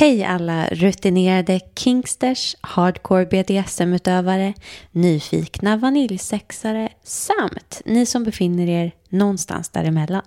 Hej 0.00 0.24
alla 0.24 0.66
rutinerade 0.66 1.60
kinksters, 1.76 2.56
hardcore 2.60 3.26
BDSM-utövare, 3.26 4.54
nyfikna 4.90 5.76
vaniljsexare 5.76 6.88
samt 7.02 7.82
ni 7.84 8.06
som 8.06 8.24
befinner 8.24 8.68
er 8.68 8.92
någonstans 9.08 9.68
däremellan. 9.68 10.22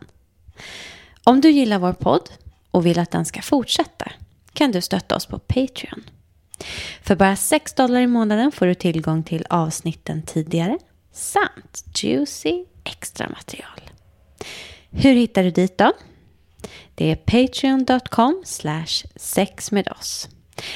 Om 1.24 1.42
du 1.42 1.50
gillar 1.50 1.80
vår 1.80 1.94
podd 1.94 2.30
och 2.72 2.86
vill 2.86 3.00
att 3.00 3.12
den 3.12 3.26
ska 3.26 3.42
fortsätta 3.42 4.12
kan 4.54 4.72
du 4.72 4.82
stötta 4.82 5.16
oss 5.16 5.26
på 5.26 5.40
Patreon. 5.40 6.04
För 7.02 7.16
bara 7.16 7.36
6 7.36 7.74
dollar 7.74 8.02
i 8.02 8.08
månaden 8.08 8.52
får 8.52 8.66
du 8.66 8.74
tillgång 8.74 9.24
till 9.24 9.46
avsnitten 9.50 10.22
tidigare 10.22 10.78
samt 11.12 11.84
juicy 12.04 12.66
extra 12.84 13.30
material. 13.30 13.82
Hur 14.92 15.14
hittar 15.14 15.44
du 15.44 15.52
dit 15.52 15.78
då? 15.78 15.92
Det 16.96 17.12
är 17.12 17.16
patreon.com 17.16 18.42
slash 18.46 19.06
sex 19.16 19.72
med 19.72 19.88
oss. 19.88 20.30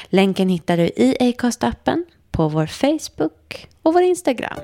Länken 0.05 0.49
hittar 0.49 0.77
du 0.77 0.83
i 0.83 1.17
Acast-appen, 1.19 2.03
på 2.31 2.49
vår 2.49 2.65
Facebook 2.65 3.67
och 3.81 3.93
vår 3.93 4.01
Instagram. 4.01 4.59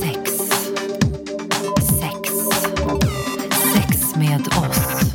Sex. 0.00 0.30
Sex. 2.00 2.30
Sex 3.74 4.16
med 4.16 4.40
oss. 4.46 5.12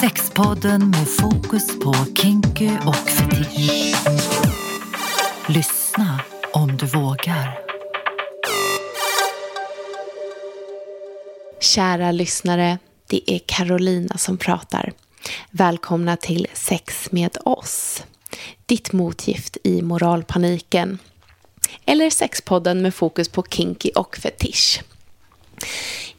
Sexpodden 0.00 0.90
med 0.90 1.08
fokus 1.08 1.78
på 1.78 1.94
kinky 2.22 2.70
och 2.86 2.96
fetisch. 2.96 3.96
Lyssna 5.48 6.20
om 6.52 6.76
du 6.76 6.86
vågar. 6.86 7.63
Kära 11.64 12.12
lyssnare, 12.12 12.78
det 13.06 13.30
är 13.30 13.38
Carolina 13.38 14.18
som 14.18 14.38
pratar. 14.38 14.92
Välkomna 15.50 16.16
till 16.16 16.46
Sex 16.54 17.12
med 17.12 17.36
oss. 17.44 18.02
Ditt 18.66 18.92
motgift 18.92 19.56
i 19.64 19.82
moralpaniken. 19.82 20.98
Eller 21.84 22.10
sexpodden 22.10 22.82
med 22.82 22.94
fokus 22.94 23.28
på 23.28 23.42
kinky 23.42 23.90
och 23.94 24.16
fetisch. 24.16 24.82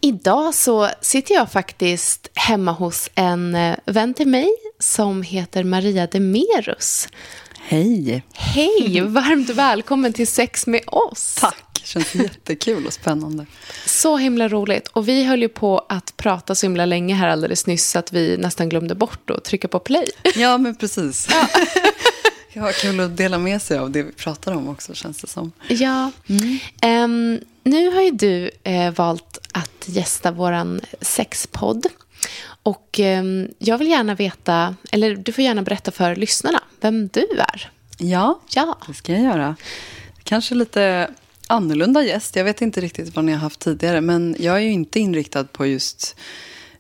Idag 0.01 0.55
så 0.55 0.89
sitter 1.01 1.35
jag 1.35 1.51
faktiskt 1.51 2.29
hemma 2.35 2.71
hos 2.71 3.09
en 3.16 3.55
eh, 3.55 3.75
vän 3.85 4.13
till 4.13 4.27
mig 4.27 4.49
som 4.79 5.21
heter 5.21 5.63
Maria 5.63 6.07
Demerus. 6.07 7.07
Hej! 7.59 8.23
Hej! 8.33 9.01
Varmt 9.01 9.49
välkommen 9.49 10.13
till 10.13 10.27
Sex 10.27 10.67
med 10.67 10.81
oss. 10.88 11.35
Tack! 11.39 11.74
Känns 11.86 12.16
jättekul 12.16 12.86
och 12.86 12.94
spännande. 12.94 13.45
Så 13.86 14.17
himla 14.17 14.47
roligt. 14.47 14.88
Och 14.88 15.08
vi 15.08 15.23
höll 15.23 15.41
ju 15.41 15.50
på 15.50 15.86
att 15.89 16.17
prata 16.17 16.55
så 16.55 16.66
himla 16.66 16.86
länge 16.86 17.16
här 17.16 17.28
alldeles 17.28 17.67
nyss 17.67 17.89
så 17.89 18.00
att 18.00 18.14
vi 18.14 18.38
nästan 18.38 18.69
glömde 18.69 18.95
bort 18.95 19.30
att 19.30 19.44
trycka 19.44 19.67
på 19.67 19.80
play. 19.80 20.08
Ja, 20.36 20.58
men 20.58 20.75
precis. 20.75 21.28
Ja. 21.31 21.47
ja, 22.53 22.72
kul 22.81 23.00
att 23.00 23.17
dela 23.17 23.38
med 23.38 23.61
sig 23.61 23.78
av 23.78 23.91
det 23.91 24.03
vi 24.03 24.11
pratar 24.11 24.56
om 24.56 24.69
också, 24.69 24.94
känns 24.94 25.22
det 25.22 25.28
som. 25.28 25.52
Ja. 25.67 26.11
Mm. 26.28 26.59
Um, 27.36 27.39
nu 27.63 27.91
har 27.91 28.02
ju 28.02 28.11
du 28.11 28.52
uh, 28.67 28.91
valt 28.91 29.39
att 29.52 29.86
gästa 29.86 30.31
vår 30.31 30.81
sexpodd. 31.02 31.86
Och 32.63 33.00
um, 33.00 33.47
jag 33.59 33.78
vill 33.78 33.88
gärna 33.88 34.16
veta, 34.16 34.75
eller 34.91 35.16
du 35.16 35.31
får 35.31 35.44
gärna 35.44 35.61
berätta 35.61 35.91
för 35.91 36.16
lyssnarna 36.16 36.63
vem 36.81 37.08
du 37.08 37.28
är. 37.38 37.72
Ja, 37.97 38.39
ja. 38.50 38.78
det 38.88 38.94
ska 38.94 39.11
jag 39.11 39.22
göra. 39.22 39.56
Kanske 40.23 40.56
lite 40.56 41.09
annorlunda 41.47 42.03
gäst. 42.03 42.35
Jag 42.35 42.43
vet 42.43 42.61
inte 42.61 42.81
riktigt 42.81 43.15
vad 43.15 43.25
ni 43.25 43.31
har 43.31 43.39
haft 43.39 43.59
tidigare. 43.59 44.01
Men 44.01 44.35
jag 44.39 44.55
är 44.55 44.59
ju 44.59 44.71
inte 44.71 44.99
inriktad 44.99 45.43
på 45.43 45.65
just 45.65 46.15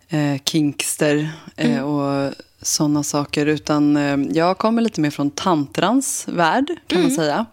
eh, 0.09 0.41
kinkster 0.45 1.29
eh, 1.55 1.71
mm. 1.71 1.85
och 1.85 2.33
sådana 2.61 3.03
saker. 3.03 3.45
Utan 3.45 3.97
eh, 3.97 4.17
jag 4.37 4.57
kommer 4.57 4.81
lite 4.81 5.01
mer 5.01 5.09
från 5.09 5.29
tantrans 5.29 6.27
värld 6.27 6.67
kan 6.87 6.99
mm. 6.99 7.09
man 7.09 7.15
säga. 7.15 7.45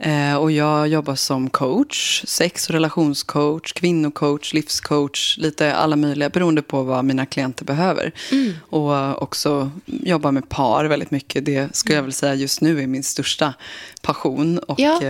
Eh, 0.00 0.34
och 0.34 0.52
jag 0.52 0.88
jobbar 0.88 1.14
som 1.14 1.50
coach, 1.50 2.24
sex 2.26 2.68
och 2.68 2.72
relationscoach, 2.72 3.72
kvinnocoach, 3.72 4.54
livscoach, 4.54 5.38
lite 5.38 5.74
alla 5.74 5.96
möjliga 5.96 6.30
beroende 6.30 6.62
på 6.62 6.82
vad 6.82 7.04
mina 7.04 7.26
klienter 7.26 7.64
behöver. 7.64 8.12
Mm. 8.32 8.52
Och 8.60 9.22
också 9.22 9.70
jobbar 9.86 10.32
med 10.32 10.48
par 10.48 10.84
väldigt 10.84 11.10
mycket. 11.10 11.44
Det 11.44 11.76
skulle 11.76 11.94
jag 11.94 12.02
väl 12.02 12.12
säga 12.12 12.34
just 12.34 12.60
nu 12.60 12.82
är 12.82 12.86
min 12.86 13.02
största 13.02 13.54
passion. 14.02 14.58
Och, 14.58 14.80
ja. 14.80 15.00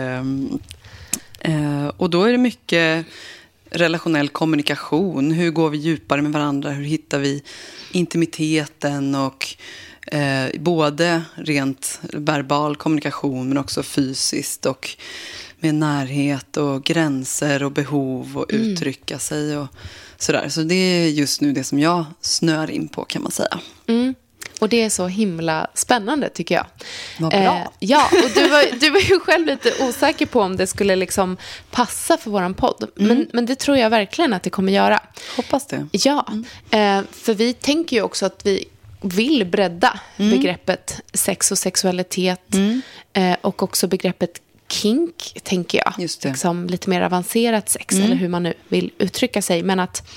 Eh, 1.39 1.89
och 1.97 2.11
då 2.11 2.25
är 2.25 2.33
det 2.33 2.39
mycket 2.39 3.07
relationell 3.71 4.29
kommunikation. 4.29 5.31
Hur 5.31 5.51
går 5.51 5.71
vi 5.71 5.79
djupare 5.79 6.23
med 6.23 6.33
varandra? 6.33 6.71
Hur 6.71 6.85
hittar 6.85 7.19
vi 7.19 7.43
intimiteten? 7.93 9.15
och 9.15 9.47
eh, 10.07 10.61
Både 10.61 11.23
rent 11.35 12.01
verbal 12.13 12.77
kommunikation 12.77 13.49
men 13.49 13.59
också 13.59 13.83
fysiskt. 13.83 14.67
och 14.67 14.91
med 15.61 15.75
närhet 15.75 16.57
och 16.57 16.85
gränser 16.85 17.63
och 17.63 17.73
behov 17.73 18.39
och 18.39 18.53
mm. 18.53 18.67
uttrycka 18.67 19.19
sig. 19.19 19.57
och 19.57 19.69
sådär. 20.19 20.49
Så 20.49 20.63
det 20.63 20.75
är 20.75 21.09
just 21.09 21.41
nu 21.41 21.53
det 21.53 21.65
som 21.65 21.79
jag 21.79 22.05
snör 22.21 22.71
in 22.71 22.89
på 22.89 23.05
kan 23.05 23.23
man 23.23 23.33
säga. 23.33 23.61
Mm. 23.87 24.15
Och 24.59 24.69
det 24.69 24.83
är 24.83 24.91
så 24.91 25.07
himla 25.07 25.67
spännande 25.75 26.29
tycker 26.29 26.55
jag. 26.55 26.67
Vad 27.19 27.31
bra. 27.31 27.39
Eh, 27.41 27.67
ja, 27.79 28.11
och 28.25 28.31
du 28.35 28.49
var, 28.49 28.81
du 28.81 28.91
var 28.91 29.01
ju 29.01 29.21
själv 29.21 29.47
lite 29.47 29.73
osäker 29.85 30.27
på 30.27 30.41
om 30.41 30.57
det 30.57 30.67
skulle 30.67 30.97
liksom 30.97 31.37
passa 31.71 32.17
för 32.17 32.31
vår 32.31 32.55
podd. 32.55 32.91
Mm. 32.99 33.09
Men, 33.09 33.29
men 33.33 33.47
det 33.47 33.55
tror 33.55 33.77
jag 33.77 33.91
verkligen 33.91 34.33
att 34.33 34.43
det 34.43 34.51
kommer 34.51 34.73
göra. 34.73 35.01
Hoppas 35.37 35.67
det. 35.67 35.89
Ja, 35.93 36.27
mm. 36.29 36.99
eh, 36.99 37.11
för 37.13 37.35
vi 37.35 37.53
tänker 37.53 37.97
ju 37.97 38.03
också 38.03 38.27
att 38.27 38.47
vi 38.47 38.65
vill 39.01 39.45
bredda 39.45 40.01
mm. 40.17 40.31
begreppet 40.31 41.01
sex 41.13 41.53
och 41.53 41.59
sexualitet. 41.59 42.55
Mm. 42.55 42.83
Eh, 43.13 43.37
och 43.41 43.63
också 43.63 43.87
begreppet 43.87 44.41
kink, 44.69 45.41
tänker 45.43 45.79
jag. 45.85 45.95
Just 45.99 46.23
det. 46.23 46.29
Liksom 46.29 46.67
lite 46.67 46.91
mer 46.91 47.03
avancerat 47.03 47.69
sex, 47.69 47.95
mm. 47.95 48.07
eller 48.07 48.17
hur 48.17 48.29
man 48.29 48.43
nu 48.43 48.55
vill 48.69 48.91
uttrycka 48.99 49.43
sig. 49.43 49.63
Men 49.63 49.81
att 49.81 50.11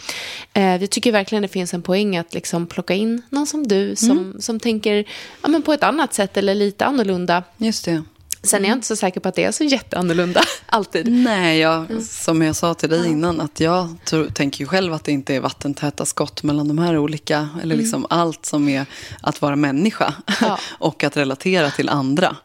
eh, 0.53 0.78
vi 0.78 0.88
tycker 0.88 1.12
verkligen 1.12 1.41
det 1.41 1.47
finns 1.47 1.73
en 1.73 1.81
poäng 1.81 2.17
att 2.17 2.34
liksom 2.34 2.67
plocka 2.67 2.94
in 2.94 3.22
någon 3.29 3.47
som 3.47 3.67
du, 3.67 3.95
som, 3.95 4.11
mm. 4.11 4.41
som 4.41 4.59
tänker 4.59 5.06
ja, 5.41 5.50
men 5.50 5.61
på 5.61 5.73
ett 5.73 5.84
annat 5.84 6.13
sätt 6.13 6.38
eller 6.38 6.56
lite 6.56 6.85
annorlunda. 6.85 7.44
Just 7.57 7.85
det. 7.85 8.03
Sen 8.44 8.66
är 8.66 8.69
jag 8.69 8.78
inte 8.78 8.88
så 8.88 8.95
säker 8.95 9.19
på 9.19 9.29
att 9.29 9.35
det 9.35 9.44
är 9.44 9.51
så 9.51 9.63
jätteannorlunda 9.63 10.41
alltid. 10.66 11.11
Nej, 11.11 11.59
jag, 11.59 11.91
mm. 11.91 12.01
som 12.01 12.41
jag 12.41 12.56
sa 12.56 12.73
till 12.73 12.90
dig 12.90 13.07
innan, 13.07 13.41
att 13.41 13.59
jag 13.59 13.95
tror, 14.06 14.25
tänker 14.25 14.59
ju 14.59 14.66
själv 14.66 14.94
att 14.94 15.03
det 15.03 15.11
inte 15.11 15.35
är 15.35 15.40
vattentäta 15.40 16.06
skott 16.06 16.44
mellan 16.44 16.67
de 16.67 16.78
här 16.78 16.97
olika, 16.97 17.50
eller 17.53 17.75
mm. 17.75 17.79
liksom 17.79 18.00
mm. 18.00 18.07
allt 18.09 18.45
som 18.45 18.69
är 18.69 18.85
att 19.22 19.41
vara 19.41 19.56
människa 19.56 20.13
ja. 20.41 20.59
och 20.72 21.03
att 21.03 21.17
relatera 21.17 21.72
till 21.72 21.90
andra 21.90 22.35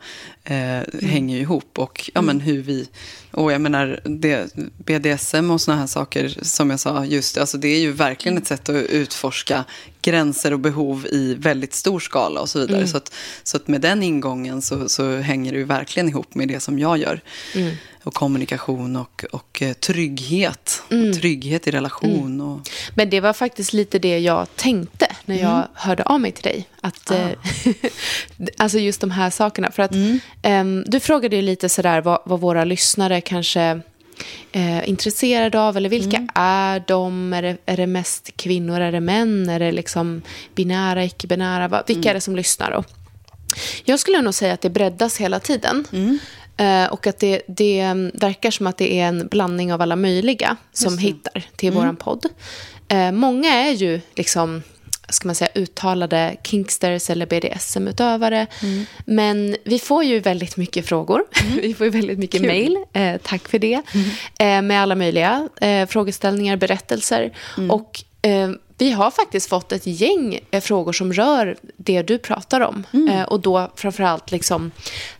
eh, 0.46 0.78
mm. 0.78 0.84
hänger 1.02 1.36
ju 1.36 1.42
ihop. 1.42 1.78
Och 1.78 2.10
ja, 2.14 2.22
men 2.22 2.36
mm. 2.36 2.46
hur 2.46 2.62
vi, 2.62 2.88
och 3.30 3.52
jag 3.52 3.60
menar, 3.60 4.00
det, 4.04 4.54
BDSM 4.78 5.50
och 5.50 5.60
såna 5.60 5.76
här 5.76 5.86
saker, 5.86 6.38
som 6.42 6.70
jag 6.70 6.80
sa, 6.80 7.04
just 7.04 7.38
alltså 7.38 7.58
det 7.58 7.68
är 7.68 7.80
ju 7.80 7.92
verkligen 7.92 8.38
ett 8.38 8.46
sätt 8.46 8.68
att 8.68 8.74
utforska 8.74 9.64
gränser 10.02 10.52
och 10.52 10.60
behov 10.60 11.06
i 11.06 11.34
väldigt 11.34 11.74
stor 11.74 12.00
skala 12.00 12.40
och 12.40 12.48
så 12.48 12.58
vidare. 12.58 12.76
Mm. 12.76 12.88
Så, 12.88 12.96
att, 12.96 13.14
så 13.42 13.56
att 13.56 13.68
med 13.68 13.80
den 13.80 14.02
ingången 14.02 14.62
så, 14.62 14.88
så 14.88 15.16
hänger 15.16 15.52
det 15.52 15.58
ju 15.58 15.64
verkligen 15.64 16.08
ihop 16.08 16.34
med 16.34 16.48
det 16.48 16.60
som 16.60 16.78
jag 16.78 16.98
gör. 16.98 17.20
Mm. 17.54 17.74
Och 18.06 18.14
kommunikation 18.14 18.96
och, 18.96 19.24
och 19.32 19.62
eh, 19.62 19.72
trygghet. 19.72 20.82
Mm. 20.90 21.12
Trygghet 21.12 21.66
i 21.66 21.70
relation. 21.70 22.26
Mm. 22.26 22.40
Och... 22.40 22.60
Men 22.94 23.10
det 23.10 23.20
var 23.20 23.32
faktiskt 23.32 23.72
lite 23.72 23.98
det 23.98 24.18
jag 24.18 24.56
tänkte 24.56 25.06
när 25.24 25.36
jag 25.36 25.56
mm. 25.56 25.68
hörde 25.74 26.02
av 26.02 26.20
mig 26.20 26.32
till 26.32 26.42
dig. 26.44 26.68
Att, 26.80 27.10
ah. 27.10 27.14
Eh, 27.14 27.30
alltså 28.56 28.78
just 28.78 29.00
de 29.00 29.10
här 29.10 29.30
sakerna. 29.30 29.70
För 29.70 29.82
att 29.82 29.92
um, 30.42 30.84
Du 30.86 31.00
frågade 31.00 31.36
ju 31.36 31.42
lite 31.42 31.68
sådär 31.68 32.00
vad, 32.00 32.18
vad 32.24 32.40
våra 32.40 32.64
lyssnare 32.64 33.20
kanske 33.20 33.80
eh, 34.52 34.88
intresserade 34.88 35.60
av? 35.60 35.76
Eller 35.76 35.88
vilka 35.88 36.16
mm. 36.16 36.28
är 36.34 36.84
de? 36.86 37.32
Är 37.32 37.42
det, 37.42 37.56
är 37.66 37.76
det 37.76 37.86
mest 37.86 38.36
kvinnor? 38.36 38.80
Är 38.80 38.92
det 38.92 39.00
män? 39.00 39.48
Är 39.48 39.58
det 39.58 39.72
liksom 39.72 40.22
binära, 40.54 41.04
icke-binära? 41.04 41.82
Vilka 41.86 42.00
mm. 42.00 42.10
är 42.10 42.14
det 42.14 42.20
som 42.20 42.36
lyssnar? 42.36 42.70
Då? 42.70 42.84
Jag 43.84 44.00
skulle 44.00 44.22
nog 44.22 44.34
säga 44.34 44.54
att 44.54 44.60
det 44.60 44.70
breddas 44.70 45.16
hela 45.16 45.40
tiden. 45.40 45.86
Mm. 45.92 46.18
Eh, 46.56 46.86
och 46.86 47.06
att 47.06 47.18
det, 47.18 47.42
det 47.46 48.10
verkar 48.14 48.50
som 48.50 48.66
att 48.66 48.76
det 48.76 49.00
är 49.00 49.08
en 49.08 49.28
blandning 49.28 49.72
av 49.72 49.82
alla 49.82 49.96
möjliga 49.96 50.56
som 50.72 50.98
hittar 50.98 51.46
till 51.56 51.72
mm. 51.72 51.86
vår 51.86 51.92
podd. 51.94 52.26
Eh, 52.88 53.12
många 53.12 53.54
är 53.54 53.70
ju 53.70 54.00
liksom 54.14 54.62
ska 55.08 55.28
man 55.28 55.34
säga, 55.34 55.50
uttalade 55.54 56.36
kinksters 56.42 57.10
eller 57.10 57.26
BDSM-utövare. 57.26 58.46
Mm. 58.62 58.86
Men 59.04 59.56
vi 59.64 59.78
får 59.78 60.04
ju 60.04 60.20
väldigt 60.20 60.56
mycket 60.56 60.86
frågor. 60.86 61.24
Mm. 61.44 61.58
Vi 61.62 61.74
får 61.74 61.86
ju 61.86 61.90
väldigt 61.90 62.18
mycket 62.18 62.42
mejl. 62.42 62.78
Eh, 62.92 63.16
tack 63.22 63.48
för 63.48 63.58
det. 63.58 63.82
Mm. 63.94 64.08
Eh, 64.38 64.68
med 64.68 64.82
alla 64.82 64.94
möjliga 64.94 65.48
eh, 65.60 65.86
frågeställningar, 65.86 66.56
berättelser. 66.56 67.32
Mm. 67.56 67.70
Och 67.70 68.04
eh, 68.22 68.50
vi 68.78 68.90
har 68.90 69.10
faktiskt 69.10 69.48
fått 69.48 69.72
ett 69.72 69.86
gäng 69.86 70.40
frågor 70.62 70.92
som 70.92 71.12
rör 71.12 71.56
det 71.76 72.02
du 72.02 72.18
pratar 72.18 72.60
om. 72.60 72.86
Mm. 72.92 73.24
Och 73.24 73.40
då 73.40 73.72
framförallt 73.76 74.30
liksom 74.30 74.70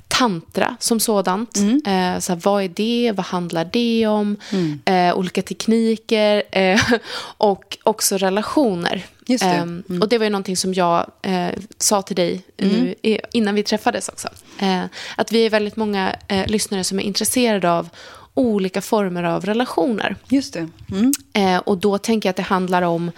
tantra 0.08 0.76
som 0.81 1.00
sådant. 1.00 1.56
Mm. 1.56 1.75
Eh, 1.87 2.20
så 2.20 2.32
här, 2.32 2.41
vad 2.44 2.62
är 2.64 2.69
det? 2.69 3.12
Vad 3.17 3.26
handlar 3.26 3.64
det 3.73 4.06
om? 4.06 4.37
Mm. 4.53 4.81
Eh, 4.85 5.14
olika 5.19 5.43
tekniker 5.43 6.43
eh, 6.53 6.81
och 7.37 7.79
också 7.82 8.17
relationer 8.17 9.06
det. 9.26 9.43
Ehm, 9.56 9.82
Och 10.03 10.08
det 10.08 10.19
var 10.19 10.25
ju 10.25 10.31
någonting 10.31 10.56
som 10.56 10.75
jag 10.75 11.11
eh, 11.23 11.49
sa 11.79 12.03
till 12.03 12.17
dig 12.17 12.43
nu, 12.56 12.94
i- 13.03 13.20
innan 13.32 13.55
vi 13.55 13.62
träffades 13.62 14.08
också. 14.08 14.29
Eh, 14.58 14.82
att 15.17 15.32
vi 15.32 15.47
är 15.47 15.50
väldigt 15.50 15.76
många 15.76 16.17
eh, 16.29 16.47
lyssnare 16.47 16.85
som 16.85 16.99
är 16.99 17.02
intresserade 17.02 17.70
av 17.73 17.88
olika 18.35 18.81
former 18.81 19.23
av 19.25 19.44
relationer. 19.47 20.17
Just 20.29 20.55
det. 20.55 20.69
Mm. 20.91 21.61
Och 21.64 21.79
då 21.79 21.99
tänker 21.99 22.29
jag 22.29 22.31
att 22.31 22.37
det 22.37 22.43
handlar 22.43 22.82
om 22.82 23.11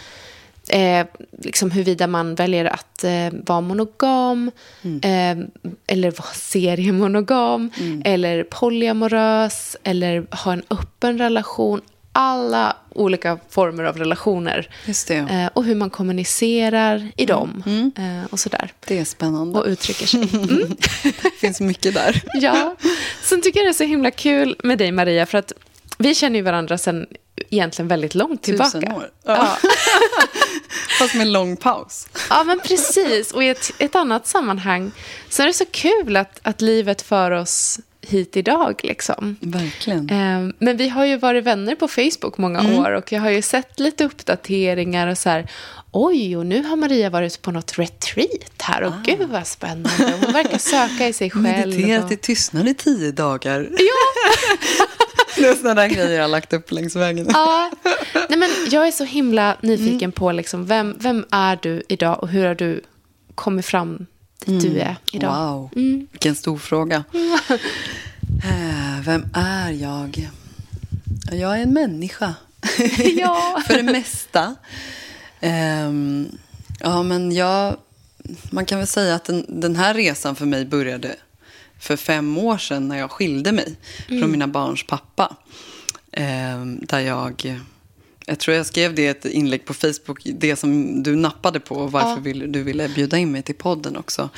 eh, 0.70 1.06
liksom 1.38 1.70
huruvida 1.70 2.06
man 2.06 2.34
väljer 2.34 2.64
att 2.64 3.04
eh, 3.04 3.28
vara 3.46 3.60
monogam 3.60 4.50
eh, 5.02 5.38
eller 5.86 6.10
vara 6.10 6.32
seriemonogam 6.34 7.70
eller 8.04 8.44
polyamorös 8.44 9.76
eller 9.82 10.26
ha 10.44 10.52
en 10.52 10.62
öppen 10.70 11.18
relation. 11.18 11.80
Alla 12.12 12.76
olika 12.94 13.38
former 13.48 13.84
av 13.84 13.96
relationer. 13.98 14.68
Eh, 15.30 15.46
och 15.54 15.64
hur 15.64 15.74
man 15.74 15.90
kommunicerar 15.90 17.10
i 17.16 17.26
dem 17.26 17.62
eh, 17.96 18.30
och 18.30 18.40
sådär. 18.40 18.72
Det 18.86 18.98
är 18.98 19.04
spännande. 19.04 19.58
Och 19.58 19.66
uttrycker 19.66 20.06
sig. 20.06 20.28
Det 21.22 21.30
finns 21.40 21.60
mycket 21.60 21.94
där. 21.94 22.22
Ja. 22.34 22.76
Sen 23.22 23.42
tycker 23.42 23.60
jag 23.60 23.66
det 23.66 23.70
är 23.70 23.72
så 23.72 23.84
himla 23.84 24.10
kul 24.10 24.56
med 24.64 24.78
dig 24.78 24.92
Maria 24.92 25.26
för 25.26 25.38
att 25.38 25.52
vi 25.98 26.14
känner 26.14 26.36
ju 26.36 26.42
varandra 26.42 26.78
sen 26.78 27.06
egentligen 27.50 27.88
väldigt 27.88 28.14
långt 28.14 28.42
tillbaka. 28.42 28.70
Tusen 28.70 28.92
år. 28.92 29.10
Ja. 29.24 29.56
Fast 30.98 31.14
med 31.14 31.22
en 31.26 31.32
lång 31.32 31.56
paus. 31.56 32.06
Ja, 32.30 32.44
men 32.44 32.60
precis. 32.60 33.32
Och 33.32 33.44
i 33.44 33.48
ett, 33.48 33.70
ett 33.78 33.96
annat 33.96 34.26
sammanhang 34.26 34.90
så 35.28 35.42
är 35.42 35.46
det 35.46 35.52
så 35.52 35.64
kul 35.70 36.16
att, 36.16 36.40
att 36.42 36.60
livet 36.60 37.02
för 37.02 37.30
oss 37.30 37.80
hit 38.00 38.36
idag. 38.36 38.80
Liksom. 38.82 39.36
Verkligen. 39.40 40.10
Eh, 40.10 40.54
Men 40.58 40.76
vi 40.76 40.88
har 40.88 41.04
ju 41.04 41.16
varit 41.16 41.44
vänner 41.44 41.74
på 41.74 41.88
Facebook 41.88 42.38
många 42.38 42.60
Mm. 42.60 42.78
år 42.78 42.90
och 42.92 43.12
jag 43.12 43.20
har 43.20 43.30
ju 43.30 43.42
sett 43.42 43.80
lite 43.80 44.04
uppdateringar 44.04 45.06
och 45.08 45.18
så 45.18 45.28
här. 45.28 45.50
Oj, 45.92 46.36
och 46.36 46.46
nu 46.46 46.62
har 46.64 46.76
Maria 46.76 47.10
varit 47.10 47.42
på 47.42 47.50
något 47.50 47.78
retreat 47.78 48.62
här 48.62 48.82
och 48.82 48.92
gud 49.04 49.28
vad 49.28 49.46
spännande. 49.46 50.14
Hon 50.24 50.32
verkar 50.32 50.58
söka 50.58 51.08
i 51.08 51.12
sig 51.12 51.30
själv. 51.30 51.42
Mediterat 51.42 52.04
och... 52.04 52.12
i 52.12 52.16
tystnad 52.16 52.68
i 52.68 52.74
tio 52.74 53.12
dagar. 53.12 53.68
Ja! 53.78 53.84
det 55.40 55.48
är 55.48 55.54
sådana 55.54 55.74
där 55.74 55.88
grejer 55.88 56.10
jag 56.12 56.22
har 56.22 56.28
lagt 56.28 56.52
upp 56.52 56.72
längs 56.72 56.96
vägen. 56.96 57.26
Ja, 57.32 57.70
nej 58.28 58.38
men 58.38 58.50
jag 58.70 58.88
är 58.88 58.92
så 58.92 59.04
himla 59.04 59.56
nyfiken 59.62 60.12
på 60.12 60.32
liksom, 60.32 60.66
vem, 60.66 60.96
vem 61.00 61.24
är 61.30 61.58
du 61.62 61.82
idag 61.88 62.22
och 62.22 62.28
hur 62.28 62.46
har 62.46 62.54
du 62.54 62.80
kommit 63.34 63.66
fram 63.66 64.06
dit 64.46 64.60
du 64.62 64.78
är 64.80 64.96
idag? 65.12 65.52
Wow, 65.54 65.70
vilken 66.12 66.34
stor 66.34 66.58
fråga. 66.58 67.04
Eh, 68.44 69.00
Vem 69.04 69.24
är 69.34 69.70
jag? 69.70 70.30
Jag 71.32 71.58
är 71.58 71.62
en 71.62 71.72
människa. 71.72 72.34
Ja. 73.16 73.62
För 73.66 73.74
det 73.74 73.82
mesta. 73.82 74.54
Ehm, 75.40 76.28
ja, 76.80 77.02
men 77.02 77.32
jag... 77.32 77.76
Man 78.50 78.64
kan 78.66 78.78
väl 78.78 78.86
säga 78.86 79.14
att 79.14 79.24
den, 79.24 79.44
den 79.60 79.76
här 79.76 79.94
resan 79.94 80.36
för 80.36 80.46
mig 80.46 80.64
började 80.64 81.16
för 81.80 81.96
fem 81.96 82.38
år 82.38 82.58
sedan 82.58 82.88
när 82.88 82.98
jag 82.98 83.10
skilde 83.10 83.52
mig 83.52 83.76
från 84.06 84.30
mina 84.30 84.48
barns 84.48 84.86
pappa. 84.86 85.36
Ehm, 86.12 86.78
där 86.82 87.00
jag... 87.00 87.60
Jag 88.26 88.38
tror 88.38 88.56
jag 88.56 88.66
skrev 88.66 88.94
det 88.94 89.02
i 89.02 89.06
ett 89.06 89.24
inlägg 89.24 89.64
på 89.64 89.74
Facebook, 89.74 90.22
det 90.24 90.56
som 90.56 91.02
du 91.02 91.16
nappade 91.16 91.60
på 91.60 91.74
och 91.74 91.92
varför 91.92 92.28
Ja. 92.30 92.46
du 92.46 92.62
ville 92.62 92.88
bjuda 92.88 93.18
in 93.18 93.32
mig 93.32 93.42
till 93.42 93.54
podden 93.54 93.96
också. 93.96 94.28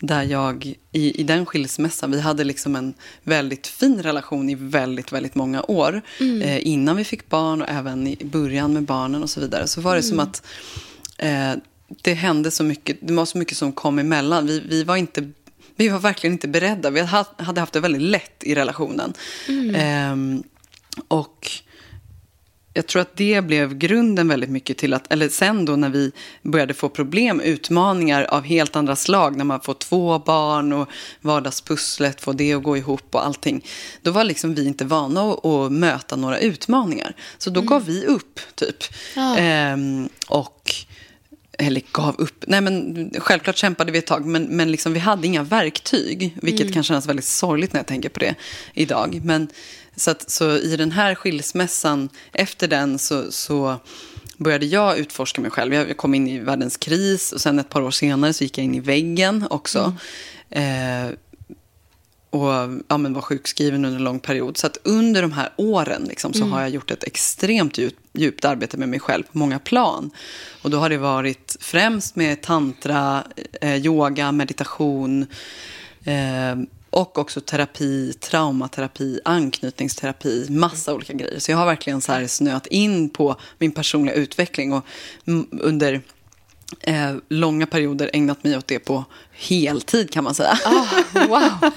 Där 0.00 0.22
jag, 0.22 0.74
i, 0.92 1.20
i 1.20 1.22
den 1.22 1.46
skilsmässan, 1.46 2.10
vi 2.10 2.20
hade 2.20 2.44
liksom 2.44 2.76
en 2.76 2.94
väldigt 3.22 3.66
fin 3.66 4.02
relation 4.02 4.50
i 4.50 4.54
väldigt, 4.54 5.12
väldigt 5.12 5.34
många 5.34 5.62
år. 5.62 6.02
Eh, 6.42 6.66
innan 6.66 6.96
vi 6.96 7.04
fick 7.04 7.28
barn 7.28 7.62
och 7.62 7.68
även 7.68 8.06
i 8.06 8.16
början 8.24 8.72
med 8.72 8.82
barnen 8.82 9.22
och 9.22 9.30
så 9.30 9.40
vidare. 9.40 9.66
Så 9.66 9.80
var 9.80 9.96
det 9.96 10.02
som 10.02 10.20
att 10.20 10.42
eh, 11.18 11.52
det 12.02 12.14
hände 12.14 12.50
så 12.50 12.64
mycket, 12.64 12.96
det 13.00 13.12
var 13.14 13.24
så 13.26 13.38
mycket 13.38 13.56
som 13.56 13.72
kom 13.72 13.98
emellan. 13.98 14.46
Vi, 14.46 14.60
vi 14.68 14.84
var 14.84 14.96
inte 14.96 15.30
vi 15.76 15.88
var 15.88 15.98
verkligen 15.98 16.32
inte 16.34 16.48
beredda. 16.48 16.90
Vi 16.90 17.00
ha- 17.00 17.34
hade 17.38 17.60
haft 17.60 17.72
det 17.72 17.80
väldigt 17.80 18.02
lätt 18.02 18.44
i 18.44 18.54
relationen. 18.54 19.14
Ehm, 19.74 20.42
och 21.08 21.50
jag 22.74 22.86
tror 22.86 23.02
att 23.02 23.16
det 23.16 23.44
blev 23.44 23.78
grunden 23.78 24.28
väldigt 24.28 24.50
mycket 24.50 24.78
till 24.78 24.94
att, 24.94 25.12
eller 25.12 25.28
sen 25.28 25.64
då 25.64 25.76
när 25.76 25.88
vi 25.88 26.12
började 26.42 26.74
få 26.74 26.88
problem, 26.88 27.40
utmaningar 27.40 28.22
av 28.22 28.42
helt 28.44 28.76
andra 28.76 28.96
slag, 28.96 29.36
när 29.36 29.44
man 29.44 29.60
får 29.60 29.74
två 29.74 30.18
barn 30.18 30.72
och 30.72 30.88
vardagspusslet, 31.20 32.20
får 32.20 32.32
det 32.34 32.52
att 32.54 32.62
gå 32.62 32.76
ihop 32.76 33.14
och 33.14 33.26
allting. 33.26 33.64
Då 34.02 34.10
var 34.10 34.24
liksom 34.24 34.54
vi 34.54 34.66
inte 34.66 34.84
vana 34.84 35.20
att, 35.22 35.44
att 35.44 35.72
möta 35.72 36.16
några 36.16 36.38
utmaningar. 36.38 37.14
Så 37.38 37.50
då 37.50 37.60
gav 37.60 37.84
vi 37.84 38.06
upp, 38.06 38.40
typ. 38.54 38.76
Ja. 39.16 39.36
Ehm, 39.38 40.08
och 40.28 40.74
eller 41.58 41.82
gav 41.92 42.14
upp. 42.18 42.44
Nej, 42.46 42.60
men 42.60 43.10
självklart 43.18 43.56
kämpade 43.56 43.92
vi 43.92 43.98
ett 43.98 44.06
tag, 44.06 44.26
men, 44.26 44.44
men 44.44 44.70
liksom, 44.70 44.92
vi 44.92 44.98
hade 44.98 45.26
inga 45.26 45.42
verktyg. 45.42 46.38
Vilket 46.42 46.72
kan 46.72 46.82
kännas 46.82 47.06
väldigt 47.06 47.24
sorgligt 47.24 47.72
när 47.72 47.80
jag 47.80 47.86
tänker 47.86 48.08
på 48.08 48.20
det 48.20 48.34
idag. 48.74 49.20
Men, 49.24 49.48
så, 49.96 50.10
att, 50.10 50.30
så 50.30 50.58
i 50.58 50.76
den 50.76 50.92
här 50.92 51.14
skilsmässan, 51.14 52.08
efter 52.32 52.68
den 52.68 52.98
så, 52.98 53.32
så 53.32 53.80
började 54.36 54.66
jag 54.66 54.98
utforska 54.98 55.40
mig 55.40 55.50
själv. 55.50 55.74
Jag 55.74 55.96
kom 55.96 56.14
in 56.14 56.28
i 56.28 56.38
världens 56.38 56.76
kris 56.76 57.32
och 57.32 57.40
sen 57.40 57.58
ett 57.58 57.68
par 57.68 57.82
år 57.82 57.90
senare 57.90 58.32
så 58.32 58.44
gick 58.44 58.58
jag 58.58 58.64
in 58.64 58.74
i 58.74 58.80
väggen 58.80 59.46
också. 59.50 59.94
Eh, 60.50 61.06
och 62.36 62.82
ja, 62.88 62.98
men 62.98 63.14
var 63.14 63.22
sjukskriven 63.22 63.84
under 63.84 63.98
en 63.98 64.04
lång 64.04 64.20
period. 64.20 64.56
Så 64.56 64.66
att 64.66 64.78
under 64.82 65.22
de 65.22 65.32
här 65.32 65.48
åren 65.56 66.04
liksom, 66.08 66.32
så 66.32 66.44
har 66.44 66.60
jag 66.60 66.70
gjort 66.70 66.90
ett 66.90 67.04
extremt 67.04 67.78
djupt, 67.78 68.00
djupt 68.12 68.44
arbete 68.44 68.76
med 68.76 68.88
mig 68.88 69.00
själv 69.00 69.22
på 69.22 69.38
många 69.38 69.58
plan. 69.58 70.10
Och 70.62 70.70
då 70.70 70.78
har 70.78 70.88
det 70.88 70.98
varit 70.98 71.56
främst 71.60 72.16
med 72.16 72.42
tantra, 72.42 73.24
eh, 73.60 73.76
yoga, 73.76 74.32
meditation 74.32 75.26
eh, 76.04 76.56
och 76.90 77.18
också 77.18 77.40
terapi, 77.40 78.12
traumaterapi, 78.12 79.20
anknytningsterapi, 79.24 80.46
massa 80.50 80.94
olika 80.94 81.12
grejer. 81.12 81.38
Så 81.38 81.50
jag 81.50 81.58
har 81.58 81.66
verkligen 81.66 82.00
så 82.00 82.12
här 82.12 82.26
snöat 82.26 82.66
in 82.66 83.08
på 83.08 83.36
min 83.58 83.72
personliga 83.72 84.14
utveckling 84.14 84.72
och 84.72 84.84
mm, 85.26 85.46
under 85.50 86.02
eh, 86.80 87.14
långa 87.28 87.66
perioder 87.66 88.10
ägnat 88.12 88.44
mig 88.44 88.56
åt 88.56 88.66
det 88.66 88.78
på 88.78 89.04
heltid 89.32 90.10
kan 90.10 90.24
man 90.24 90.34
säga. 90.34 90.58
Wow. 91.12 91.70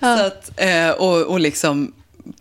Så 0.00 0.06
att, 0.06 0.60
eh, 0.60 0.90
och, 0.90 1.22
och 1.22 1.40
liksom 1.40 1.92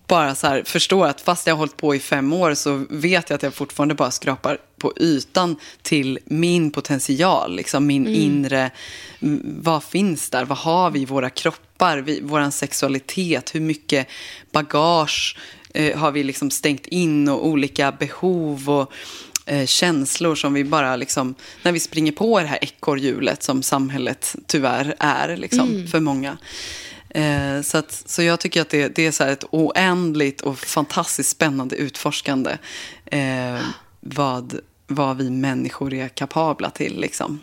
bara 0.08 0.36
så 0.36 0.48
här 0.48 0.64
förstår 0.66 1.08
att 1.08 1.22
fast 1.22 1.48
jag 1.48 1.54
har 1.54 1.58
hållit 1.58 1.78
på 1.78 1.96
i 1.96 2.00
fem 2.00 2.34
år 2.34 2.54
så 2.54 2.86
vet 2.90 3.30
jag 3.30 3.36
att 3.36 3.44
jag 3.44 3.54
fortfarande 3.54 3.96
bara 3.96 4.12
skrapar 4.12 4.58
på 4.78 4.94
ytan 4.98 5.56
till 5.82 6.20
min 6.26 6.72
potential, 6.72 7.56
liksom 7.56 7.88
min 7.88 8.08
inre, 8.08 8.72
m, 9.20 9.42
vad 9.62 9.84
finns 9.84 10.30
där, 10.30 10.46
vad 10.46 10.58
har 10.58 10.92
vi 10.92 11.00
i 11.00 11.06
våra 11.06 11.30
kroppar, 11.30 11.98
vi, 11.98 12.20
vår 12.24 12.50
sexualitet, 12.50 13.56
hur 13.56 13.62
mycket 13.62 14.08
bagage 14.52 15.38
eh, 15.74 15.98
har 15.98 16.12
vi 16.12 16.24
liksom 16.24 16.52
stängt 16.52 16.88
in 16.88 17.30
och 17.30 17.48
olika 17.48 17.92
behov 17.92 18.70
och 18.70 18.92
eh, 19.50 19.66
känslor 19.66 20.36
som 20.36 20.54
vi 20.54 20.64
bara 20.64 20.96
liksom, 20.96 21.36
när 21.64 21.72
vi 21.72 21.80
springer 21.80 22.12
på 22.12 22.40
det 22.40 22.48
här 22.48 22.60
ekorrhjulet 22.62 23.44
som 23.44 23.64
samhället 23.64 24.36
tyvärr 24.48 24.96
är 25.00 25.38
liksom, 25.38 25.88
för 25.92 26.00
många. 26.00 26.38
Eh, 27.10 27.62
så, 27.62 27.78
att, 27.78 28.04
så 28.06 28.24
jag 28.24 28.40
tycker 28.40 28.62
att 28.62 28.70
det, 28.70 28.96
det 28.96 29.06
är 29.06 29.12
så 29.12 29.24
ett 29.24 29.44
oändligt 29.52 30.42
och 30.42 30.60
fantastiskt 30.60 31.30
spännande 31.30 31.76
utforskande 31.76 32.58
eh, 33.06 33.60
vad, 34.00 34.60
vad 34.88 35.18
vi 35.18 35.30
människor 35.30 35.94
är 35.94 36.08
kapabla 36.08 36.70
till. 36.70 37.00
Liksom. 37.00 37.40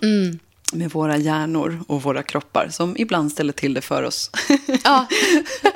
Med 0.72 0.90
våra 0.90 1.16
hjärnor 1.16 1.84
och 1.86 2.02
våra 2.02 2.22
kroppar 2.22 2.68
som 2.70 2.96
ibland 2.96 3.32
ställer 3.32 3.52
till 3.52 3.74
det 3.74 3.80
för 3.80 4.02
oss. 4.02 4.30
Ja. 4.84 5.06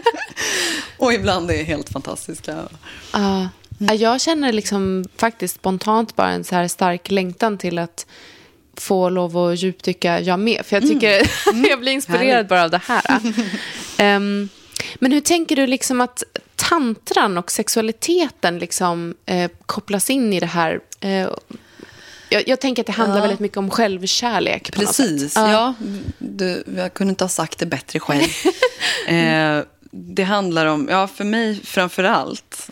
och 0.98 1.12
ibland 1.12 1.50
är 1.50 1.64
helt 1.64 1.88
fantastiska. 1.88 2.68
Ja. 3.12 3.48
Ja, 3.88 3.94
Jag 3.94 4.20
känner 4.20 4.52
liksom 4.52 5.04
faktiskt 5.16 5.54
spontant 5.54 6.16
bara 6.16 6.30
en 6.30 6.44
så 6.44 6.54
här 6.54 6.68
stark 6.68 7.10
längtan 7.10 7.58
till 7.58 7.78
att 7.78 8.06
få 8.76 9.08
lov 9.08 9.36
att 9.38 9.58
djupdyka 9.62 10.20
jag 10.20 10.38
med. 10.40 10.66
För 10.66 10.76
jag 10.76 10.82
tycker 10.88 11.30
jag 11.70 11.80
blir 11.80 11.92
inspirerad 11.92 12.26
Härligt. 12.26 12.48
bara 12.48 12.64
av 12.64 12.70
det 12.70 12.80
här. 12.84 13.20
Ehm, 13.98 14.48
men 14.98 15.12
hur 15.12 15.20
tänker 15.20 15.56
du 15.56 15.66
liksom 15.66 16.00
att 16.00 16.22
tantran 16.56 17.38
och 17.38 17.50
sexualiteten 17.50 18.58
liksom, 18.58 19.14
eh, 19.26 19.50
kopplas 19.66 20.10
in 20.10 20.32
i 20.32 20.40
det 20.40 20.46
här? 20.46 20.80
Eh, 21.00 21.28
jag, 22.28 22.48
jag 22.48 22.60
tänker 22.60 22.82
att 22.82 22.86
det 22.86 22.92
handlar 22.92 23.16
Ja. 23.16 23.20
väldigt 23.22 23.40
mycket 23.40 23.58
om 23.58 23.70
självkärlek. 23.70 24.72
Precis, 24.72 25.20
sätt. 25.34 25.42
ja. 25.50 25.74
Du, 26.18 26.64
jag 26.76 26.94
kunde 26.94 27.10
inte 27.10 27.24
ha 27.24 27.28
sagt 27.28 27.58
det 27.58 27.66
bättre 27.66 28.00
själv. 28.00 28.28
eh, 29.08 29.64
det 29.90 30.22
handlar 30.22 30.66
om, 30.66 30.88
ja 30.90 31.08
för 31.08 31.24
mig 31.24 31.60
framför 31.64 32.04
allt. 32.04 32.70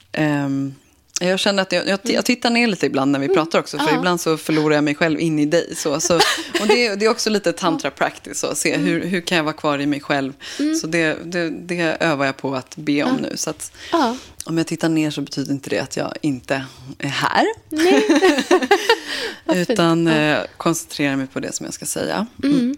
Jag 1.21 1.39
känner 1.41 1.63
att 1.63 1.73
jag, 1.73 1.89
jag, 1.89 1.99
jag 2.03 2.25
tittar 2.25 2.51
ner 2.51 2.67
lite 2.67 2.87
ibland 2.87 3.13
när 3.13 3.19
vi 3.19 3.29
pratar 3.29 3.59
också. 3.59 3.77
För 3.77 3.85
Mm. 3.85 3.95
Ja. 3.95 4.01
ibland 4.01 4.21
så 4.21 4.37
förlorar 4.37 4.75
jag 4.75 4.85
mig 4.85 4.95
själv 4.95 5.21
in 5.21 5.39
i 5.39 5.47
dig. 5.47 5.75
Så, 5.77 6.01
så, 6.01 6.15
och 6.61 6.67
det, 6.69 6.95
det 6.95 7.05
är 7.07 7.11
också 7.11 7.31
lite 7.31 7.53
tantra 7.53 7.91
practice. 7.91 8.39
Så, 8.41 8.55
se 8.55 8.75
Mm. 8.75 8.87
hur, 8.87 9.05
hur 9.05 9.21
kan 9.21 9.37
jag 9.37 9.45
vara 9.45 9.53
kvar 9.55 9.79
i 9.79 9.87
mig 9.87 10.01
själv. 10.01 10.33
Så 10.81 10.87
det, 10.87 11.17
det, 11.25 11.51
det 11.51 11.97
övar 12.01 12.27
jag 12.27 12.37
på 12.37 12.55
att 12.55 12.77
be 12.77 13.03
om 13.03 13.17
nu. 13.17 13.37
Så 13.37 13.51
att, 13.51 13.73
Ja. 13.93 14.17
om 14.45 14.59
jag 14.59 14.67
tittar 14.67 14.89
ner 14.89 15.11
så 15.11 15.21
betyder 15.21 15.53
inte 15.53 15.71
det 15.71 15.79
att 15.79 15.97
jag 15.97 16.13
inte 16.23 16.65
är 16.99 17.09
här. 17.09 17.47
Utan 19.55 20.07
eh, 20.07 20.39
koncentrerar 20.57 21.17
mig 21.17 21.27
på 21.27 21.41
det 21.41 21.55
som 21.55 21.65
jag 21.67 21.75
ska 21.75 21.87
säga. 21.87 22.27
Mm. 22.43 22.77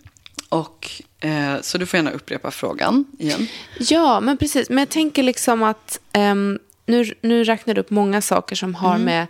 Och, 0.48 0.90
eh, 1.20 1.60
så 1.62 1.78
du 1.78 1.86
får 1.86 1.98
gärna 1.98 2.10
upprepa 2.10 2.50
frågan 2.50 3.04
igen. 3.18 3.46
Ja, 3.78 4.20
men 4.20 4.36
precis. 4.36 4.68
Men 4.68 4.78
jag 4.78 4.88
tänker 4.88 5.22
liksom 5.22 5.62
att 5.62 6.00
um, 6.18 6.58
nu, 6.90 7.14
nu 7.20 7.44
räknar 7.44 7.74
du 7.74 7.80
upp 7.80 7.90
många 7.90 8.20
saker 8.20 8.56
som 8.56 8.74
har 8.74 8.94
mm. 8.94 9.04
med 9.04 9.26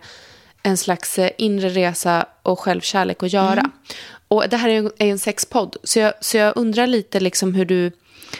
en 0.63 0.77
slags 0.77 1.19
eh, 1.19 1.29
inre 1.37 1.69
resa 1.69 2.25
och 2.43 2.59
självkärlek 2.59 3.23
att 3.23 3.33
göra. 3.33 3.59
Mm. 3.59 3.71
Och 4.27 4.49
det 4.49 4.57
här 4.57 4.69
är 4.69 4.77
en, 4.77 4.91
en 4.97 5.19
sexpodd, 5.19 5.77
så 5.83 5.99
jag, 5.99 6.13
så 6.21 6.37
jag 6.37 6.53
undrar 6.55 6.87
lite 6.87 7.19
liksom 7.19 7.53
hur 7.53 7.65
du 7.65 7.91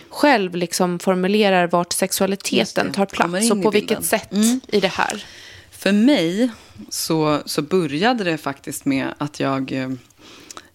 själv 0.10 0.56
liksom 0.56 1.00
formulerar 1.00 1.68
vart 1.68 1.94
sexualiteten 1.94 2.92
tar 2.92 3.06
plats 3.06 3.51
och 3.51 3.63
på 3.63 3.72
vilket 3.72 4.06
sätt 4.06 4.32
mm. 4.32 4.62
i 4.68 4.80
det 4.80 4.88
här. 4.88 5.25
För 5.72 5.92
mig 5.92 6.50
så, 6.90 7.42
så 7.46 7.62
började 7.62 8.24
det 8.24 8.38
faktiskt 8.38 8.86
med 8.86 9.13
att 9.18 9.40
jag 9.40 9.72
eh, 9.72 9.90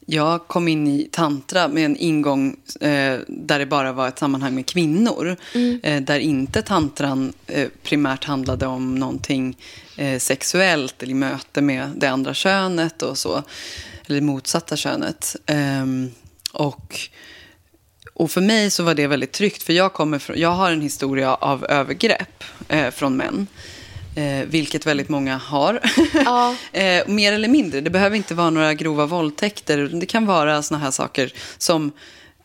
jag 0.07 0.49
kom 0.49 0.69
in 0.69 0.87
i 0.87 1.09
tantra 1.13 1.69
med 1.69 1.85
en 1.85 1.97
ingång 1.97 2.57
eh, 2.81 3.19
där 3.29 3.59
det 3.59 3.67
bara 3.67 3.93
var 3.93 4.09
ett 4.09 4.19
sammanhang 4.19 4.55
med 4.55 4.67
kvinnor. 4.67 5.37
Mm. 5.55 5.81
Eh, 5.83 6.03
där 6.03 6.19
inte 6.19 6.63
tantran 6.63 7.33
eh, 7.47 7.69
primärt 7.83 8.25
handlade 8.25 8.67
om 8.67 8.95
någonting 8.95 9.57
eh, 9.97 10.19
sexuellt 10.19 11.03
eller 11.03 11.13
i 11.13 11.15
möte 11.15 11.63
med 11.63 11.91
det 11.97 12.07
andra 12.07 12.35
könet 12.35 13.03
och 13.03 13.19
så. 13.19 13.43
Eller 14.07 14.21
motsatta 14.21 14.77
könet. 14.77 15.37
Ehm, 15.47 16.11
och, 16.53 16.99
och 18.15 18.31
för 18.31 18.41
mig 18.41 18.71
så 18.71 18.83
var 18.83 18.95
det 18.95 19.07
väldigt 19.07 19.33
tryggt. 19.33 19.63
För 19.63 19.73
jag, 19.73 19.93
kommer 19.93 20.19
från, 20.19 20.39
jag 20.39 20.51
har 20.51 20.71
en 20.71 20.81
historia 20.81 21.35
av 21.35 21.65
övergrepp 21.65 22.45
eh, 22.69 22.91
från 22.91 23.17
män. 23.17 23.47
Eh, 24.17 24.47
vilket 24.47 24.87
väldigt 24.87 25.09
många 25.09 25.37
har. 25.37 25.81
Ja. 26.25 26.57
eh, 26.73 27.09
mer 27.09 27.33
eller 27.33 27.49
mindre. 27.49 27.81
Det 27.81 27.91
behöver 27.91 28.17
inte 28.17 28.35
vara 28.35 28.51
några 28.51 28.75
grova 28.75 29.07
våldtäkter. 29.07 29.79
Det 29.79 30.07
kan 30.07 30.27
vara 30.27 30.63
såna 30.63 30.79
här 30.81 30.91
saker 30.91 31.33
som 31.59 31.93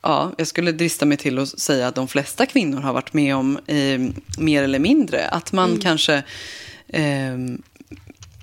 Ja, 0.04 0.32
jag 0.38 0.48
skulle 0.48 0.72
drista 0.72 1.06
mig 1.06 1.18
till 1.18 1.40
att 1.40 1.60
säga 1.60 1.88
att 1.88 1.96
de 1.96 2.08
flesta 2.08 2.46
kvinnor 2.46 2.82
har 2.82 2.94
varit 2.94 3.14
med 3.14 3.36
om 3.36 3.60
eh, 3.68 4.00
mer 4.38 4.64
eller 4.64 4.80
mindre. 4.80 5.28
Att 5.28 5.52
man 5.52 5.70
mm. 5.70 5.82
kanske 5.82 6.24
eh, 6.88 7.38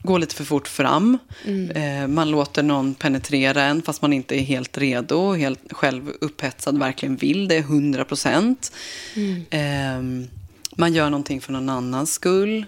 går 0.02 0.18
lite 0.18 0.34
för 0.34 0.44
fort 0.44 0.68
fram. 0.68 1.18
Mm. 1.44 1.70
Eh, 1.70 2.08
man 2.08 2.30
låter 2.30 2.62
någon 2.62 2.94
penetrera 2.94 3.62
en 3.62 3.82
fast 3.82 4.02
man 4.02 4.12
inte 4.12 4.40
är 4.40 4.42
helt 4.42 4.78
redo, 4.78 5.32
helt 5.32 5.72
själv 5.72 6.12
upphetsad, 6.20 6.78
verkligen 6.78 7.16
vill 7.16 7.48
det, 7.48 7.56
100 7.56 8.04
procent. 8.04 8.72
Mm. 9.16 9.44
Eh, 9.50 10.28
man 10.76 10.94
gör 10.94 11.10
någonting 11.10 11.40
för 11.40 11.52
någon 11.52 11.68
annans 11.68 12.12
skull. 12.12 12.66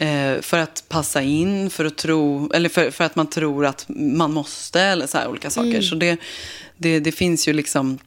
Eh, 0.00 0.40
för 0.40 0.58
att 0.58 0.84
passa 0.88 1.22
in, 1.22 1.70
för 1.70 1.84
att, 1.84 1.96
tro, 1.96 2.50
eller 2.52 2.68
för, 2.68 2.90
för, 2.90 3.04
att 3.04 3.16
man 3.16 3.26
tror 3.26 3.66
att 3.66 3.84
man 3.88 4.32
måste, 4.32 4.80
eller 4.80 5.06
så 5.06 5.18
här 5.18 5.28
olika 5.28 5.50
saker. 5.50 5.70
Mm. 5.70 5.82
Så 5.82 5.94
det, 5.94 6.18
det, 6.76 7.00
det, 7.00 7.12
finns 7.12 7.48
ju 7.48 7.52
liksom 7.52 7.98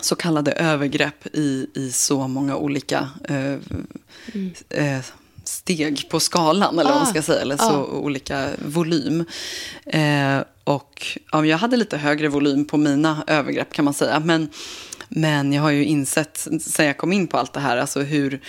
så 0.00 0.14
kallade 0.14 0.52
övergrepp 0.52 1.26
i, 1.32 1.66
i 1.74 1.92
så 1.92 2.28
många 2.28 2.56
olika 2.56 3.08
eh, 3.24 3.36
mm. 3.36 4.54
eh, 4.70 5.00
steg 5.44 6.08
på 6.10 6.20
skalan, 6.20 6.78
eller 6.78 6.90
ah. 6.90 6.92
vad 6.92 7.02
man 7.02 7.08
ah. 7.08 7.10
ska 7.10 7.22
säga, 7.22 7.40
eller 7.40 7.56
så 7.56 7.64
ah. 7.64 7.84
olika 7.84 8.48
volym. 8.66 9.24
Eh, 9.86 10.38
och 10.64 11.18
ja, 11.32 11.46
jag 11.46 11.58
hade 11.58 11.76
lite 11.76 11.96
högre 11.96 12.28
volym 12.28 12.64
på 12.64 12.76
mina 12.76 13.24
övergrepp 13.26 13.72
kan 13.72 13.84
man 13.84 13.94
säga. 13.94 14.20
Men, 14.20 14.48
men 15.08 15.52
jag 15.52 15.62
har 15.62 15.70
ju 15.70 15.84
insett, 15.84 16.48
sen 16.60 16.86
jag 16.86 16.96
kom 16.96 17.12
in 17.12 17.26
på 17.26 17.38
allt 17.38 17.52
det 17.52 17.60
här, 17.60 17.76
alltså 17.76 18.00
hur 18.00 18.40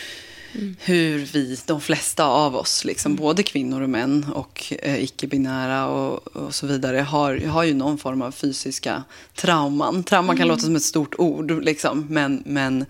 Mm. 0.55 0.75
Hur 0.79 1.19
vi, 1.19 1.57
de 1.65 1.81
flesta 1.81 2.25
av 2.25 2.55
oss, 2.55 2.85
liksom, 2.85 3.11
mm. 3.11 3.21
både 3.21 3.43
kvinnor 3.43 3.81
och 3.81 3.89
män 3.89 4.25
och 4.33 4.73
eh, 4.79 5.03
icke-binära 5.03 5.87
och, 5.87 6.27
och, 6.27 6.55
så 6.55 6.67
vidare, 6.67 6.97
har, 6.97 7.37
har 7.37 7.63
ju 7.63 7.73
någon 7.73 7.97
form 7.97 8.21
av 8.21 8.31
fysiska 8.31 9.03
trauman. 9.35 10.03
Trauman 10.03 10.35
kan 10.35 10.43
mm. 10.43 10.47
låta 10.47 10.61
som 10.61 10.75
ett 10.75 10.83
stort 10.83 11.15
ord, 11.17 11.63
liksom, 11.63 12.07
men, 12.09 12.43
men 12.45 12.85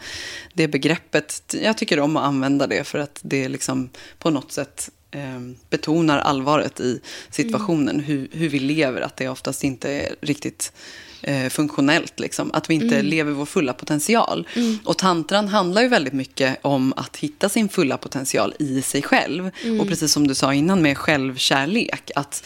det 0.53 0.67
begreppet, 0.67 1.55
jag 1.61 1.77
tycker 1.77 1.99
om 1.99 2.17
att 2.17 2.23
använda 2.23 2.67
det 2.67 2.83
för 2.83 2.99
att 2.99 3.19
det 3.21 3.49
liksom 3.49 3.89
på 4.19 4.29
något 4.29 4.51
sätt 4.51 4.89
eh, 5.11 5.39
betonar 5.69 6.19
allvaret 6.19 6.79
i 6.79 6.99
situationen, 7.29 7.95
mm. 7.95 8.05
hur, 8.05 8.27
hur 8.31 8.49
vi 8.49 8.59
lever, 8.59 9.01
att 9.01 9.17
det 9.17 9.29
oftast 9.29 9.63
inte 9.63 9.91
är 9.91 10.15
riktigt 10.21 10.73
eh, 11.23 11.49
funktionellt. 11.49 12.19
Liksom. 12.19 12.51
Att 12.53 12.69
vi 12.69 12.73
inte 12.73 12.95
mm. 12.95 13.05
lever 13.05 13.31
vår 13.31 13.45
fulla 13.45 13.73
potential. 13.73 14.47
Mm. 14.55 14.79
Och 14.85 14.97
tantran 14.97 15.47
handlar 15.47 15.81
ju 15.81 15.87
väldigt 15.87 16.13
mycket 16.13 16.59
om 16.61 16.93
att 16.97 17.17
hitta 17.17 17.49
sin 17.49 17.69
fulla 17.69 17.97
potential 17.97 18.53
i 18.59 18.81
sig 18.81 19.01
själv. 19.01 19.51
Mm. 19.63 19.81
Och 19.81 19.87
precis 19.87 20.11
som 20.11 20.27
du 20.27 20.35
sa 20.35 20.53
innan 20.53 20.81
med 20.81 20.97
självkärlek. 20.97 22.11
Att 22.15 22.43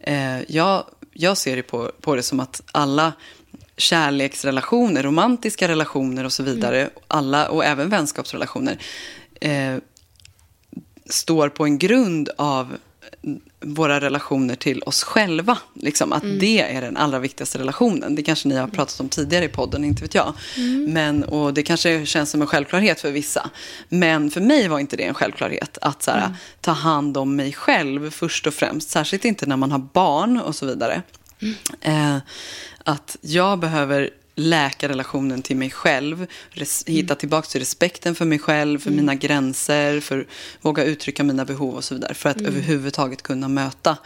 eh, 0.00 0.40
jag, 0.48 0.84
jag 1.12 1.36
ser 1.38 1.56
det 1.56 1.62
på, 1.62 1.90
på 2.00 2.14
det 2.16 2.22
som 2.22 2.40
att 2.40 2.62
alla 2.72 3.12
kärleksrelationer, 3.76 5.02
romantiska 5.02 5.68
relationer 5.68 6.24
och 6.24 6.32
så 6.32 6.42
vidare, 6.42 6.80
mm. 6.80 6.92
alla, 7.08 7.48
och 7.48 7.64
även 7.64 7.88
vänskapsrelationer, 7.88 8.78
eh, 9.40 9.76
står 11.06 11.48
på 11.48 11.64
en 11.64 11.78
grund 11.78 12.28
av 12.36 12.76
våra 13.60 14.00
relationer 14.00 14.54
till 14.54 14.82
oss 14.82 15.02
själva. 15.02 15.58
Liksom, 15.74 16.12
att 16.12 16.22
mm. 16.22 16.38
det 16.38 16.60
är 16.60 16.80
den 16.80 16.96
allra 16.96 17.18
viktigaste 17.18 17.58
relationen. 17.58 18.14
Det 18.14 18.22
kanske 18.22 18.48
ni 18.48 18.56
har 18.56 18.68
pratat 18.68 19.00
om 19.00 19.08
tidigare 19.08 19.44
i 19.44 19.48
podden, 19.48 19.84
inte 19.84 20.02
vet 20.02 20.14
jag. 20.14 20.34
Mm. 20.56 20.92
Men, 20.92 21.24
och 21.24 21.54
det 21.54 21.62
kanske 21.62 22.06
känns 22.06 22.30
som 22.30 22.40
en 22.40 22.46
självklarhet 22.46 23.00
för 23.00 23.10
vissa. 23.10 23.50
Men 23.88 24.30
för 24.30 24.40
mig 24.40 24.68
var 24.68 24.78
inte 24.78 24.96
det 24.96 25.04
en 25.04 25.14
självklarhet. 25.14 25.78
Att 25.80 26.02
så 26.02 26.10
här, 26.10 26.18
mm. 26.18 26.32
ta 26.60 26.72
hand 26.72 27.16
om 27.16 27.36
mig 27.36 27.52
själv 27.52 28.10
först 28.10 28.46
och 28.46 28.54
främst. 28.54 28.90
Särskilt 28.90 29.24
inte 29.24 29.46
när 29.46 29.56
man 29.56 29.72
har 29.72 29.78
barn 29.92 30.40
och 30.40 30.54
så 30.54 30.66
vidare. 30.66 31.02
Mm. 31.42 31.54
Eh, 31.80 32.22
att 32.84 33.16
jag 33.20 33.58
behöver 33.58 34.10
läka 34.34 34.88
relationen 34.88 35.42
till 35.42 35.56
mig 35.56 35.70
själv, 35.70 36.26
res, 36.50 36.84
mm. 36.86 36.96
hitta 36.96 37.14
tillbaka 37.14 37.48
till 37.48 37.60
respekten 37.60 38.14
för 38.14 38.24
mig 38.24 38.38
själv, 38.38 38.78
för 38.78 38.88
mm. 38.90 38.96
mina 38.96 39.14
gränser, 39.14 40.00
för 40.00 40.20
att 40.20 40.26
våga 40.60 40.84
uttrycka 40.84 41.24
mina 41.24 41.44
behov 41.44 41.74
och 41.74 41.84
så 41.84 41.94
vidare. 41.94 42.14
För 42.14 42.28
att 42.28 42.40
mm. 42.40 42.52
överhuvudtaget 42.52 43.22
kunna 43.22 43.48
möta 43.48 43.96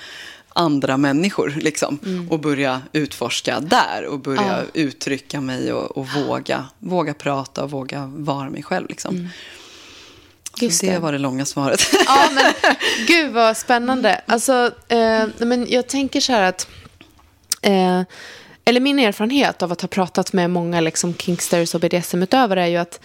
andra 0.49 0.97
människor 0.97 1.55
liksom, 1.61 1.99
mm. 2.05 2.31
och 2.31 2.41
börja 2.41 2.83
utforska 2.93 3.61
där 3.61 4.05
och 4.05 4.21
börja 4.21 4.65
ja. 4.75 4.81
uttrycka 4.81 5.41
mig 5.41 5.73
och, 5.73 5.97
och, 5.97 6.09
våga, 6.09 6.65
våga 6.79 7.15
prata 7.15 7.65
och 7.65 7.71
våga 7.71 8.07
vara 8.07 8.51
mig 8.51 8.63
själv. 8.63 8.89
Liksom. 8.89 9.17
Mm. 9.17 9.29
Just 10.61 10.81
det, 10.81 10.93
det 10.93 10.99
var 10.99 11.13
det 11.13 11.19
långa 11.19 11.45
svaret. 11.45 11.81
Ja, 12.07 12.31
men 12.35 12.53
gud 13.07 13.33
vad 13.33 13.57
spännande. 13.57 14.21
Alltså, 14.27 14.71
eh, 14.89 15.27
men 15.39 15.67
jag 15.69 15.87
tänker 15.87 16.21
så 16.21 16.33
här 16.33 16.43
att 16.43 16.69
eh, 17.63 18.03
eller 18.69 18.81
min 18.81 18.99
erfarenhet 18.99 19.63
av 19.63 19.73
att 19.73 19.81
ha 19.81 19.89
pratat 19.89 20.33
med 20.33 20.51
många 20.51 20.81
liksom 20.81 21.15
kinksters 21.15 21.75
och 21.75 21.81
BDSM-utövare 21.81 22.63
är 22.63 22.67
ju 22.67 22.77
att 22.77 23.01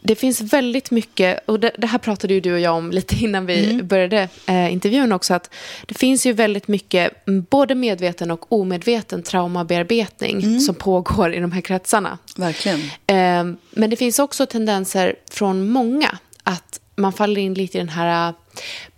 det 0.00 0.14
finns 0.14 0.40
väldigt 0.40 0.90
mycket, 0.90 1.38
och 1.46 1.60
det, 1.60 1.72
det, 1.78 1.86
här 1.86 1.98
pratade 1.98 2.34
ju 2.34 2.40
du 2.40 2.52
och 2.52 2.60
jag 2.60 2.74
om 2.74 2.90
lite 2.90 3.14
innan 3.24 3.46
vi 3.46 3.70
mm. 3.70 3.86
började 3.86 4.28
eh, 4.46 4.72
intervjun 4.72 5.12
också, 5.12 5.34
att 5.34 5.50
det 5.86 5.94
finns 5.94 6.26
ju 6.26 6.32
väldigt 6.32 6.68
mycket 6.68 7.24
både 7.50 7.74
medveten 7.74 8.30
och 8.30 8.52
omedveten 8.52 9.22
traumabearbetning 9.22 10.42
mm. 10.42 10.60
som 10.60 10.74
pågår 10.74 11.34
i 11.34 11.40
de 11.40 11.52
här 11.52 11.60
kretsarna. 11.60 12.18
Verkligen. 12.36 12.80
Eh, 13.06 13.56
men 13.70 13.90
det 13.90 13.96
finns 13.96 14.18
också 14.18 14.46
tendenser 14.46 15.14
från 15.30 15.68
många 15.68 16.18
att 16.42 16.80
man 16.96 17.12
faller 17.12 17.40
in 17.40 17.54
lite 17.54 17.78
i 17.78 17.80
den 17.80 17.88
här 17.88 18.34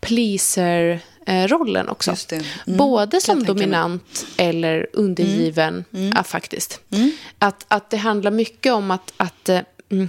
pleaser 0.00 1.00
rollen 1.26 1.88
också. 1.88 2.14
Mm. 2.30 2.44
Både 2.64 3.20
som 3.20 3.44
dominant 3.44 4.26
eller 4.36 4.86
undergiven, 4.92 5.84
mm. 5.92 6.12
Ja, 6.16 6.22
faktiskt. 6.22 6.80
Mm. 6.90 7.12
Att, 7.38 7.64
att 7.68 7.90
det 7.90 7.96
handlar 7.96 8.30
mycket 8.30 8.72
om 8.72 8.90
att, 8.90 9.12
att, 9.16 9.48
eh, 9.48 9.60
mm, 9.90 10.08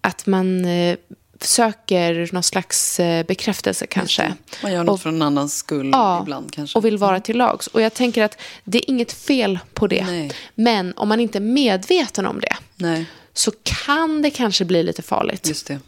att 0.00 0.26
man 0.26 0.64
eh, 0.64 0.96
söker 1.40 2.28
någon 2.32 2.42
slags 2.42 3.00
eh, 3.00 3.26
bekräftelse 3.26 3.86
kanske. 3.86 4.34
Man 4.62 4.72
gör 4.72 4.84
något 4.84 4.94
och, 4.94 5.00
för 5.00 5.10
någon 5.10 5.22
annans 5.22 5.56
skull 5.56 5.90
ja, 5.92 6.22
ibland 6.22 6.52
kanske. 6.52 6.78
och 6.78 6.84
vill 6.84 6.98
vara 6.98 7.10
mm. 7.10 7.22
till 7.22 7.36
lags. 7.36 7.66
Och 7.66 7.82
jag 7.82 7.94
tänker 7.94 8.24
att 8.24 8.40
det 8.64 8.78
är 8.78 8.90
inget 8.90 9.12
fel 9.12 9.58
på 9.74 9.86
det. 9.86 10.04
Nej. 10.06 10.32
Men 10.54 10.92
om 10.96 11.08
man 11.08 11.20
inte 11.20 11.38
är 11.38 11.40
medveten 11.40 12.26
om 12.26 12.40
det 12.40 12.56
Nej. 12.76 13.06
så 13.32 13.50
kan 13.62 14.22
det 14.22 14.30
kanske 14.30 14.64
bli 14.64 14.82
lite 14.82 15.02
farligt. 15.02 15.48
Just 15.48 15.66
det. 15.66 15.78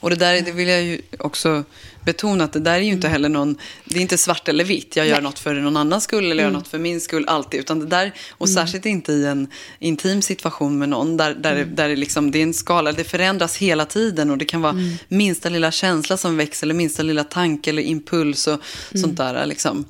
Och 0.00 0.10
det 0.10 0.16
där 0.16 0.42
det 0.42 0.52
vill 0.52 0.68
jag 0.68 0.82
ju 0.82 1.00
också 1.18 1.64
betona 2.04 2.44
att 2.44 2.52
det 2.52 2.60
där 2.60 2.74
är 2.74 2.80
ju 2.80 2.92
inte 2.92 3.06
mm. 3.06 3.12
heller 3.12 3.28
någon, 3.28 3.56
det 3.84 3.98
är 3.98 4.02
inte 4.02 4.18
svart 4.18 4.48
eller 4.48 4.64
vitt. 4.64 4.96
Jag 4.96 5.06
gör 5.06 5.14
Nej. 5.14 5.22
något 5.22 5.38
för 5.38 5.54
någon 5.54 5.76
annans 5.76 6.04
skull 6.04 6.24
eller 6.24 6.32
mm. 6.32 6.44
gör 6.44 6.50
något 6.58 6.68
för 6.68 6.78
min 6.78 7.00
skull 7.00 7.24
alltid. 7.28 7.60
Utan 7.60 7.80
det 7.80 7.86
där, 7.86 8.12
och 8.30 8.46
mm. 8.46 8.54
särskilt 8.54 8.86
inte 8.86 9.12
i 9.12 9.26
en 9.26 9.48
intim 9.78 10.22
situation 10.22 10.78
med 10.78 10.88
någon 10.88 11.16
där, 11.16 11.34
där, 11.34 11.56
mm. 11.56 11.74
där 11.74 11.88
det, 11.88 11.96
liksom, 11.96 12.30
det 12.30 12.38
är 12.38 12.42
en 12.42 12.54
skala, 12.54 12.92
det 12.92 13.04
förändras 13.04 13.56
hela 13.56 13.84
tiden 13.84 14.30
och 14.30 14.38
det 14.38 14.44
kan 14.44 14.62
vara 14.62 14.72
mm. 14.72 14.96
minsta 15.08 15.48
lilla 15.48 15.70
känsla 15.70 16.16
som 16.16 16.36
väcks 16.36 16.62
eller 16.62 16.74
minsta 16.74 17.02
lilla 17.02 17.24
tanke 17.24 17.70
eller 17.70 17.82
impuls 17.82 18.46
och 18.46 18.52
mm. 18.92 19.02
sånt 19.02 19.16
där. 19.16 19.46
Liksom. 19.46 19.84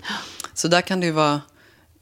Så 0.54 0.68
där 0.68 0.80
kan 0.80 1.00
det 1.00 1.06
ju 1.06 1.12
vara 1.12 1.40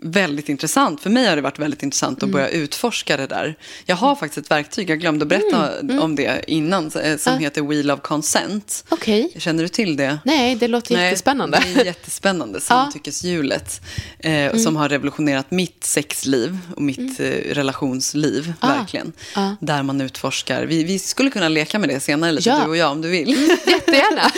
väldigt 0.03 0.49
intressant. 0.49 1.01
För 1.01 1.11
mig 1.11 1.27
har 1.27 1.37
det 1.37 1.43
varit 1.43 1.59
väldigt 1.59 1.83
intressant 1.83 2.19
att 2.19 2.23
Mm. 2.23 2.33
börja 2.33 2.49
utforska 2.49 3.17
det 3.17 3.27
där. 3.27 3.55
Jag 3.87 3.97
har 3.97 4.15
faktiskt 4.17 4.39
ett 4.47 4.51
verktyg, 4.51 4.91
jag 4.91 5.01
glömde 5.01 5.23
att 5.23 5.29
berätta 5.29 5.79
Mm. 5.81 5.99
om 6.03 6.17
det 6.17 6.45
innan, 6.47 6.91
eh, 7.03 7.17
som 7.17 7.39
heter 7.39 7.63
Wheel 7.63 7.91
of 7.91 8.01
Consent. 8.01 8.85
Okej. 8.89 9.33
Känner 9.39 9.63
du 9.63 9.69
till 9.69 9.97
det? 9.97 10.19
Nej, 10.25 10.55
det 10.57 10.69
låter 10.69 10.95
Nej, 10.95 11.05
jättespännande. 11.05 11.63
Det 11.75 11.81
är 11.81 11.85
jättespännande, 11.85 12.61
samtyckeshjulet. 13.07 13.81
Eh, 14.19 14.57
Som 14.57 14.77
har 14.77 14.89
revolutionerat 14.89 15.51
mitt 15.51 15.85
sexliv 15.85 16.59
och 16.77 16.83
mitt 16.83 17.21
eh, 17.21 17.27
relationsliv, 17.27 18.53
Ah. 18.61 18.69
verkligen. 18.79 19.13
Ah. 19.35 19.51
Där 19.61 19.83
man 19.83 20.01
utforskar. 20.01 20.63
Vi, 20.67 20.85
vi 20.85 20.99
skulle 20.99 21.31
kunna 21.31 21.49
leka 21.49 21.79
med 21.79 21.89
det 21.89 22.01
senare, 22.01 22.33
lite, 22.33 22.49
Ja. 22.49 22.61
du 22.65 22.71
och 22.71 22.77
jag, 22.77 22.91
om 22.93 23.01
du 23.03 23.09
vill. 23.09 23.29
Jättegärna. 23.67 24.23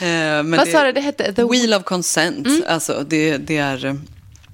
Eh, 0.00 0.42
Vad 0.58 0.68
sa 0.68 0.84
du 0.84 0.92
det 0.92 1.00
hette? 1.00 1.32
The 1.32 1.44
Wheel 1.44 1.74
of 1.74 1.84
Consent. 1.84 2.46
Mm. 2.46 2.62
Alltså, 2.66 3.04
det, 3.08 3.36
det 3.36 3.56
är... 3.56 3.98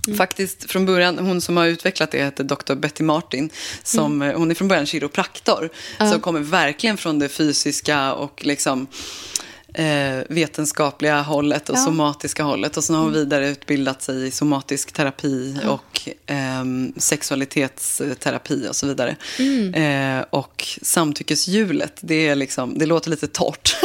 eh, 0.09 0.15
Faktiskt 0.15 0.71
från 0.71 0.87
början, 0.87 1.19
hon 1.19 1.41
som 1.41 1.57
har 1.57 1.67
utvecklat 1.67 2.11
det 2.11 2.19
heter 2.25 2.45
Dr. 2.45 2.75
Betty 2.75 3.05
Martin. 3.05 3.51
Som, 3.83 4.23
Mm. 4.23 4.31
eh, 4.31 4.39
Hon 4.39 4.51
är 4.51 4.55
från 4.55 4.69
början 4.69 4.87
kiropraktor. 4.87 5.71
Som 5.99 6.21
kommer 6.21 6.41
verkligen 6.41 6.97
från 6.97 7.19
det 7.19 7.29
fysiska 7.29 8.13
och 8.15 8.45
liksom 8.45 8.87
eh, 9.75 10.19
vetenskapliga 10.29 11.21
hållet 11.23 11.69
och 11.69 11.75
Ja. 11.77 11.79
Mm. 11.81 11.93
somatiska 11.93 12.43
hållet. 12.43 12.77
Och 12.77 12.85
sen 12.85 12.97
har 12.97 13.03
hon 13.03 13.13
vidare 13.13 13.49
utbildat 13.49 14.03
sig 14.03 14.27
i 14.27 14.31
somatisk 14.31 14.93
terapi 14.93 15.57
och 15.69 16.09
eh, 16.31 16.65
sexualitetsterapi 16.97 18.69
och 18.71 18.77
så 18.77 18.87
vidare. 18.87 19.17
Mm. 19.39 19.75
Eh, 20.19 20.25
och 20.31 20.65
samtyckeshjulet, 20.83 21.93
det, 22.01 22.29
är 22.29 22.35
liksom, 22.35 22.79
det 22.79 22.87
låter 22.87 23.11
lite 23.11 23.27
torrt. 23.27 23.77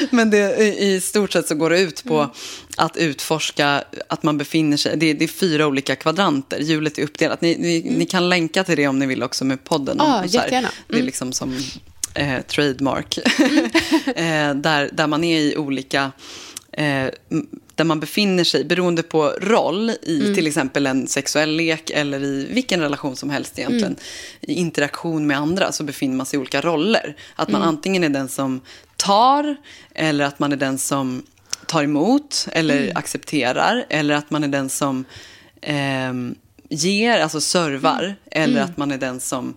Men 0.10 0.30
det, 0.30 0.56
i 0.82 1.00
stort 1.00 1.32
sett 1.32 1.48
så 1.48 1.54
går 1.54 1.70
det 1.70 1.80
ut 1.80 2.04
på 2.04 2.18
Mm. 2.18 2.30
att 2.76 2.96
utforska 2.96 3.84
att 4.08 4.22
man 4.22 4.38
befinner 4.38 4.76
sig... 4.76 4.96
Det, 4.96 5.12
det 5.12 5.24
är 5.24 5.28
fyra 5.28 5.66
olika 5.66 5.96
kvadranter. 5.96 6.58
Hjulet 6.60 6.98
är 6.98 7.02
uppdelat. 7.02 7.40
Ni, 7.40 7.56
ni, 7.58 7.82
ni 7.98 8.06
kan 8.06 8.28
länka 8.28 8.64
till 8.64 8.76
det 8.76 8.88
om 8.88 8.98
ni 8.98 9.06
vill 9.06 9.22
också 9.22 9.44
med 9.44 9.64
podden. 9.64 10.00
Här. 10.00 10.24
jättegärna. 10.24 10.68
Det 10.88 10.92
är 10.94 10.96
Mm. 10.96 11.06
liksom 11.06 11.32
som 11.32 11.56
eh, 12.14 12.40
trademark. 12.42 13.18
eh, 14.06 14.54
där, 14.54 14.90
där 14.92 15.06
man 15.06 15.24
är 15.24 15.40
i 15.40 15.56
olika... 15.56 16.12
Eh, 16.72 17.10
där 17.74 17.84
man 17.84 18.00
befinner 18.00 18.44
sig 18.44 18.64
beroende 18.64 19.02
på 19.02 19.24
roll 19.40 19.90
i 20.02 20.20
Mm. 20.20 20.34
till 20.34 20.46
exempel 20.46 20.86
en 20.86 21.06
sexuell 21.06 21.50
lek 21.56 21.90
eller 21.90 22.24
i 22.24 22.48
vilken 22.50 22.80
relation 22.80 23.16
som 23.16 23.30
helst 23.30 23.58
egentligen. 23.58 23.86
Mm. 23.86 23.96
I 24.40 24.52
interaktion 24.54 25.26
med 25.26 25.36
andra 25.38 25.72
så 25.72 25.84
befinner 25.84 26.16
man 26.16 26.26
sig 26.26 26.36
i 26.36 26.40
olika 26.40 26.60
roller. 26.60 27.16
Att 27.36 27.48
Mm. 27.48 27.60
man 27.60 27.68
antingen 27.68 28.04
är 28.04 28.08
den 28.08 28.28
som 28.28 28.60
tar 28.96 29.56
eller 29.94 30.24
att 30.24 30.38
man 30.38 30.52
är 30.52 30.56
den 30.56 30.78
som 30.78 31.22
tar 31.66 31.82
emot 31.82 32.46
eller 32.52 32.76
Mm. 32.82 32.96
accepterar. 32.96 33.84
Eller 33.88 34.14
att 34.14 34.30
man 34.30 34.44
är 34.44 34.48
den 34.48 34.68
som 34.68 35.04
ehm, 35.62 36.34
ger, 36.68 37.18
alltså 37.20 37.40
servar. 37.40 38.02
Mm. 38.02 38.14
Eller 38.30 38.60
att 38.60 38.76
man 38.76 38.90
är 38.92 38.98
den 38.98 39.20
som 39.20 39.54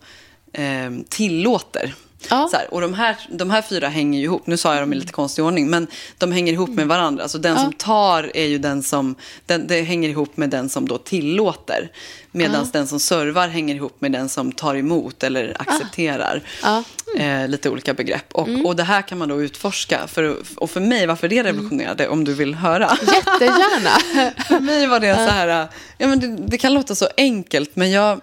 ehm, 0.53 1.03
tillåter. 1.09 1.95
Ja. 2.29 2.47
Så 2.51 2.57
här, 2.57 2.73
och 2.73 2.81
de 2.81 2.93
här, 2.93 3.17
de 3.29 3.49
här 3.49 3.61
fyra 3.61 3.87
hänger 3.87 4.19
ju 4.19 4.25
ihop. 4.25 4.47
Nu 4.47 4.57
sa 4.57 4.73
jag 4.73 4.81
dem 4.81 4.93
i 4.93 4.95
lite 4.95 5.13
konstig 5.13 5.45
ordning, 5.45 5.69
men 5.69 5.87
de 6.17 6.31
hänger 6.31 6.53
ihop 6.53 6.69
med 6.69 6.87
varandra. 6.87 7.23
Alltså 7.23 7.37
den 7.37 7.57
som 7.57 7.73
tar 7.73 8.31
är 8.33 8.45
ju 8.45 8.57
den 8.57 8.83
som, 8.83 9.15
den, 9.45 9.67
det 9.67 9.81
hänger 9.81 10.09
ihop 10.09 10.37
med 10.37 10.49
den 10.49 10.69
som 10.69 10.87
då 10.87 10.97
tillåter. 10.97 11.91
Medan 12.35 12.69
den 12.73 12.87
som 12.87 12.99
servar 12.99 13.47
hänger 13.47 13.75
ihop 13.75 14.01
med 14.01 14.11
den 14.11 14.29
som 14.29 14.51
tar 14.51 14.75
emot 14.75 15.23
eller 15.23 15.55
accepterar. 15.59 16.41
Ja. 16.63 16.83
Eh, 17.17 17.47
lite 17.47 17.69
olika 17.69 17.93
begrepp. 17.93 18.33
Och, 18.33 18.47
och 18.65 18.75
det 18.75 18.83
här 18.83 19.01
kan 19.01 19.17
man 19.17 19.29
då 19.29 19.41
utforska. 19.41 20.07
För, 20.07 20.35
och 20.55 20.69
för 20.69 20.79
mig, 20.79 21.07
varför 21.07 21.27
det 21.27 21.43
revolutionerade, 21.43 22.07
om 22.07 22.23
du 22.23 22.33
vill 22.33 22.55
höra. 22.55 22.97
Jättegärna. 23.01 24.31
För 24.47 24.59
mig 24.59 24.87
var 24.87 24.99
det 24.99 25.15
så 25.15 25.21
här, 25.21 25.67
ja, 25.97 26.07
men 26.07 26.19
det, 26.19 26.27
det 26.47 26.57
kan 26.57 26.73
låta 26.73 26.95
så 26.95 27.07
enkelt, 27.17 27.75
men 27.75 27.91
jag... 27.91 28.21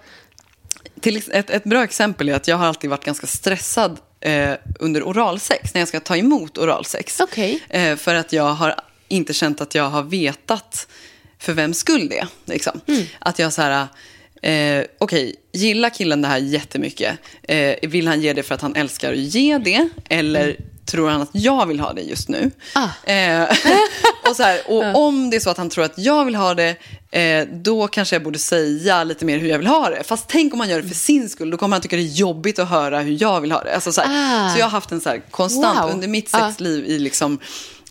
Till, 1.00 1.22
ett, 1.32 1.50
ett 1.50 1.64
bra 1.64 1.84
exempel 1.84 2.28
är 2.28 2.34
att 2.34 2.48
jag 2.48 2.56
har 2.56 2.66
alltid 2.66 2.90
varit 2.90 3.04
ganska 3.04 3.26
stressad 3.26 3.98
eh, 4.20 4.52
under 4.78 5.02
oralsex, 5.02 5.74
när 5.74 5.80
jag 5.80 5.88
ska 5.88 6.00
ta 6.00 6.16
emot 6.16 6.58
oralsex. 6.58 7.20
Okej. 7.20 7.60
Eh, 7.68 7.96
för 7.96 8.14
att 8.14 8.32
jag 8.32 8.52
har 8.54 8.74
inte 9.08 9.32
känt 9.32 9.60
att 9.60 9.74
jag 9.74 9.90
har 9.90 10.02
vetat 10.02 10.88
för 11.38 11.52
vems 11.52 11.78
skull 11.78 12.08
det 12.08 12.18
är. 12.18 12.28
Liksom. 12.44 12.80
Att 13.18 13.38
jag 13.38 13.52
så 13.52 13.62
här, 13.62 13.88
eh, 14.42 14.84
okej, 14.98 15.36
gillar 15.52 15.90
killen 15.90 16.22
det 16.22 16.28
här 16.28 16.38
jättemycket? 16.38 17.18
Eh, 17.42 17.74
vill 17.82 18.08
han 18.08 18.20
ge 18.20 18.32
det 18.32 18.42
för 18.42 18.54
att 18.54 18.60
han 18.60 18.76
älskar 18.76 19.12
att 19.12 19.18
ge 19.18 19.58
det? 19.58 19.88
Eller 20.08 20.56
tror 20.90 21.10
han 21.10 21.22
att 21.22 21.28
jag 21.32 21.66
vill 21.66 21.80
ha 21.80 21.92
det 21.92 22.00
just 22.02 22.28
nu? 22.28 22.50
Ah. 22.74 23.10
Eh, 23.10 23.42
och 24.30 24.36
så 24.36 24.42
här, 24.42 24.60
och 24.70 24.94
om 25.06 25.30
det 25.30 25.36
är 25.36 25.40
så 25.40 25.50
att 25.50 25.56
han 25.58 25.70
tror 25.70 25.84
att 25.84 25.98
jag 25.98 26.24
vill 26.24 26.34
ha 26.34 26.54
det, 26.54 26.76
eh, 27.10 27.48
då 27.52 27.88
kanske 27.88 28.14
jag 28.16 28.22
borde 28.22 28.38
säga 28.38 29.04
lite 29.04 29.24
mer 29.24 29.38
hur 29.38 29.48
jag 29.48 29.58
vill 29.58 29.66
ha 29.66 29.90
det. 29.90 30.02
Fast 30.04 30.24
tänk 30.28 30.52
om 30.52 30.58
man 30.58 30.68
gör 30.68 30.82
det 30.82 30.88
för 30.88 30.94
sin 30.94 31.28
skull, 31.28 31.50
då 31.50 31.56
kommer 31.56 31.76
han 31.76 31.82
tycka 31.82 31.96
det 31.96 32.02
är 32.02 32.04
jobbigt 32.14 32.58
att 32.58 32.68
höra 32.68 33.00
hur 33.00 33.22
jag 33.22 33.40
vill 33.40 33.52
ha 33.52 33.62
det. 33.62 33.74
Alltså, 33.74 33.92
så, 33.92 34.00
här, 34.00 34.46
Ah. 34.46 34.52
så 34.52 34.58
jag 34.58 34.66
har 34.66 34.70
haft 34.70 34.92
en 34.92 35.00
så 35.00 35.08
här 35.08 35.22
konstant, 35.30 35.78
Wow. 35.82 35.90
under 35.90 36.08
mitt 36.08 36.28
Ah. 36.34 36.48
sexliv 36.48 36.84
i 36.84 36.98
liksom, 36.98 37.38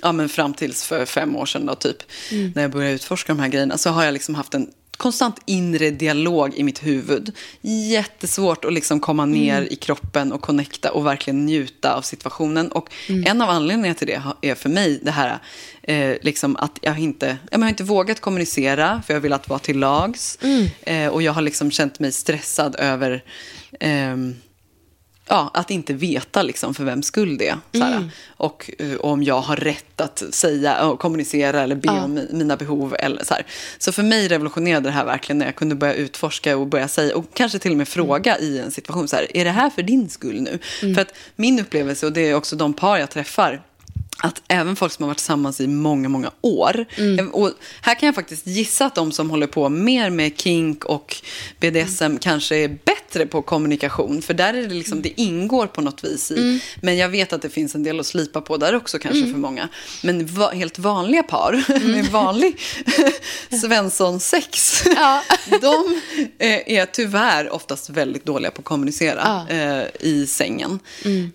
ja, 0.01 0.11
men 0.11 0.29
fram 0.29 0.53
tills 0.53 0.83
för 0.83 1.05
fem 1.05 1.35
år 1.35 1.45
sedan 1.45 1.65
då, 1.65 1.75
typ, 1.75 1.97
Mm. 2.31 2.51
när 2.55 2.61
jag 2.61 2.71
började 2.71 2.93
utforska 2.95 3.33
de 3.33 3.39
här 3.39 3.47
grejerna, 3.49 3.77
så 3.77 3.89
har 3.89 4.03
jag 4.03 4.13
liksom 4.13 4.35
haft 4.35 4.53
en 4.53 4.67
konstant 4.99 5.35
inre 5.45 5.89
dialog 5.89 6.53
i 6.55 6.63
mitt 6.63 6.83
huvud. 6.85 7.35
Jättesvårt 7.61 8.65
att 8.65 8.73
liksom 8.73 8.99
komma 8.99 9.25
ner 9.25 9.57
Mm. 9.57 9.67
i 9.71 9.75
kroppen 9.75 10.31
och 10.31 10.41
connecta 10.41 10.91
och 10.91 11.05
verkligen 11.05 11.45
njuta 11.45 11.95
av 11.95 12.01
situationen. 12.01 12.71
Och 12.71 12.89
Mm. 13.09 13.23
en 13.27 13.41
av 13.41 13.49
anledningarna 13.49 13.95
till 13.95 14.07
det 14.07 14.21
är 14.41 14.55
för 14.55 14.69
mig 14.69 14.99
det 15.03 15.11
här 15.11 15.39
eh, 15.81 16.15
liksom 16.21 16.55
att 16.55 16.79
jag 16.81 16.99
inte, 16.99 17.37
jag 17.51 17.59
har 17.59 17.69
inte 17.69 17.83
vågat 17.83 18.19
kommunicera 18.19 19.01
för 19.05 19.13
jag 19.13 19.19
har 19.19 19.23
velat 19.23 19.49
vara 19.49 19.59
till 19.59 19.79
lags. 19.79 20.37
Mm. 20.41 20.67
Eh, 20.81 21.07
och 21.07 21.21
jag 21.21 21.33
har 21.33 21.41
liksom 21.41 21.71
känt 21.71 21.99
mig 21.99 22.11
stressad 22.11 22.75
över 22.79 23.23
ehm, 23.79 24.35
ja, 25.29 25.51
att 25.53 25.71
inte 25.71 25.93
veta 25.93 26.41
liksom 26.41 26.73
för 26.73 26.83
vems 26.83 27.05
skull 27.05 27.37
det 27.37 27.47
är. 27.47 27.57
Mm. 27.73 28.09
Och 28.37 28.71
eh, 28.79 28.95
om 28.99 29.23
jag 29.23 29.41
har 29.41 29.55
rätt 29.55 30.01
att 30.01 30.23
säga 30.31 30.85
och 30.85 30.99
kommunicera 30.99 31.61
eller 31.61 31.75
be 31.75 31.87
Ja. 31.87 32.03
om 32.03 32.17
mi- 32.19 32.33
mina 32.33 32.57
behov. 32.57 32.95
Eller 32.99 33.23
så, 33.23 33.33
här. 33.33 33.45
så 33.77 33.91
för 33.91 34.03
mig 34.03 34.27
revolutionerade 34.27 34.89
det 34.89 34.93
här 34.93 35.05
verkligen 35.05 35.37
när 35.37 35.45
jag 35.45 35.55
kunde 35.55 35.75
börja 35.75 35.93
utforska 35.93 36.57
och 36.57 36.67
börja 36.67 36.87
säga 36.87 37.17
och 37.17 37.25
kanske 37.33 37.59
till 37.59 37.71
och 37.71 37.77
med 37.77 37.87
fråga 37.87 38.35
Mm. 38.35 38.51
i 38.53 38.59
en 38.59 38.71
situation. 38.71 39.07
Så 39.07 39.15
här, 39.15 39.37
är 39.37 39.45
det 39.45 39.51
här 39.51 39.69
för 39.69 39.81
din 39.83 40.09
skull 40.09 40.41
nu? 40.41 40.59
För 40.95 41.01
att 41.01 41.13
min 41.35 41.59
upplevelse, 41.59 42.05
och 42.05 42.13
det 42.13 42.21
är 42.29 42.35
också 42.35 42.55
de 42.55 42.73
par 42.73 42.97
jag 42.97 43.09
träffar, 43.09 43.61
att 44.21 44.41
även 44.47 44.75
folk 44.75 44.91
som 44.93 45.03
har 45.03 45.07
varit 45.07 45.17
tillsammans 45.17 45.61
i 45.61 45.67
många, 45.67 46.09
många 46.09 46.31
år. 46.41 46.85
Mm. 46.97 47.29
Och 47.29 47.51
här 47.81 47.95
kan 47.95 48.07
jag 48.07 48.15
faktiskt 48.15 48.47
gissa 48.47 48.85
att 48.85 48.95
de 48.95 49.11
som 49.11 49.29
håller 49.29 49.47
på 49.47 49.69
mer 49.69 50.09
med 50.09 50.39
kink 50.39 50.85
och 50.85 51.15
BDSM 51.59 52.05
Mm. 52.05 52.17
kanske 52.19 52.55
är 52.55 52.67
bättre 52.85 53.25
på 53.25 53.41
kommunikation. 53.41 54.21
För 54.21 54.33
där 54.33 54.53
är 54.53 54.67
det 54.67 54.73
liksom, 54.73 55.01
det 55.01 55.21
ingår 55.21 55.67
på 55.67 55.81
något 55.81 56.03
vis 56.03 56.31
i. 56.31 56.37
Mm. 56.39 56.59
Men 56.81 56.97
jag 56.97 57.09
vet 57.09 57.33
att 57.33 57.41
det 57.41 57.49
finns 57.49 57.75
en 57.75 57.83
del 57.83 57.99
att 57.99 58.05
slipa 58.05 58.41
på 58.41 58.57
där 58.57 58.75
också 58.75 58.99
kanske 58.99 59.21
för 59.31 59.37
många. 59.39 59.69
Men 60.03 60.25
va, 60.25 60.49
helt 60.49 60.79
vanliga 60.79 61.23
par 61.23 61.63
Mm. 61.69 61.91
med 61.91 62.05
vanlig 62.05 62.59
Svensson-sex. 63.61 64.83
Ja. 64.95 65.23
de 65.61 66.01
eh, 66.37 66.73
är 66.79 66.85
tyvärr 66.85 67.49
oftast 67.53 67.89
väldigt 67.89 68.25
dåliga 68.25 68.51
på 68.51 68.59
att 68.59 68.65
kommunicera 68.65 69.21
Ja. 69.25 69.45
Mm. 69.55 69.79
eh, 69.79 69.85
i 69.99 70.27
sängen. 70.27 70.79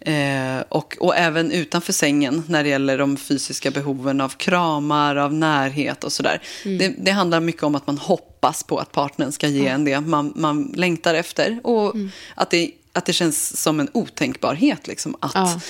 Eh, 0.01 0.65
och, 0.69 0.97
och 1.01 1.17
även 1.17 1.53
utanför 1.53 1.93
sängen 1.93 2.43
när 2.49 2.65
det 2.65 2.71
gäller 2.75 2.99
de 2.99 3.17
fysiska 3.17 3.71
behoven 3.71 4.21
av 4.21 4.29
kramar, 4.29 5.17
av 5.17 5.35
närhet 5.35 6.05
och 6.05 6.13
sådär. 6.13 6.43
Mm. 6.65 6.79
Det, 6.79 6.95
det 6.99 7.11
handlar 7.11 7.41
mycket 7.41 7.63
om 7.63 7.75
att 7.75 7.87
man 7.87 7.99
hoppas 7.99 8.63
på 8.63 8.79
att 8.79 8.93
partnern 8.93 9.33
ska 9.33 9.49
ge 9.49 9.67
en 9.67 9.85
det 9.85 10.01
man, 10.01 10.33
man 10.37 10.73
längtar 10.77 11.15
efter. 11.15 11.61
Och 11.65 11.95
Mm. 11.95 12.11
att, 12.35 12.51
det, 12.51 12.71
att 12.93 13.07
det 13.07 13.13
känns 13.13 13.63
som 13.63 13.81
en 13.81 13.89
otänkbarhet 13.95 14.87
liksom, 14.87 15.17
att, 15.21 15.35
Ja. 15.35 15.61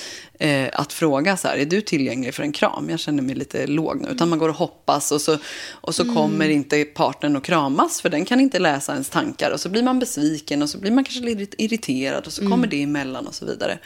eh, 0.47 0.69
att 0.73 0.93
fråga 0.93 1.37
så 1.37 1.47
här, 1.47 1.57
är 1.57 1.65
du 1.65 1.81
tillgänglig 1.81 2.33
för 2.33 2.43
en 2.43 2.51
kram? 2.51 2.89
Jag 2.89 2.99
känner 2.99 3.23
mig 3.23 3.35
lite 3.35 3.67
låg 3.67 4.01
nu. 4.01 4.07
Utan 4.09 4.29
man 4.29 4.39
går 4.39 4.49
och 4.49 4.55
hoppas 4.55 5.11
och 5.11 5.21
så, 5.21 5.37
och 5.71 5.95
så 5.95 6.03
Mm. 6.03 6.15
kommer 6.15 6.49
inte 6.49 6.83
partnern 6.83 7.35
att 7.35 7.43
kramas 7.43 8.01
för 8.01 8.09
den 8.09 8.25
kan 8.25 8.39
inte 8.39 8.59
läsa 8.59 8.93
ens 8.93 9.09
tankar. 9.09 9.51
Och 9.51 9.59
så 9.59 9.69
blir 9.69 9.83
man 9.83 9.99
besviken 9.99 10.61
och 10.61 10.69
så 10.69 10.77
blir 10.77 10.91
man 10.91 11.03
kanske 11.03 11.21
lite 11.35 11.63
irriterad 11.63 12.25
och 12.27 12.33
så 12.33 12.41
Mm. 12.41 12.51
kommer 12.51 12.67
det 12.67 12.83
emellan 12.83 13.27
och 13.27 13.35
så 13.35 13.45
vidare. 13.45 13.79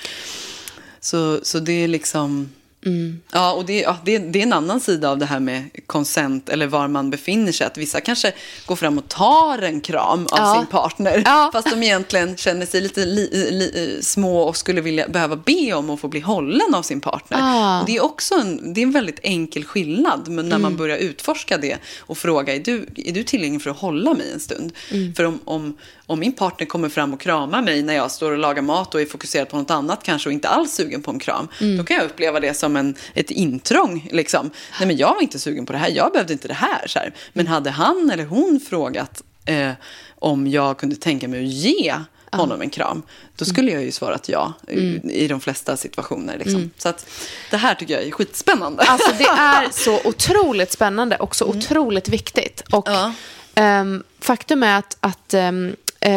Så, 0.99 1.39
så 1.43 1.59
det 1.59 1.83
är 1.83 1.87
liksom... 1.87 2.49
Mm. 2.85 3.19
Ja, 3.33 3.53
och 3.53 3.65
det, 3.65 3.79
ja, 3.79 3.97
det, 4.05 4.17
det 4.17 4.39
är 4.39 4.43
en 4.43 4.53
annan 4.53 4.79
sida 4.79 5.09
av 5.09 5.17
det 5.17 5.25
här 5.25 5.39
med 5.39 5.63
konsent 5.87 6.49
eller 6.49 6.67
var 6.67 6.87
man 6.87 7.09
befinner 7.09 7.51
sig. 7.51 7.67
Att 7.67 7.77
vissa 7.77 8.01
kanske 8.01 8.33
går 8.65 8.75
fram 8.75 8.97
och 8.97 9.07
tar 9.07 9.61
en 9.61 9.81
kram 9.81 10.21
av 10.31 10.37
Ja. 10.39 10.55
sin 10.57 10.65
partner. 10.67 11.21
Ja. 11.25 11.49
Fast 11.53 11.69
de 11.69 11.83
egentligen 11.83 12.37
känner 12.37 12.65
sig 12.65 12.81
lite 12.81 13.05
li, 13.05 13.29
li, 13.51 13.97
små 14.01 14.41
och 14.41 14.57
skulle 14.57 14.81
vilja, 14.81 15.07
behöva 15.07 15.35
be 15.35 15.73
om 15.73 15.89
att 15.89 15.99
få 15.99 16.07
bli 16.07 16.19
hållen 16.19 16.75
av 16.75 16.81
sin 16.81 17.01
partner. 17.01 17.37
Ah. 17.41 17.79
Och 17.81 17.85
det 17.85 17.95
är 17.95 18.03
också 18.03 18.35
en, 18.35 18.73
det 18.73 18.81
är 18.81 18.83
en 18.83 18.91
väldigt 18.91 19.19
enkel 19.23 19.65
skillnad. 19.65 20.27
Men 20.27 20.49
när 20.49 20.57
man 20.57 20.77
börjar 20.77 20.97
utforska 20.97 21.57
det 21.57 21.77
och 21.99 22.17
fråga, 22.17 22.55
är 22.55 22.59
du, 22.59 22.87
är 22.95 23.11
du 23.13 23.23
tillgänglig 23.23 23.61
för 23.61 23.69
att 23.69 23.77
hålla 23.77 24.13
mig 24.13 24.31
en 24.33 24.39
stund? 24.39 24.71
För 25.15 25.23
om, 25.23 25.39
om, 25.45 25.77
om 26.05 26.19
min 26.19 26.33
partner 26.33 26.67
kommer 26.67 26.89
fram 26.89 27.13
och 27.13 27.19
kramar 27.21 27.61
mig 27.61 27.83
när 27.83 27.93
jag 27.93 28.11
står 28.11 28.31
och 28.31 28.37
lagar 28.37 28.61
mat 28.61 28.95
och 28.95 29.01
är 29.01 29.05
fokuserad 29.05 29.49
på 29.49 29.57
något 29.57 29.71
annat 29.71 30.03
kanske 30.03 30.29
och 30.29 30.33
inte 30.33 30.47
alls 30.49 30.71
sugen 30.73 31.01
på 31.01 31.11
en 31.11 31.19
kram. 31.19 31.47
Då 31.77 31.83
kan 31.83 31.97
jag 31.97 32.05
uppleva 32.05 32.39
det 32.39 32.53
som 32.53 32.68
som 32.69 32.75
en, 32.75 32.95
ett 33.13 33.31
intrång. 33.31 34.09
Liksom. 34.11 34.49
Nej, 34.79 34.87
men 34.87 34.97
jag 34.97 35.13
var 35.13 35.21
inte 35.21 35.39
sugen 35.39 35.65
på 35.65 35.73
det 35.73 35.79
här, 35.79 35.89
jag 35.89 36.11
behövde 36.11 36.33
inte 36.33 36.47
det 36.47 36.53
här. 36.53 36.87
Så 36.87 36.99
här. 36.99 37.13
Men 37.33 37.47
hade 37.47 37.69
han 37.69 38.09
eller 38.13 38.25
hon 38.25 38.59
frågat 38.69 39.23
eh, 39.45 39.71
om 40.15 40.47
jag 40.47 40.77
kunde 40.77 40.95
tänka 40.95 41.27
mig 41.27 41.39
att 41.39 41.51
ge 41.51 41.95
honom 42.31 42.61
en 42.61 42.69
kram, 42.69 43.03
då 43.35 43.45
skulle 43.45 43.71
jag 43.71 43.83
ju 43.83 43.91
svarat 43.91 44.29
ja 44.29 44.53
i, 44.67 44.99
i 45.23 45.27
de 45.27 45.39
flesta 45.39 45.77
situationer. 45.77 46.37
Liksom. 46.37 46.71
Så 46.77 46.89
att, 46.89 47.05
det 47.51 47.57
här 47.57 47.75
tycker 47.75 47.93
jag 47.93 48.03
är 48.03 48.11
skitspännande. 48.11 48.83
Alltså 48.83 49.11
det 49.17 49.23
är 49.37 49.69
så 49.71 49.99
otroligt 50.03 50.71
spännande 50.71 51.15
och 51.15 51.35
så 51.35 51.45
otroligt 51.45 52.09
viktigt. 52.09 52.63
Och 52.71 52.87
Ja. 52.89 53.13
ehm, 53.55 54.03
faktum 54.19 54.63
är 54.63 54.77
att, 54.77 54.97
att 54.99 55.33
eh, 55.33 55.51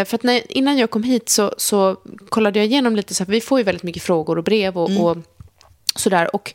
för 0.05 0.15
att 0.15 0.23
när, 0.23 0.53
innan 0.53 0.79
jag 0.79 0.91
kom 0.91 1.03
hit 1.03 1.29
så, 1.29 1.55
så 1.57 1.97
kollade 2.29 2.59
jag 2.59 2.67
igenom 2.67 2.97
lite, 2.97 3.15
så 3.15 3.25
här, 3.25 3.31
vi 3.31 3.41
får 3.41 3.59
ju 3.59 3.65
väldigt 3.65 3.83
mycket 3.83 4.03
frågor 4.03 4.38
och 4.38 4.45
brev 4.45 4.79
och, 4.79 5.01
och 5.01 5.17
sådär. 5.95 6.37
Och 6.37 6.55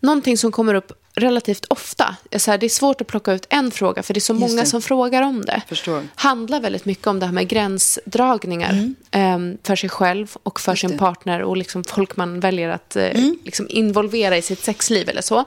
någonting 0.00 0.38
som 0.38 0.52
kommer 0.52 0.74
upp 0.74 0.92
relativt 1.18 1.64
ofta, 1.64 2.16
är 2.30 2.38
så 2.38 2.50
här, 2.50 2.58
det 2.58 2.66
är 2.66 2.70
svårt 2.70 3.00
att 3.00 3.06
plocka 3.06 3.32
ut 3.32 3.46
en 3.50 3.70
fråga, 3.70 4.02
för 4.02 4.14
det 4.14 4.18
är 4.18 4.20
så 4.22 4.34
många 4.34 4.60
det. 4.60 4.66
som 4.66 4.82
frågar 4.82 5.22
om 5.22 5.44
det. 5.44 5.62
Förstår. 5.68 6.02
handlar 6.14 6.60
väldigt 6.60 6.84
mycket 6.84 7.06
om 7.06 7.20
det 7.20 7.26
här 7.26 7.32
med 7.32 7.48
gränsdragningar 7.48 8.94
ehm, 9.10 9.58
för 9.62 9.76
sig 9.76 9.90
själv 9.90 10.36
och 10.42 10.60
för 10.60 10.74
sin 10.74 10.90
det. 10.90 10.98
partner 10.98 11.42
och 11.42 11.56
liksom 11.56 11.84
folk 11.84 12.16
man 12.16 12.40
väljer 12.40 12.68
att 12.68 12.96
eh, 12.96 13.10
liksom 13.44 13.66
involvera 13.68 14.36
i 14.36 14.42
sitt 14.42 14.64
sexliv 14.64 15.08
eller 15.08 15.22
så. 15.22 15.44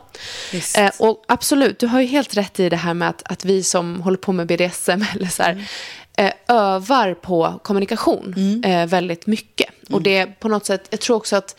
Eh, 0.78 0.92
och 1.00 1.24
absolut, 1.28 1.80
du 1.80 1.88
har 1.88 2.02
ju 2.02 2.08
helt 2.08 2.38
rätt 2.38 2.60
i 2.60 2.70
det 2.70 2.78
här 2.78 2.94
med 2.94 3.10
att, 3.10 3.32
att 3.32 3.46
vi 3.46 3.64
som 3.64 4.02
håller 4.02 4.18
på 4.18 4.32
med 4.32 4.48
BDSM 4.48 5.06
eller 5.16 5.28
så 5.28 5.44
här, 5.44 5.68
eh, 6.18 6.32
övar 6.48 7.14
på 7.14 7.60
kommunikation 7.64 8.62
eh, 8.66 8.86
väldigt 8.86 9.28
mycket. 9.28 9.70
Och 9.90 10.02
det 10.02 10.18
är 10.18 10.26
på 10.26 10.48
något 10.48 10.66
sätt, 10.66 10.88
jag 10.90 11.00
tror 11.00 11.16
också 11.18 11.36
att 11.36 11.56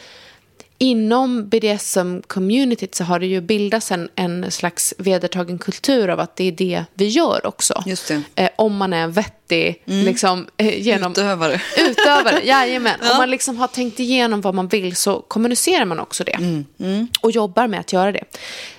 Inom 0.83 1.47
BDSM-communityt 1.49 2.95
så 2.95 3.05
har 3.05 3.19
det 3.21 3.27
ju 3.27 3.41
bildats 3.41 3.93
en, 3.93 4.09
en 4.15 4.51
slags 4.51 4.95
vedertagen 4.99 5.59
kultur 5.59 6.09
av 6.09 6.21
att 6.21 6.37
det 6.37 6.45
är 6.45 6.53
det 6.53 6.85
vi 6.95 7.07
gör 7.07 7.47
också. 7.47 7.83
Just 7.87 8.09
det. 8.09 8.23
Eh, 8.35 8.51
om 8.57 8.77
man 8.77 8.93
är 8.93 9.03
en 9.03 9.13
vettig 9.13 9.83
liksom, 9.85 10.47
eh, 10.57 10.83
genom... 10.83 11.13
Utövare. 11.13 11.61
Utövare, 11.79 12.41
jajamän. 12.45 13.01
Om 13.01 13.17
man 13.17 13.31
liksom 13.31 13.57
har 13.57 13.67
tänkt 13.67 14.01
igenom 14.01 14.41
vad 14.41 14.55
man 14.55 14.69
vill 14.69 14.97
så 14.97 15.21
kommunicerar 15.21 15.85
man 15.85 16.01
också 16.01 16.25
det. 16.25 16.65
Mm, 16.79 17.09
Och 17.21 17.31
jobbar 17.31 17.67
med 17.67 17.81
att 17.81 17.93
göra 17.93 18.13
det. 18.13 18.25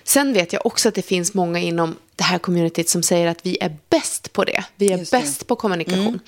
Sen 0.04 0.34
vet 0.34 0.54
jag 0.54 0.66
också 0.66 0.90
att 0.90 0.96
det 0.96 1.02
finns 1.02 1.34
många 1.34 1.60
inom 1.60 1.96
det 2.16 2.24
här 2.24 2.38
communityt 2.40 2.90
som 2.90 3.04
säger 3.04 3.28
att 3.28 3.46
vi 3.46 3.58
är 3.62 3.76
bäst 3.90 4.34
på 4.34 4.44
det. 4.44 4.64
Vi 4.76 4.92
är 4.92 4.98
Just 4.98 5.12
det. 5.12 5.18
Mm. 5.18 5.28
bäst 5.28 5.48
på 5.48 5.56
kommunikation. 5.56 6.20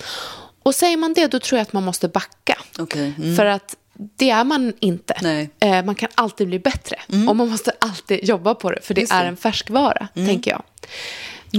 Och 0.62 0.74
säger 0.74 0.96
man 0.96 1.12
det, 1.14 1.26
då 1.26 1.38
tror 1.38 1.58
jag 1.58 1.62
att 1.62 1.72
man 1.72 1.82
måste 1.84 2.08
backa. 2.08 2.58
Okej, 2.78 3.12
mm. 3.18 3.36
För 3.36 3.44
att 3.46 3.76
det 4.16 4.30
är 4.30 4.44
man 4.44 4.72
inte. 4.80 5.14
Mm. 5.14 5.48
Eh, 5.60 5.84
man 5.84 5.94
kan 5.94 6.08
alltid 6.14 6.46
bli 6.48 6.58
bättre. 6.58 6.96
Och 7.28 7.36
man 7.36 7.48
måste 7.48 7.72
alltid 7.78 8.24
jobba 8.24 8.54
på 8.54 8.70
det. 8.70 8.80
För 8.82 8.94
det 8.94 9.00
Just 9.00 9.12
är. 9.12 9.16
Mm. 9.20 9.28
en 9.28 9.36
färskvara, 9.36 10.08
tänker 10.14 10.50
jag. 10.50 10.62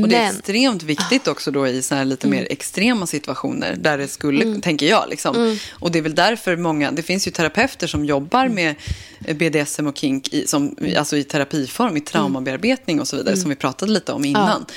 Och 0.03 0.09
det 0.09 0.15
är 0.15 0.19
Men- 0.19 0.35
Ah. 0.35 0.37
extremt 0.39 0.83
viktigt 0.83 1.27
också 1.27 1.51
då 1.51 1.67
i 1.67 1.81
så 1.81 1.95
här 1.95 2.05
lite 2.05 2.27
Mm. 2.27 2.39
mer 2.39 2.47
extrema 2.51 3.07
situationer 3.07 3.75
där 3.79 3.97
det 3.97 4.07
skulle, 4.07 4.61
tänker 4.61 4.85
jag. 4.85 5.09
Liksom. 5.09 5.35
Mm. 5.35 5.57
Och 5.71 5.91
det 5.91 5.99
är 5.99 6.03
väl 6.03 6.15
därför 6.15 6.55
många, 6.57 6.91
det 6.91 7.03
finns 7.03 7.27
ju 7.27 7.31
terapeuter 7.31 7.87
som 7.87 8.05
jobbar 8.05 8.45
Mm. 8.45 8.55
med 8.55 8.75
eh, 9.25 9.35
BDSM 9.35 9.87
och 9.87 9.97
kink 9.97 10.33
i, 10.33 10.47
som, 10.47 10.75
alltså 10.97 11.17
i 11.17 11.23
terapiform, 11.23 11.97
i 11.97 12.01
traumabearbetning 12.01 12.99
och 13.01 13.07
så 13.07 13.15
vidare, 13.17 13.37
som 13.37 13.49
vi 13.49 13.55
pratade 13.55 13.91
lite 13.91 14.11
om 14.13 14.25
innan. 14.25 14.61
Eh, 14.61 14.67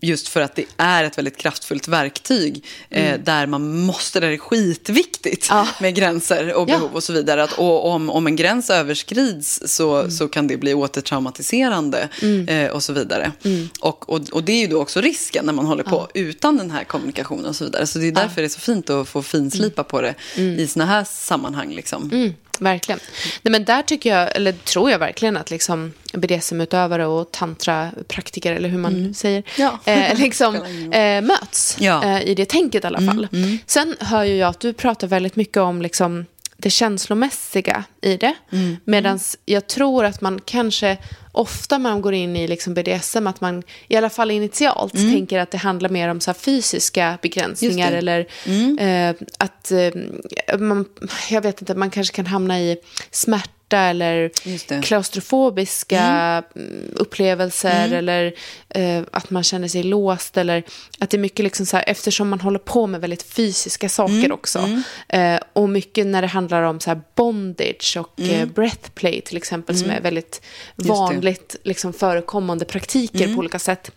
just 0.00 0.28
för 0.28 0.40
att 0.40 0.54
det 0.56 0.64
är 0.76 1.04
ett 1.04 1.18
väldigt 1.18 1.36
kraftfullt 1.36 1.88
verktyg 1.88 2.64
eh, 2.90 3.20
där 3.20 3.46
man 3.46 3.78
måste, 3.80 4.20
där 4.20 4.28
det 4.28 4.34
är 4.34 4.38
skitviktigt 4.38 5.46
Ja. 5.50 5.68
med 5.80 5.94
gränser 5.94 6.54
och 6.54 6.70
Ja. 6.70 6.78
behov 6.78 6.94
och 6.94 7.02
så 7.02 7.12
vidare. 7.12 7.42
Att, 7.42 7.52
och 7.52 7.88
om, 7.90 8.10
om 8.10 8.26
en 8.26 8.36
gräns 8.36 8.70
överskrids 8.70 9.60
så, 9.66 10.10
så 10.10 10.28
kan 10.28 10.46
det 10.46 10.56
bli 10.56 10.74
återtraumatiserande 10.74 12.08
eh, 12.48 12.70
och 12.70 12.82
så 12.82 12.92
vidare. 12.92 13.32
Och, 13.80 14.08
och, 14.10 14.20
och 14.32 14.44
det 14.44 14.52
är 14.52 14.60
ju 14.60 14.66
då 14.66 14.80
också 14.82 15.00
risken 15.00 15.46
när 15.46 15.52
man 15.52 15.66
håller 15.66 15.84
på 15.84 16.08
utan 16.14 16.56
den 16.56 16.70
här 16.70 16.84
kommunikationen 16.84 17.46
och 17.46 17.56
så 17.56 17.64
vidare. 17.64 17.86
Så 17.86 17.98
det 17.98 18.06
är 18.08 18.12
därför 18.12 18.40
det 18.42 18.46
är 18.46 18.48
så 18.48 18.60
fint 18.60 18.90
att 18.90 19.08
få 19.08 19.22
finslipa 19.22 19.84
på 19.84 20.00
det 20.00 20.14
i 20.36 20.66
såna 20.66 20.86
här 20.86 21.04
sammanhang. 21.04 21.74
Liksom. 21.74 22.32
Mm, 22.60 22.72
verkligen. 22.72 23.00
Nej, 23.42 23.52
men 23.52 23.64
där 23.64 23.82
tycker 23.82 24.16
jag, 24.18 24.36
eller 24.36 24.52
tror 24.52 24.90
jag 24.90 24.98
verkligen 24.98 25.36
att 25.36 25.50
liksom 25.50 25.92
BDSM-utövare 26.12 27.06
och 27.06 27.30
tantrapraktiker, 27.32 28.52
eller 28.52 28.68
hur 28.68 28.78
man 28.78 29.14
säger, 29.14 29.42
Ja. 29.58 29.78
eh, 29.84 30.18
liksom, 30.18 30.54
eh, 30.92 31.22
möts 31.22 31.76
Ja. 31.80 32.04
eh, 32.04 32.22
i 32.22 32.34
det 32.34 32.44
tänket 32.48 32.84
i 32.84 32.86
alla 32.86 33.00
fall. 33.00 33.28
Sen 33.66 33.96
hör 34.00 34.24
ju 34.24 34.36
jag 34.36 34.48
att 34.48 34.60
du 34.60 34.72
pratar 34.72 35.06
väldigt 35.06 35.36
mycket 35.36 35.56
om 35.56 35.82
liksom, 35.82 36.26
det 36.56 36.70
känslomässiga 36.70 37.84
i 38.02 38.16
det. 38.16 38.34
Mm. 38.52 38.76
Medan 38.84 39.18
jag 39.44 39.66
tror 39.66 40.04
att 40.04 40.20
man 40.20 40.40
kanske 40.44 40.98
ofta 41.32 41.78
när 41.78 41.90
man 41.90 42.02
går 42.02 42.14
in 42.14 42.36
i 42.36 42.48
liksom 42.48 42.74
BDSM, 42.74 43.26
att 43.26 43.40
man 43.40 43.62
i 43.88 43.96
alla 43.96 44.10
fall 44.10 44.30
initialt 44.30 44.92
tänker 44.92 45.38
att 45.38 45.50
det 45.50 45.58
handlar 45.58 45.88
mer 45.88 46.08
om 46.08 46.20
så 46.20 46.34
fysiska 46.34 47.18
begränsningar 47.22 47.92
Mm. 47.92 48.04
Det. 48.04 48.24
Mm. 48.46 48.78
eller 48.78 49.08
eh, 49.10 49.14
att 49.38 49.72
eh, 49.72 50.58
man, 50.58 50.84
jag 51.30 51.42
vet 51.42 51.60
inte, 51.60 51.74
man 51.74 51.90
kanske 51.90 52.16
kan 52.16 52.26
hamna 52.26 52.60
i 52.60 52.76
smärta 53.10 53.50
eller 53.72 54.30
Just 54.42 54.68
det. 54.68 54.82
klaustrofobiska 54.82 56.00
mm. 56.56 56.92
upplevelser 56.94 57.92
eller 57.92 58.34
eh, 58.68 59.02
att 59.10 59.30
man 59.30 59.42
känner 59.42 59.68
sig 59.68 59.82
låst 59.82 60.36
eller 60.36 60.62
att 60.98 61.10
det 61.10 61.16
är 61.16 61.20
mycket 61.20 61.44
liksom 61.44 61.66
så 61.66 61.76
här, 61.76 61.84
eftersom 61.88 62.28
man 62.28 62.40
håller 62.40 62.58
på 62.58 62.86
med 62.86 63.00
väldigt 63.00 63.22
fysiska 63.22 63.88
saker 63.88 64.32
också 64.32 64.68
eh, 65.08 65.38
och 65.52 65.68
mycket 65.68 66.06
när 66.06 66.22
det 66.22 66.28
handlar 66.28 66.62
om 66.62 66.80
så 66.80 67.00
bondage 67.14 67.96
och 67.98 68.20
eh, 68.20 68.46
breathplay 68.46 69.20
till 69.20 69.36
exempel 69.36 69.78
som 69.78 69.90
är 69.90 70.00
väldigt 70.00 70.42
vanligt 70.74 71.56
liksom 71.64 71.92
förekommande 71.92 72.64
praktiker 72.64 73.34
på 73.34 73.38
olika 73.38 73.58
sätt. 73.58 73.90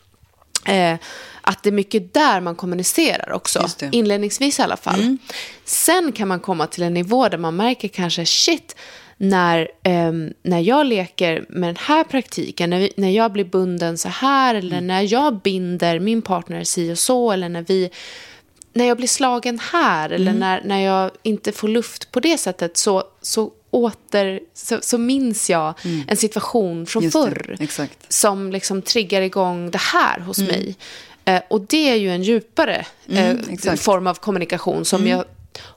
Eh, 0.66 0.96
att 1.42 1.64
det 1.64 1.70
är 1.70 1.72
mycket 1.72 2.14
där 2.14 2.42
man 2.42 2.56
kommunicerar 2.56 3.32
också, 3.32 3.68
inledningsvis 3.92 4.60
i 4.60 4.62
alla 4.62 4.78
fall. 4.78 5.18
Sen 5.66 6.12
kan 6.12 6.28
man 6.28 6.40
komma 6.40 6.68
till 6.68 6.84
en 6.84 6.94
nivå 6.94 7.30
där 7.30 7.38
man 7.38 7.56
märker 7.56 7.88
kanske 7.88 8.26
shit, 8.26 8.76
när, 9.22 9.68
ehm, 9.84 10.34
när 10.44 10.60
jag 10.60 10.86
leker 10.86 11.46
med 11.50 11.70
den 11.70 11.78
här 11.80 12.04
praktiken, 12.04 12.70
när, 12.70 12.80
vi, 12.80 12.92
när 12.98 13.10
jag 13.10 13.32
blir 13.32 13.46
bunden 13.46 13.98
så 13.98 14.10
här 14.10 14.56
eller 14.56 14.82
när 14.82 15.02
jag 15.02 15.42
binder 15.42 16.00
min 16.00 16.22
partner 16.22 16.64
si 16.64 16.94
och 16.94 17.00
så 17.00 17.32
eller 17.32 17.50
när 17.50 17.62
vi 17.62 17.90
när 18.74 18.86
jag 18.86 18.98
blir 18.98 19.08
slagen 19.08 19.60
här 19.72 20.10
eller 20.10 20.34
när, 20.34 20.62
när 20.66 20.80
jag 20.80 21.12
inte 21.24 21.52
får 21.52 21.68
luft 21.68 22.12
på 22.12 22.20
det 22.20 22.38
sättet 22.38 22.78
så, 22.78 23.04
så 23.22 23.52
åter 23.70 24.40
så, 24.54 24.80
så 24.82 24.98
minns 24.98 25.50
jag 25.50 25.74
en 26.08 26.18
situation 26.18 26.86
från 26.86 27.04
Just 27.04 27.14
förr 27.14 27.58
som 28.10 28.52
liksom 28.52 28.82
triggar 28.82 29.22
igång 29.22 29.72
det 29.72 29.82
här 29.82 30.20
hos 30.20 30.38
mig. 30.38 30.76
Eh, 31.26 31.42
och 31.48 31.62
det 31.62 31.90
är 31.90 31.96
ju 31.96 32.12
en 32.12 32.24
djupare 32.24 32.86
eh, 33.08 33.32
exakt. 33.50 33.82
form 33.82 34.08
av 34.08 34.16
kommunikation 34.16 34.86
som 34.86 35.08
jag 35.08 35.26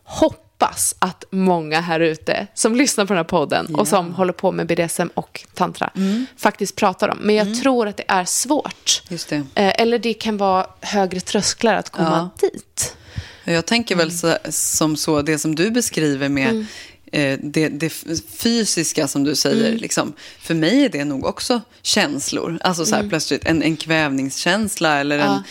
hoppas 0.04 0.51
att 0.98 1.24
många 1.30 1.80
här 1.80 2.00
ute 2.00 2.46
som 2.54 2.76
lyssnar 2.76 3.04
på 3.06 3.12
den 3.12 3.18
här 3.18 3.24
podden 3.24 3.74
och 3.74 3.88
som 3.88 4.14
håller 4.14 4.32
på 4.32 4.52
med 4.52 4.66
BDSM 4.66 5.08
och 5.14 5.44
tantra 5.54 5.90
faktiskt 6.36 6.76
pratar 6.76 7.08
om. 7.08 7.18
Men 7.20 7.34
jag 7.34 7.62
tror 7.62 7.88
att 7.88 7.96
det 7.96 8.04
är 8.08 8.24
svårt. 8.24 9.02
Det. 9.08 9.32
Eh, 9.32 9.44
eller 9.54 9.98
det 9.98 10.14
kan 10.14 10.36
vara 10.36 10.66
högre 10.80 11.20
trösklar 11.20 11.74
att 11.74 11.90
komma 11.90 12.30
dit. 12.40 12.96
Jag 13.44 13.66
tänker 13.66 13.96
väl 13.96 14.12
så, 14.12 14.36
som 14.50 14.96
så, 14.96 15.22
det 15.22 15.38
som 15.38 15.54
du 15.54 15.70
beskriver 15.70 16.28
med 16.28 16.66
eh, 17.12 17.38
det, 17.42 17.68
det 17.68 17.90
fysiska 18.38 19.08
som 19.08 19.24
du 19.24 19.34
säger. 19.34 19.78
Liksom, 19.78 20.12
för 20.38 20.54
mig 20.54 20.84
är 20.84 20.88
det 20.88 21.04
nog 21.04 21.24
också 21.24 21.60
känslor. 21.82 22.58
Alltså 22.60 22.86
så 22.86 22.94
här, 22.94 23.08
plötsligt 23.08 23.44
en, 23.44 23.62
en 23.62 23.76
kvävningskänsla 23.76 25.00
eller 25.00 25.18
en, 25.18 25.42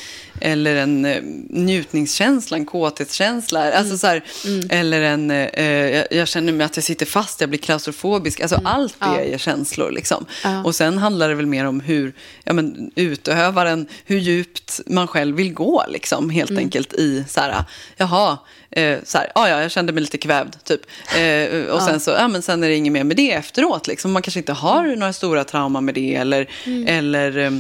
eller 0.42 0.76
en 0.76 1.06
eh, 1.06 1.22
njutningskänsla, 1.50 2.58
en 2.58 2.66
kåthetskänsla. 2.66 3.72
Alltså 3.74 3.98
så 3.98 4.08
här, 4.08 4.24
Eller 4.70 5.02
en, 5.02 5.32
eh, 5.32 5.66
jag, 5.66 6.08
jag 6.12 6.28
känner 6.28 6.54
mig 6.54 6.66
att 6.66 6.78
jag 6.78 6.84
sitter 6.84 7.06
fast, 7.06 7.42
jag 7.42 7.50
blir 7.50 7.60
klaustrofobisk. 7.60 8.42
Alltså 8.42 8.62
allt 8.64 8.96
det 9.00 9.34
är 9.34 9.38
känslor. 9.38 9.92
Liksom. 9.92 10.26
Och 10.66 10.76
sen 10.76 10.98
handlar 10.98 11.30
det 11.30 11.36
väl 11.36 11.46
mer 11.46 11.66
om 11.66 11.80
hur 11.80 12.14
ja, 12.44 12.54
men, 12.54 12.92
utövaren, 12.96 13.88
hur 14.06 14.18
djupt 14.18 14.82
man 14.86 15.08
själv 15.08 15.36
vill 15.36 15.54
gå. 15.54 15.86
Liksom, 15.90 16.30
helt 16.30 16.58
enkelt 16.58 16.94
i 16.94 17.26
så 17.28 17.40
här, 17.40 17.64
jaha, 17.98 18.38
eh, 18.72 18.98
så 19.04 19.18
här, 19.18 19.32
ah, 19.36 19.48
ja, 19.48 19.62
jag 19.62 19.72
kände 19.72 19.94
mig 19.94 20.02
lite 20.02 20.18
kvävd. 20.18 20.56
Typ. 20.64 20.82
Eh, 21.18 21.66
och 21.66 21.82
sen, 21.82 22.00
så, 22.00 22.12
ja, 22.12 22.28
men 22.28 22.42
sen 22.42 22.64
är 22.64 22.68
det 22.68 22.76
inget 22.76 22.94
mer 22.94 23.04
med 23.04 23.18
det 23.18 23.32
efteråt. 23.32 23.88
Liksom. 23.88 24.12
Man 24.12 24.22
kanske 24.22 24.40
inte 24.40 24.54
har 24.54 24.96
några 24.96 25.14
stora 25.14 25.44
trauman 25.44 25.86
med 25.86 25.96
det. 25.96 26.16
Eller, 26.16 26.50
eller, 26.88 27.38
eh, 27.38 27.52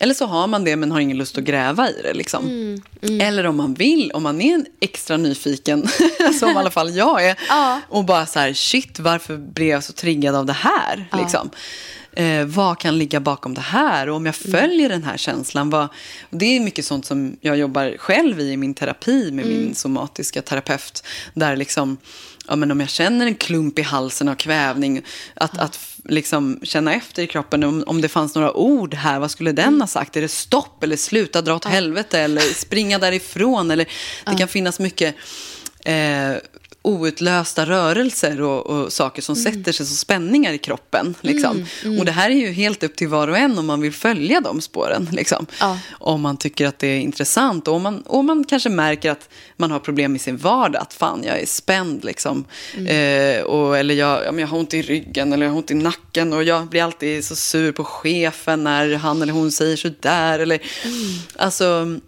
eller 0.00 0.14
så 0.14 0.26
har 0.26 0.46
man 0.46 0.64
det 0.64 0.76
men 0.76 0.92
har 0.92 1.00
ingen 1.00 1.16
lust 1.18 1.38
att 1.38 1.44
gräva 1.44 1.90
i 1.90 2.02
det. 2.02 2.14
Liksom. 2.14 2.76
Eller 3.20 3.46
om 3.46 3.56
man 3.56 3.74
vill, 3.74 4.10
om 4.10 4.22
man 4.22 4.40
är 4.40 4.54
en 4.54 4.66
extra 4.80 5.16
nyfiken, 5.16 5.88
som 6.38 6.50
i 6.50 6.54
alla 6.54 6.70
fall 6.70 6.96
jag 6.96 7.26
är. 7.26 7.36
Ja. 7.48 7.80
Och 7.88 8.04
bara 8.04 8.26
så 8.26 8.38
här, 8.38 8.52
shit, 8.52 8.98
varför 8.98 9.36
blev 9.36 9.68
jag 9.68 9.84
så 9.84 9.92
triggad 9.92 10.34
av 10.34 10.46
det 10.46 10.52
här? 10.52 11.08
Liksom. 11.22 11.50
Eh, 12.12 12.44
vad 12.44 12.78
kan 12.78 12.98
ligga 12.98 13.20
bakom 13.20 13.54
det 13.54 13.60
här? 13.60 14.08
Och 14.08 14.16
om 14.16 14.26
jag 14.26 14.34
Mm. 14.46 14.60
följer 14.60 14.88
den 14.88 15.02
här 15.04 15.16
känslan, 15.16 15.70
vad... 15.70 15.88
Det 16.30 16.56
är 16.56 16.60
mycket 16.60 16.84
sånt 16.84 17.06
som 17.06 17.36
jag 17.40 17.56
jobbar 17.58 17.96
själv 17.98 18.40
i 18.40 18.50
i 18.52 18.56
min 18.56 18.74
terapi 18.74 19.30
med 19.30 19.44
Mm. 19.44 19.58
min 19.58 19.74
somatiska 19.74 20.42
terapeut. 20.42 21.04
Där 21.34 21.56
liksom, 21.56 21.96
ja, 22.48 22.56
men 22.56 22.70
om 22.70 22.80
jag 22.80 22.88
känner 22.88 23.26
en 23.26 23.34
klump 23.34 23.78
i 23.78 23.82
halsen 23.82 24.28
av 24.28 24.34
kvävning, 24.34 25.02
att, 25.34 25.58
att 25.58 25.74
f- 25.76 25.96
liksom 26.04 26.60
känna 26.62 26.94
efter 26.94 27.22
i 27.22 27.26
kroppen 27.26 27.64
om, 27.64 27.84
om 27.86 28.00
det 28.00 28.08
fanns 28.08 28.34
några 28.34 28.52
ord 28.56 28.94
här, 28.94 29.18
vad 29.18 29.30
skulle 29.30 29.52
den 29.52 29.68
Mm. 29.68 29.80
ha 29.80 29.86
sagt? 29.88 30.16
Är 30.16 30.20
det 30.20 30.28
stopp 30.28 30.82
eller 30.82 30.96
sluta 30.96 31.42
dra 31.42 31.54
åt 31.54 31.64
helvete 31.64 32.20
eller 32.20 32.40
springa 32.40 32.98
därifrån? 32.98 33.70
Eller, 33.70 33.86
det 34.26 34.36
kan 34.38 34.48
finnas 34.48 34.78
mycket 34.78 35.14
eh, 35.84 36.32
outlösta 36.82 37.66
rörelser 37.66 38.40
och, 38.42 38.66
och 38.66 38.92
saker 38.92 39.22
som 39.22 39.34
Mm. 39.34 39.52
sätter 39.52 39.72
sig 39.72 39.86
som 39.86 39.96
spänningar 39.96 40.52
i 40.52 40.58
kroppen. 40.58 41.14
Liksom. 41.20 41.66
Och 41.98 42.04
det 42.04 42.12
här 42.12 42.30
är 42.30 42.34
ju 42.34 42.52
helt 42.52 42.82
upp 42.82 42.96
till 42.96 43.08
var 43.08 43.28
och 43.28 43.38
en 43.38 43.58
om 43.58 43.66
man 43.66 43.80
vill 43.80 43.92
följa 43.92 44.40
de 44.40 44.60
spåren. 44.60 45.08
Liksom. 45.12 45.46
Ja. 45.60 45.78
Om 45.92 46.20
man 46.20 46.36
tycker 46.36 46.66
att 46.66 46.78
det 46.78 46.86
är 46.86 47.00
intressant 47.00 47.68
och 47.68 47.74
om 47.74 47.82
man, 47.82 48.00
och 48.02 48.24
man 48.24 48.44
kanske 48.44 48.68
märker 48.68 49.10
att 49.10 49.28
man 49.56 49.70
har 49.70 49.78
problem 49.78 50.16
i 50.16 50.18
sin 50.18 50.36
vardag. 50.36 50.82
Att 50.82 50.94
fan, 50.94 51.22
jag 51.26 51.40
är 51.40 51.46
spänd 51.46 52.04
liksom. 52.04 52.44
Eh, 52.88 53.42
och, 53.42 53.78
eller 53.78 53.94
jag, 53.94 54.24
ja, 54.26 54.40
jag 54.40 54.46
har 54.46 54.58
ont 54.58 54.74
i 54.74 54.82
ryggen 54.82 55.32
eller 55.32 55.46
jag 55.46 55.52
har 55.52 55.58
ont 55.58 55.70
i 55.70 55.74
nacken 55.74 56.32
och 56.32 56.44
jag 56.44 56.66
blir 56.66 56.82
alltid 56.82 57.24
så 57.24 57.36
sur 57.36 57.72
på 57.72 57.84
chefen 57.84 58.64
när 58.64 58.94
han 58.94 59.22
eller 59.22 59.32
hon 59.32 59.52
säger 59.52 59.76
sådär. 59.76 60.38
Eller, 60.38 60.58
Alltså, 61.36 61.98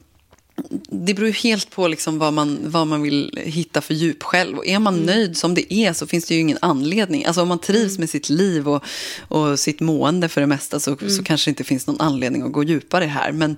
det 0.91 1.15
beror 1.15 1.29
ju 1.29 1.35
helt 1.35 1.71
på 1.71 1.89
liksom 1.89 2.19
vad, 2.19 2.33
man, 2.33 2.59
vad 2.63 2.87
man 2.87 3.03
vill 3.03 3.39
hitta 3.45 3.81
för 3.81 3.95
djup 3.95 4.23
själv. 4.23 4.59
Och 4.59 4.67
är 4.67 4.79
man 4.79 5.01
nöjd 5.01 5.37
som 5.37 5.55
det 5.55 5.75
är 5.75 5.93
så 5.93 6.07
finns 6.07 6.25
det 6.25 6.35
ju 6.35 6.41
ingen 6.41 6.59
anledning. 6.61 7.25
Alltså 7.25 7.43
om 7.43 7.49
man 7.49 7.59
trivs 7.59 7.99
med 7.99 8.11
sitt 8.11 8.29
liv 8.29 8.69
och, 8.69 8.85
och 9.29 9.59
sitt 9.59 9.81
mående 9.81 10.29
för 10.29 10.41
det 10.41 10.47
mesta 10.47 10.81
så, 10.81 10.97
så 11.09 11.23
kanske 11.23 11.49
det 11.49 11.51
inte 11.51 11.65
finns 11.65 11.87
någon 11.87 12.01
anledning 12.01 12.43
att 12.43 12.53
gå 12.53 12.65
djupare 12.65 13.05
här. 13.05 13.33
Men, 13.33 13.57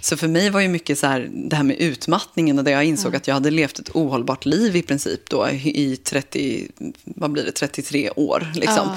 Så 0.00 0.16
för 0.16 0.28
mig 0.28 0.50
var 0.50 0.60
ju 0.60 0.68
mycket 0.68 0.98
så 0.98 1.06
här, 1.06 1.30
det 1.32 1.56
här 1.56 1.62
med 1.62 1.76
utmattningen 1.76 2.58
och 2.58 2.64
det 2.64 2.70
jag 2.70 2.84
insåg 2.84 3.16
att 3.16 3.26
jag 3.26 3.34
hade 3.34 3.50
levt 3.50 3.78
ett 3.78 3.90
ohållbart 3.94 4.46
liv 4.46 4.76
i 4.76 4.82
princip 4.82 5.30
då 5.30 5.48
i 5.50 5.96
30, 6.04 6.68
vad 7.04 7.30
blir 7.30 7.44
det, 7.44 7.52
33 7.52 8.10
år. 8.10 8.52
Liksom. 8.54 8.88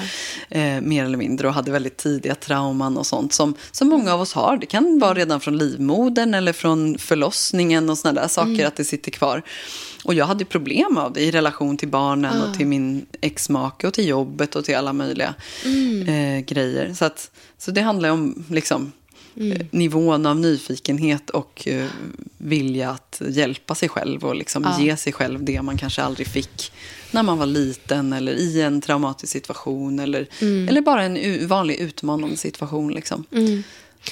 Eh, 0.48 0.80
mer 0.80 1.04
eller 1.04 1.18
mindre 1.18 1.48
och 1.48 1.54
hade 1.54 1.70
väldigt 1.70 1.96
tidiga 1.96 2.34
trauman 2.34 2.96
och 2.98 3.06
sånt 3.06 3.32
som, 3.32 3.54
som 3.70 3.88
många 3.88 4.14
av 4.14 4.20
oss 4.20 4.32
har. 4.32 4.56
Det 4.56 4.66
kan 4.66 4.98
vara 4.98 5.14
redan 5.14 5.40
från 5.40 5.58
livmodern 5.58 6.34
eller 6.34 6.52
från 6.52 6.98
förlossningen 6.98 7.33
och 7.90 7.98
sådana 7.98 8.20
där 8.20 8.28
saker 8.28 8.66
att 8.66 8.76
det 8.76 8.84
sitter 8.84 9.10
kvar. 9.10 9.42
Och 10.04 10.14
jag 10.14 10.26
hade 10.26 10.44
problem 10.44 10.98
av 10.98 11.12
det 11.12 11.20
i 11.20 11.30
relation 11.30 11.76
till 11.76 11.88
barnen 11.88 12.42
och 12.42 12.56
till 12.56 12.66
min 12.66 13.06
exmake 13.20 13.86
och 13.86 13.94
till 13.94 14.08
jobbet 14.08 14.56
och 14.56 14.64
till 14.64 14.76
alla 14.76 14.92
möjliga 14.92 15.34
eh, 16.06 16.44
grejer. 16.44 16.94
Så, 16.94 17.04
att, 17.04 17.30
så 17.58 17.70
det 17.70 17.80
handlar 17.80 18.08
om 18.08 18.44
liksom, 18.50 18.92
eh, 19.36 19.66
nivån 19.70 20.26
av 20.26 20.36
nyfikenhet 20.36 21.30
och 21.30 21.68
eh, 21.68 21.86
vilja 22.38 22.90
att 22.90 23.22
hjälpa 23.28 23.74
sig 23.74 23.88
själv 23.88 24.24
och 24.24 24.36
liksom 24.36 24.74
ge 24.80 24.96
sig 24.96 25.12
själv 25.12 25.44
det 25.44 25.62
man 25.62 25.78
kanske 25.78 26.02
aldrig 26.02 26.26
fick 26.26 26.72
när 27.10 27.22
man 27.22 27.38
var 27.38 27.46
liten 27.46 28.12
eller 28.12 28.32
i 28.32 28.60
en 28.60 28.80
traumatisk 28.80 29.32
situation 29.32 29.98
eller, 29.98 30.26
eller 30.40 30.80
bara 30.80 31.02
en 31.02 31.48
vanlig 31.48 31.76
utmanande 31.76 32.36
situation. 32.36 32.92
Liksom. 32.92 33.24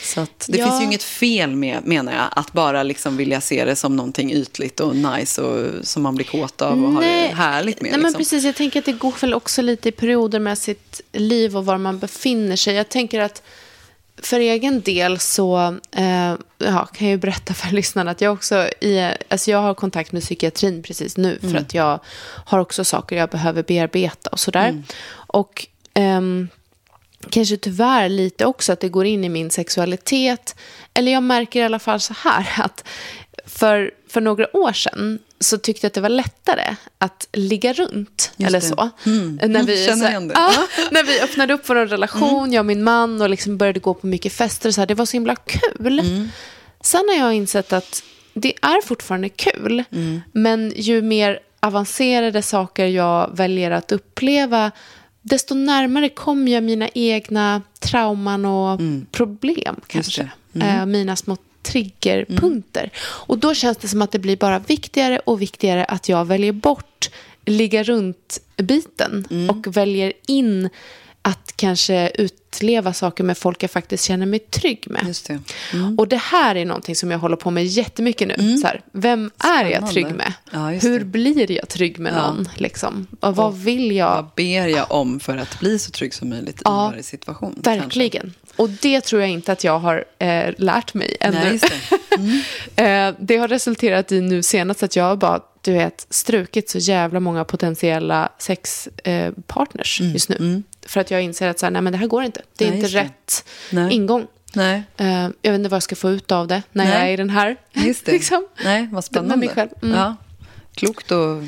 Så 0.03 0.27
det 0.47 0.59
Ja. 0.59 0.67
finns 0.67 0.81
ju 0.81 0.85
inget 0.85 1.03
fel 1.03 1.57
med, 1.57 1.87
menar 1.87 2.13
jag, 2.13 2.29
att 2.31 2.53
bara 2.53 2.83
liksom 2.83 3.17
vilja 3.17 3.41
se 3.41 3.65
det 3.65 3.77
som 3.77 3.97
någonting 3.97 4.33
ytligt 4.33 4.81
och 4.81 4.97
nice 4.97 5.43
och 5.43 5.87
som 5.87 6.03
man 6.03 6.15
blir 6.15 6.27
kåt 6.27 6.63
av 6.63 6.85
och 6.85 6.93
har 6.93 7.03
det 7.03 7.35
härligt 7.35 7.81
med. 7.81 7.91
Nej, 7.91 8.01
men 8.01 8.03
liksom. 8.03 8.19
precis. 8.19 8.45
Jag 8.45 8.55
tänker 8.57 8.79
att 8.79 8.85
det 8.85 8.93
går 8.93 9.15
väl 9.21 9.35
också 9.35 9.63
lite 9.63 9.89
i 9.89 9.93
perioder 9.93 10.39
med 10.41 10.59
sitt 10.59 11.01
liv 11.13 11.57
och 11.57 11.65
var 11.67 11.79
man 11.79 11.99
befinner 11.99 12.57
sig. 12.57 12.75
Jag 12.75 12.89
tänker 12.89 13.21
att 13.21 13.43
för 14.23 14.41
egen 14.41 14.81
del 14.81 15.19
så 15.19 15.77
eh, 15.97 16.35
ja, 16.59 16.87
kan 16.93 17.07
jag 17.07 17.11
ju 17.11 17.17
berätta 17.17 17.55
för 17.55 17.71
lyssnarna 17.75 18.11
att 18.11 18.21
jag 18.21 18.33
också 18.33 18.69
i, 18.81 19.11
alltså 19.29 19.51
jag 19.51 19.59
har 19.59 19.75
kontakt 19.75 20.13
med 20.13 20.23
psykiatrin 20.23 20.83
precis 20.83 21.17
nu 21.17 21.39
för 21.41 21.57
att 21.57 21.75
jag 21.75 22.01
har 22.47 22.59
också 22.59 22.85
saker 22.85 23.17
jag 23.17 23.31
behöver 23.31 23.63
bearbeta 23.63 24.31
och 24.31 24.41
sådär. 24.41 24.83
Och 25.15 25.67
ehm, 25.95 26.49
kanske 27.33 27.57
tyvärr 27.57 28.09
lite 28.09 28.47
också 28.47 28.73
att 28.73 28.81
det 28.81 28.89
går 28.89 29.07
in 29.07 29.25
i 29.25 29.29
min 29.29 29.51
sexualitet. 29.51 30.57
Eller 30.95 31.13
jag 31.13 31.23
märker 31.23 31.61
i 31.61 31.63
alla 31.63 31.79
fall 31.79 32.01
så 32.01 32.15
här 32.19 32.47
att 32.65 32.85
för, 33.47 33.91
för 34.09 34.21
några 34.21 34.57
år 34.57 34.73
sedan 34.73 35.19
så 35.41 35.59
tyckte 35.59 35.85
jag 35.85 35.89
att 35.89 35.95
det 35.95 36.01
var 36.01 36.09
lättare 36.09 36.77
att 36.99 37.29
ligga 37.33 37.73
runt. 37.73 38.33
Just 38.37 38.49
eller 38.49 38.61
det. 38.61 38.67
så. 38.67 38.91
Mm. 39.07 39.53
När, 39.53 39.63
vi, 39.63 39.87
Känner 39.87 40.21
så, 40.21 40.27
det. 40.27 40.35
Ja, 40.35 40.53
när 40.91 41.03
vi 41.03 41.21
öppnade 41.21 41.55
upp 41.55 41.69
vår 41.69 41.75
relation, 41.75 42.53
jag 42.53 42.61
och 42.61 42.67
min 42.67 42.85
man 42.85 43.23
och 43.23 43.31
liksom 43.31 43.59
började 43.59 43.81
gå 43.81 43.95
på 43.95 44.07
mycket 44.07 44.33
fester. 44.33 44.71
Så 44.71 44.81
här, 44.81 44.87
det 44.87 44.95
var 44.95 45.07
så 45.07 45.13
himla 45.13 45.37
kul. 45.37 46.29
Sen 46.81 47.05
har 47.09 47.17
jag 47.17 47.35
insett 47.35 47.73
att 47.73 48.03
det 48.35 48.55
är 48.63 48.87
fortfarande 48.87 49.29
kul. 49.29 49.85
Men 50.33 50.73
ju 50.77 51.03
mer 51.03 51.41
avancerade 51.61 52.43
saker 52.43 52.87
jag 52.87 53.31
väljer 53.37 53.71
att 53.71 53.93
uppleva 53.93 54.71
desto 55.23 55.55
närmare 55.55 56.09
kommer 56.09 56.53
jag 56.53 56.63
mina 56.63 56.89
egna 56.95 57.63
trauman 57.81 58.45
och 58.45 58.81
problem 59.11 59.77
kanske. 59.87 60.31
Eh, 60.55 60.87
mina 60.87 61.17
små 61.17 61.37
triggerpunkter. 61.63 62.91
Och 63.01 63.39
då 63.39 63.55
känns 63.55 63.79
det 63.79 63.89
som 63.89 64.03
att 64.03 64.11
det 64.11 64.19
blir 64.19 64.37
bara 64.37 64.59
viktigare 64.59 65.19
och 65.19 65.43
viktigare 65.43 65.85
att 65.85 66.09
jag 66.09 66.25
väljer 66.25 66.53
bort 66.53 67.11
ligga 67.45 67.83
runt-biten 67.83 69.49
och 69.51 69.77
väljer 69.77 70.13
in 70.27 70.69
att 71.23 71.53
kanske 71.57 72.11
utleva 72.15 72.93
saker 72.93 73.25
med 73.25 73.39
folk 73.39 73.63
jag 73.63 73.71
faktiskt 73.71 74.05
känner 74.05 74.27
mig 74.27 74.39
trygg 74.39 74.85
med. 74.91 75.05
Just 75.07 75.27
det. 75.27 75.39
Och 75.99 76.09
det 76.09 76.17
här 76.17 76.55
är 76.55 76.65
någonting 76.65 76.97
som 76.97 77.11
jag 77.11 77.19
håller 77.19 77.37
på 77.37 77.51
med 77.51 77.65
jättemycket 77.67 78.29
nu. 78.29 78.57
Så 78.59 78.67
här, 78.67 78.81
vem 78.93 79.31
är 79.39 79.65
jag 79.65 79.71
Spännande. 79.71 79.93
trygg 79.93 80.07
med? 80.15 80.33
Ja, 80.53 80.67
Hur 80.69 80.99
det. 80.99 81.05
blir 81.05 81.51
jag 81.53 81.69
trygg 81.69 81.99
med 81.99 82.13
Ja. 82.13 82.27
någon? 82.27 82.49
Liksom? 82.57 83.07
Och 83.21 83.37
vad 83.37 83.55
vill 83.59 83.97
jag? 83.97 84.15
Vad 84.15 84.29
ber 84.37 84.67
jag 84.67 84.93
om 84.93 85.21
för 85.21 85.37
att 85.37 85.59
bli 85.61 85.79
så 85.79 85.91
trygg 85.91 86.15
som 86.15 86.29
möjligt 86.29 86.63
Ja, 86.65 86.87
i 86.89 86.91
varje 86.91 87.03
situation? 87.03 87.61
Verkligen. 87.65 88.35
Och 88.57 88.71
det 88.71 89.01
tror 89.01 89.21
jag 89.21 89.31
inte 89.31 89.53
att 89.53 89.65
jag 89.65 89.79
har 89.79 90.05
eh, 90.19 90.55
lärt 90.57 90.95
mig 90.95 91.17
ännu. 91.21 91.39
Nej, 91.45 91.61
det. 92.77 92.83
eh, 92.83 93.15
det 93.21 93.37
har 93.37 93.49
resulterat 93.49 94.13
i 94.13 94.21
nu 94.21 94.43
senast 94.43 94.83
att 94.83 94.97
jag 94.97 95.19
bara 95.19 95.41
du 95.65 95.73
vet, 95.73 96.07
strukit 96.11 96.71
så 96.71 96.79
jävla 96.79 97.21
många 97.21 97.45
potentiella 97.45 98.29
sexpartners 98.39 100.01
eh, 100.01 100.13
just 100.13 100.29
nu. 100.29 100.63
För 100.87 101.01
att 101.01 101.11
jag 101.11 101.23
inser 101.23 101.49
att 101.49 101.59
så 101.59 101.67
här, 101.67 101.71
nej, 101.71 101.83
men 101.83 101.93
det 101.93 101.99
här 101.99 102.07
går 102.07 102.23
inte. 102.25 102.43
Det 102.57 102.65
är 102.65 102.69
Mm, 102.69 102.81
Nej, 102.81 102.89
inte 102.91 102.99
rätt 103.01 103.45
Nej. 103.71 103.93
ingång. 103.95 104.27
Nej, 104.55 104.83
Eh, 104.97 105.23
jag 105.23 105.53
vet 105.53 105.55
inte 105.59 105.69
vad 105.69 105.77
jag 105.77 105.83
ska 105.83 105.97
få 105.97 106.11
ut 106.11 106.33
av 106.33 106.47
det 106.47 106.63
när 106.73 106.85
jag 106.85 106.95
Nej. 106.95 107.09
är 107.09 107.13
i 107.15 107.17
den 107.17 107.31
här. 107.31 107.57
just 107.73 108.05
det. 108.07 108.13
liksom. 108.13 108.47
Nej, 108.65 108.89
vad 108.93 109.05
spännande. 109.05 109.29
Med 109.37 109.39
mig 109.39 109.49
själv. 109.49 109.71
Mm. 109.83 109.95
Ja. 109.99 110.17
Klokt 110.75 111.11
och 111.11 111.43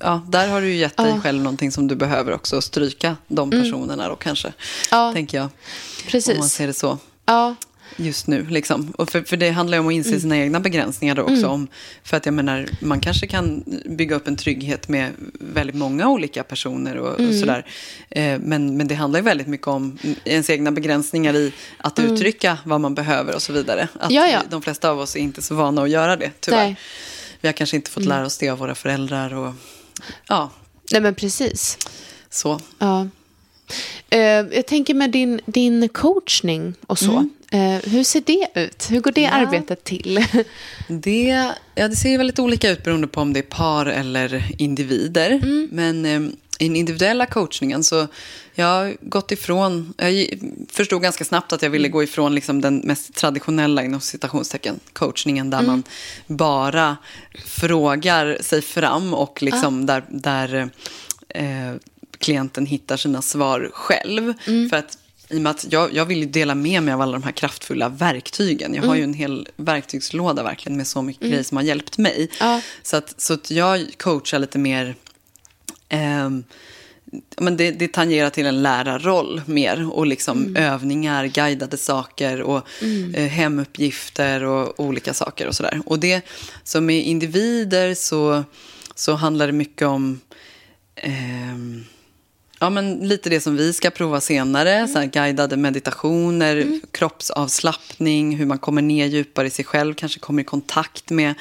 ja, 0.00 0.22
där 0.28 0.48
har 0.48 0.60
du 0.60 0.66
ju 0.68 0.76
gett 0.76 0.96
dig 0.96 1.06
Ja. 1.06 1.10
Mm. 1.10 1.22
själv 1.22 1.42
någonting 1.42 1.72
som 1.72 1.86
du 1.88 1.94
behöver 1.96 2.32
också. 2.32 2.60
Stryka 2.62 3.16
de 3.28 3.50
personerna 3.50 4.08
då 4.08 4.16
kanske, 4.16 4.52
Ja, 4.90 5.12
tänker 5.12 5.38
jag. 5.38 5.44
Om 5.44 5.50
man 6.04 6.10
precis. 6.10 6.52
ser 6.52 6.66
det 6.66 6.72
så. 6.74 6.98
Ja, 7.26 7.54
just 7.96 8.26
nu. 8.26 8.46
Liksom. 8.46 8.92
Och 8.98 9.10
för, 9.10 9.22
för 9.22 9.36
det 9.36 9.50
handlar 9.50 9.76
ju 9.76 9.80
om 9.80 9.88
att 9.88 9.92
inse 9.92 10.20
sina 10.20 10.38
egna 10.38 10.60
begränsningar 10.60 11.14
då 11.14 11.22
också. 11.22 11.46
Om, 11.46 11.68
för 12.02 12.16
att 12.16 12.26
jag 12.26 12.34
menar, 12.34 12.66
man 12.80 13.00
kanske 13.00 13.26
kan 13.26 13.64
bygga 13.86 14.16
upp 14.16 14.28
en 14.28 14.36
trygghet 14.36 14.88
med 14.88 15.12
väldigt 15.40 15.76
många 15.76 16.08
olika 16.08 16.42
personer 16.42 16.96
och, 16.96 17.20
och 17.20 17.34
sådär. 17.34 17.66
Eh, 18.10 18.38
men, 18.38 18.76
men 18.76 18.88
det 18.88 18.94
handlar 18.94 19.20
ju 19.20 19.24
väldigt 19.24 19.46
mycket 19.46 19.66
om 19.66 19.98
ens 20.24 20.50
egna 20.50 20.72
begränsningar 20.72 21.34
i 21.34 21.52
att 21.76 21.98
uttrycka 21.98 22.58
vad 22.64 22.80
man 22.80 22.94
behöver 22.94 23.34
och 23.34 23.42
så 23.42 23.52
vidare. 23.52 23.88
Att 24.00 24.10
Ja, 24.10 24.26
ja. 24.26 24.42
de 24.50 24.62
flesta 24.62 24.90
av 24.90 24.98
oss 25.00 25.16
är 25.16 25.20
inte 25.20 25.42
så 25.42 25.54
vana 25.54 25.82
att 25.82 25.90
göra 25.90 26.16
det, 26.16 26.30
tyvärr. 26.40 26.64
Nej. 26.64 26.76
Vi 27.40 27.48
har 27.48 27.52
kanske 27.52 27.76
inte 27.76 27.90
fått 27.90 28.04
lära 28.04 28.26
oss 28.26 28.38
det 28.38 28.48
av 28.48 28.58
våra 28.58 28.74
föräldrar 28.74 29.34
och 29.34 29.54
ja, 30.28 30.50
nej 30.92 31.00
men 31.00 31.14
precis. 31.14 31.78
så. 32.30 32.60
Ja. 32.78 33.08
Eh, 34.10 34.20
jag 34.20 34.66
tänker 34.66 34.94
med 34.94 35.10
din, 35.10 35.40
din 35.46 35.88
coachning 35.88 36.74
och 36.86 36.98
så. 36.98 37.28
Eh, 37.52 37.90
hur 37.90 38.04
ser 38.04 38.20
det 38.26 38.46
ut? 38.54 38.86
Hur 38.90 39.00
går 39.00 39.12
det 39.12 39.24
Mm. 39.24 39.40
Ja. 39.40 39.46
arbetet 39.46 39.84
till? 39.84 40.24
Det, 40.88 41.46
ja, 41.74 41.88
det 41.88 41.96
ser 41.96 42.18
väldigt 42.18 42.38
olika 42.38 42.70
ut 42.70 42.84
beroende 42.84 43.06
på 43.06 43.20
om 43.20 43.32
det 43.32 43.40
är 43.40 43.42
par 43.42 43.86
eller 43.86 44.44
individer. 44.58 45.30
Mm. 45.30 45.68
Men 45.72 46.04
eh, 46.06 46.20
i 46.58 46.66
den 46.66 46.76
individuella 46.76 47.26
coachningen 47.26 47.84
så 47.84 48.06
jag 48.54 48.66
har 48.66 48.96
gått 49.00 49.32
ifrån, 49.32 49.94
jag 49.96 50.26
förstod 50.70 51.02
ganska 51.02 51.24
snabbt 51.24 51.52
att 51.52 51.62
jag 51.62 51.70
ville 51.70 51.88
gå 51.88 52.02
ifrån 52.02 52.34
liksom 52.34 52.60
den 52.60 52.76
mest 52.78 53.14
traditionella 53.14 53.84
inom 53.84 54.00
citationstecken 54.00 54.80
coachningen 54.92 55.50
där 55.50 55.58
Mm. 55.58 55.70
man 55.70 55.82
bara 56.26 56.96
frågar 57.46 58.38
sig 58.40 58.62
fram 58.62 59.14
och 59.14 59.42
liksom 59.42 59.86
där, 59.86 60.04
där 60.08 60.70
eh, 61.28 61.72
klienten 62.20 62.66
hittar 62.66 62.96
sina 62.96 63.22
svar 63.22 63.70
själv. 63.74 64.32
Mm. 64.46 64.70
För 64.70 64.76
att 64.76 64.98
i 65.28 65.36
och 65.36 65.40
med 65.42 65.50
att 65.50 65.66
jag, 65.70 65.94
jag 65.94 66.04
vill 66.04 66.18
ju 66.18 66.24
dela 66.26 66.54
med 66.54 66.82
mig 66.82 66.94
av 66.94 67.00
alla 67.00 67.12
de 67.12 67.22
här 67.22 67.32
kraftfulla 67.32 67.88
verktygen. 67.88 68.74
Jag 68.74 68.82
har 68.82 68.86
Mm. 68.88 68.98
ju 68.98 69.04
en 69.04 69.14
hel 69.14 69.48
verktygslåda 69.56 70.42
verkligen 70.42 70.76
med 70.76 70.86
så 70.86 71.02
mycket 71.02 71.28
grejer 71.28 71.42
som 71.42 71.56
har 71.56 71.64
hjälpt 71.64 71.98
mig. 71.98 72.28
Ja. 72.40 72.60
Så, 72.82 72.96
att, 72.96 73.20
så 73.20 73.32
att 73.34 73.50
jag 73.50 73.86
coachar 73.98 74.38
lite 74.38 74.58
mer... 74.58 74.94
ehm, 75.88 76.44
men 77.36 77.56
det, 77.56 77.70
det 77.70 77.92
tangerar 77.92 78.30
till 78.30 78.46
en 78.46 78.62
lärarroll 78.62 79.42
mer 79.46 79.90
och 79.92 80.06
liksom 80.06 80.38
Mm. 80.46 80.56
övningar, 80.56 81.26
guidade 81.26 81.76
saker 81.76 82.42
och 82.42 82.62
eh, 83.14 83.24
hemuppgifter 83.26 84.42
och 84.44 84.80
olika 84.80 85.14
saker 85.14 85.46
och 85.46 85.54
sådär. 85.56 85.82
Och 85.86 85.98
det 85.98 86.22
som 86.64 86.86
med 86.86 87.02
individer 87.06 87.94
så, 87.94 88.44
så 88.94 89.14
handlar 89.14 89.46
det 89.46 89.52
mycket 89.52 89.86
om 89.88 90.20
ehm, 90.96 91.84
Ja, 92.62 92.70
men 92.70 93.08
lite 93.08 93.30
det 93.30 93.40
som 93.40 93.56
vi 93.56 93.72
ska 93.72 93.90
prova 93.90 94.20
senare. 94.20 94.88
Så 94.88 94.98
här 94.98 95.06
guidade 95.06 95.56
meditationer, 95.56 96.80
kroppsavslappning, 96.92 98.36
hur 98.36 98.46
man 98.46 98.58
kommer 98.58 98.82
ner 98.82 99.06
djupare 99.06 99.46
i 99.46 99.50
sig 99.50 99.64
själv. 99.64 99.94
Kanske 99.94 100.20
kommer 100.20 100.42
i 100.42 100.44
kontakt 100.44 101.10
med 101.10 101.34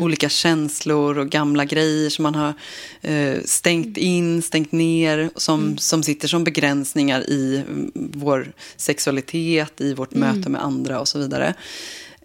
olika 0.00 0.28
känslor 0.28 1.18
och 1.18 1.28
gamla 1.28 1.64
grejer 1.64 2.10
som 2.10 2.22
man 2.22 2.34
har 2.34 2.54
eh, 3.02 3.34
stängt 3.44 3.96
in, 3.96 4.42
stängt 4.42 4.72
ner. 4.72 5.30
Som, 5.36 5.78
som 5.78 6.02
sitter 6.02 6.28
som 6.28 6.44
begränsningar 6.44 7.30
i 7.30 7.64
mm, 7.68 7.92
vår 7.94 8.52
sexualitet, 8.76 9.80
i 9.80 9.94
vårt 9.94 10.14
möte 10.14 10.48
med 10.48 10.64
andra 10.64 11.00
och 11.00 11.08
så 11.08 11.18
vidare. 11.18 11.54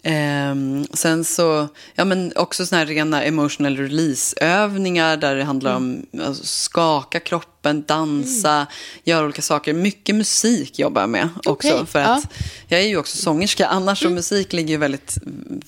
Ehm, 0.06 0.86
sen 0.92 1.24
så, 1.24 1.68
ja 1.94 2.04
men 2.04 2.32
också 2.36 2.66
såna 2.66 2.78
här 2.78 2.86
rena 2.86 3.22
emotional 3.22 3.76
release-övningar 3.76 5.16
där 5.16 5.36
det 5.36 5.44
handlar 5.44 5.76
om 5.76 6.06
att 6.22 6.36
skaka 6.36 7.20
kroppen, 7.20 7.84
dansa, 7.86 8.66
göra 9.04 9.24
olika 9.24 9.42
saker. 9.42 9.72
Mycket 9.72 10.14
musik 10.14 10.78
jobbar 10.78 11.00
jag 11.00 11.10
med 11.10 11.28
också. 11.44 11.72
Okej, 11.72 11.86
För 11.86 11.98
att 11.98 12.32
jag 12.68 12.80
är 12.80 12.86
ju 12.86 12.96
också 12.96 13.16
sångerska 13.16 13.66
annars 13.66 14.02
så 14.02 14.10
musik 14.10 14.52
ligger 14.52 14.70
ju 14.70 14.76
väldigt 14.76 15.18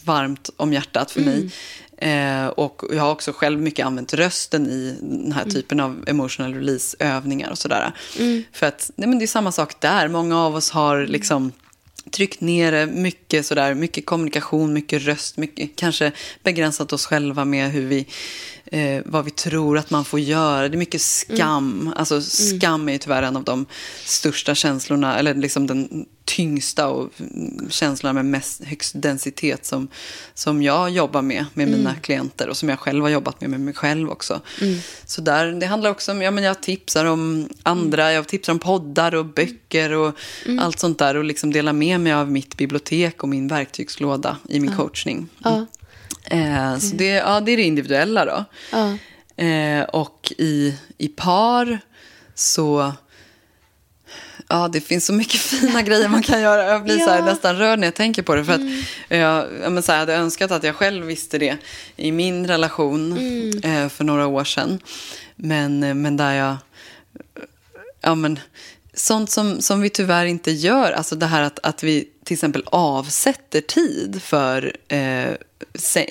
varmt 0.04 0.50
om 0.56 0.72
hjärtat 0.72 1.10
för 1.10 1.20
mig. 1.20 1.50
Eh, 1.98 2.46
och 2.46 2.82
jag 2.92 3.02
har 3.02 3.12
också 3.12 3.32
själv 3.32 3.60
mycket 3.60 3.86
använt 3.86 4.14
rösten 4.14 4.66
i 4.66 4.96
den 5.00 5.32
här 5.32 5.44
typen 5.44 5.80
av 5.80 6.04
emotional 6.06 6.54
release-övningar 6.54 7.50
och 7.50 7.58
sådär. 7.58 7.92
För 8.52 8.66
att 8.66 8.90
nej 8.96 9.08
men 9.08 9.18
det 9.18 9.24
är 9.24 9.26
samma 9.26 9.52
sak 9.52 9.80
där. 9.80 10.08
Många 10.08 10.40
av 10.40 10.54
oss 10.54 10.70
har 10.70 11.06
liksom 11.06 11.52
tryckt 12.10 12.40
ner 12.40 12.72
det, 12.72 12.86
mycket 12.86 13.46
sådär, 13.46 13.74
mycket 13.74 14.06
kommunikation, 14.06 14.72
mycket 14.72 15.02
röst, 15.02 15.36
mycket, 15.36 15.76
kanske 15.76 16.12
begränsat 16.42 16.92
oss 16.92 17.06
själva 17.06 17.44
med 17.44 17.70
hur 17.70 17.86
vi, 17.86 18.06
eh, 18.66 19.02
vad 19.04 19.24
vi 19.24 19.30
tror 19.30 19.78
att 19.78 19.90
man 19.90 20.04
får 20.04 20.20
göra. 20.20 20.68
Det 20.68 20.74
är 20.74 20.78
mycket 20.78 21.02
skam. 21.02 21.92
Alltså 21.96 22.20
skam 22.20 22.88
är 22.88 22.92
ju 22.92 22.98
tyvärr 22.98 23.22
en 23.22 23.36
av 23.36 23.44
de 23.44 23.66
största 24.04 24.54
känslorna, 24.54 25.18
eller 25.18 25.34
liksom 25.34 25.66
den 25.66 26.06
tyngsta 26.24 26.88
och 26.88 27.10
mm, 27.20 27.70
känslorna 27.70 28.12
med 28.12 28.24
mest, 28.24 28.64
högst 28.64 28.92
densitet 28.96 29.66
som, 29.66 29.88
som 30.34 30.62
jag 30.62 30.90
jobbar 30.90 31.22
med, 31.22 31.44
med 31.54 31.68
mina 31.68 31.94
klienter 31.94 32.48
och 32.48 32.56
som 32.56 32.68
jag 32.68 32.78
själv 32.78 33.02
har 33.02 33.10
jobbat 33.10 33.40
med 33.40 33.50
med 33.50 33.60
mig 33.60 33.74
själv 33.74 34.10
också. 34.10 34.40
Så 35.04 35.20
där, 35.20 35.46
det 35.52 35.66
handlar 35.66 35.90
också 35.90 36.12
om, 36.12 36.22
ja 36.22 36.30
men 36.30 36.44
jag 36.44 36.62
tipsar 36.62 37.04
om 37.04 37.48
andra, 37.62 38.12
jag 38.12 38.28
tipsar 38.28 38.52
om 38.52 38.58
poddar 38.58 39.14
och 39.14 39.26
böcker 39.26 39.92
och 39.92 40.14
allt 40.60 40.78
sånt 40.78 40.98
där 40.98 41.16
och 41.16 41.24
liksom 41.24 41.52
delar 41.52 41.72
med 41.72 42.00
mig 42.00 42.12
av 42.12 42.30
mitt 42.30 42.56
bibliotek 42.56 43.22
och 43.22 43.28
min 43.28 43.48
verktygslåda 43.48 44.36
i 44.48 44.60
min 44.60 44.76
coachning. 44.76 45.28
Ja. 45.38 45.66
Eh, 46.30 46.78
så 46.78 46.94
det, 46.96 47.06
ja, 47.06 47.40
det 47.40 47.52
är 47.52 47.56
det 47.56 47.62
individuella 47.62 48.24
då. 48.24 48.44
Ja. 48.72 48.96
Eh, 49.44 49.82
och 49.82 50.32
i, 50.38 50.74
i 50.98 51.08
par 51.08 51.78
så... 52.34 52.92
Ja, 54.48 54.68
det 54.68 54.80
finns 54.80 55.06
så 55.06 55.12
mycket 55.12 55.40
fina 55.40 55.82
grejer 55.82 56.08
man 56.08 56.22
kan 56.22 56.40
göra. 56.40 56.64
Jag 56.64 56.84
blir 56.84 56.98
så 56.98 57.10
här, 57.10 57.18
Ja. 57.18 57.24
nästan 57.24 57.56
rörd 57.56 57.78
när 57.78 57.86
jag 57.86 57.94
tänker 57.94 58.22
på 58.22 58.34
det. 58.34 58.44
För 58.44 58.52
att 58.52 58.60
jag, 59.08 59.46
jag 59.62 59.72
men 59.72 59.82
så 59.82 59.92
här, 59.92 59.98
hade 59.98 60.14
önskat 60.14 60.50
att 60.50 60.64
jag 60.64 60.74
själv 60.74 61.06
visste 61.06 61.38
det 61.38 61.56
i 61.96 62.12
min 62.12 62.46
relation 62.46 63.12
eh, 63.62 63.88
för 63.88 64.04
några 64.04 64.26
år 64.26 64.44
sedan. 64.44 64.80
Men, 65.36 65.82
eh, 65.82 65.94
men 65.94 66.16
där 66.16 66.32
jag... 66.32 66.56
Ja, 68.00 68.14
men, 68.14 68.38
sånt 68.94 69.30
som, 69.30 69.60
som 69.60 69.80
vi 69.80 69.90
tyvärr 69.90 70.26
inte 70.26 70.50
gör. 70.50 70.92
Alltså 70.92 71.16
det 71.16 71.26
här 71.26 71.42
att, 71.42 71.58
att 71.62 71.82
vi 71.82 72.08
till 72.24 72.34
exempel 72.34 72.62
avsätter 72.66 73.60
tid 73.60 74.22
för 74.22 74.76
eh, 74.88 75.30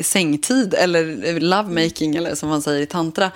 sängtid 0.01 0.73
eller 0.73 1.39
lovemaking 1.39 2.15
eller 2.15 2.35
som 2.35 2.49
man 2.49 2.61
säger 2.61 2.81
i 2.81 2.85
tantra. 2.85 3.31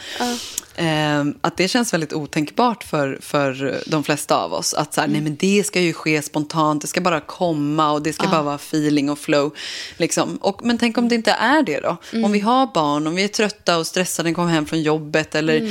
Eh, 0.75 1.25
att 1.41 1.57
det 1.57 1.67
känns 1.67 1.93
väldigt 1.93 2.13
otänkbart 2.13 2.83
för, 2.83 3.17
för 3.21 3.77
de 3.85 4.03
flesta 4.03 4.37
av 4.37 4.53
oss. 4.53 4.73
Att 4.73 4.93
så 4.93 5.01
här, 5.01 5.07
nej 5.07 5.21
men 5.21 5.35
det 5.35 5.63
ska 5.65 5.79
ju 5.81 5.93
ske 5.93 6.21
spontant, 6.21 6.81
det 6.81 6.87
ska 6.87 7.01
bara 7.01 7.19
komma 7.21 7.91
och 7.91 8.01
det 8.01 8.13
ska 8.13 8.27
bara 8.27 8.41
vara 8.41 8.55
feeling 8.55 9.09
och 9.09 9.19
flow. 9.19 9.55
Liksom. 9.97 10.37
Och, 10.37 10.65
men 10.65 10.77
tänk 10.77 10.97
om 10.97 11.09
det 11.09 11.15
inte 11.15 11.31
är 11.31 11.63
det 11.63 11.79
då? 11.79 11.97
Om 12.25 12.31
vi 12.31 12.39
har 12.39 12.69
barn, 12.73 13.07
om 13.07 13.15
vi 13.15 13.23
är 13.23 13.27
trötta 13.27 13.77
och 13.77 13.87
stressade, 13.87 14.33
kommer 14.33 14.49
hem 14.49 14.65
från 14.65 14.81
jobbet 14.81 15.35
eller 15.35 15.61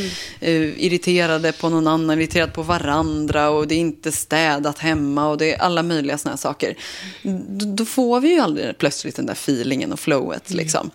eh, 0.40 0.84
irriterade 0.84 1.52
på 1.52 1.68
någon 1.68 1.86
annan, 1.86 2.18
irriterade 2.18 2.52
på 2.52 2.62
varandra 2.62 3.50
och 3.50 3.68
det 3.68 3.74
är 3.74 3.78
inte 3.78 4.12
städat 4.12 4.78
hemma 4.78 5.28
och 5.28 5.38
det 5.38 5.54
är 5.54 5.58
alla 5.62 5.82
möjliga 5.82 6.18
såna 6.18 6.32
här 6.32 6.36
saker. 6.38 6.74
D- 7.22 7.64
då 7.66 7.84
får 7.84 8.20
vi 8.20 8.28
ju 8.28 8.40
aldrig 8.40 8.78
plötsligt 8.78 9.16
den 9.16 9.26
där 9.26 9.32
feelingen 9.32 9.92
och 9.92 10.00
flowet. 10.28 10.50
Liksom. 10.50 10.90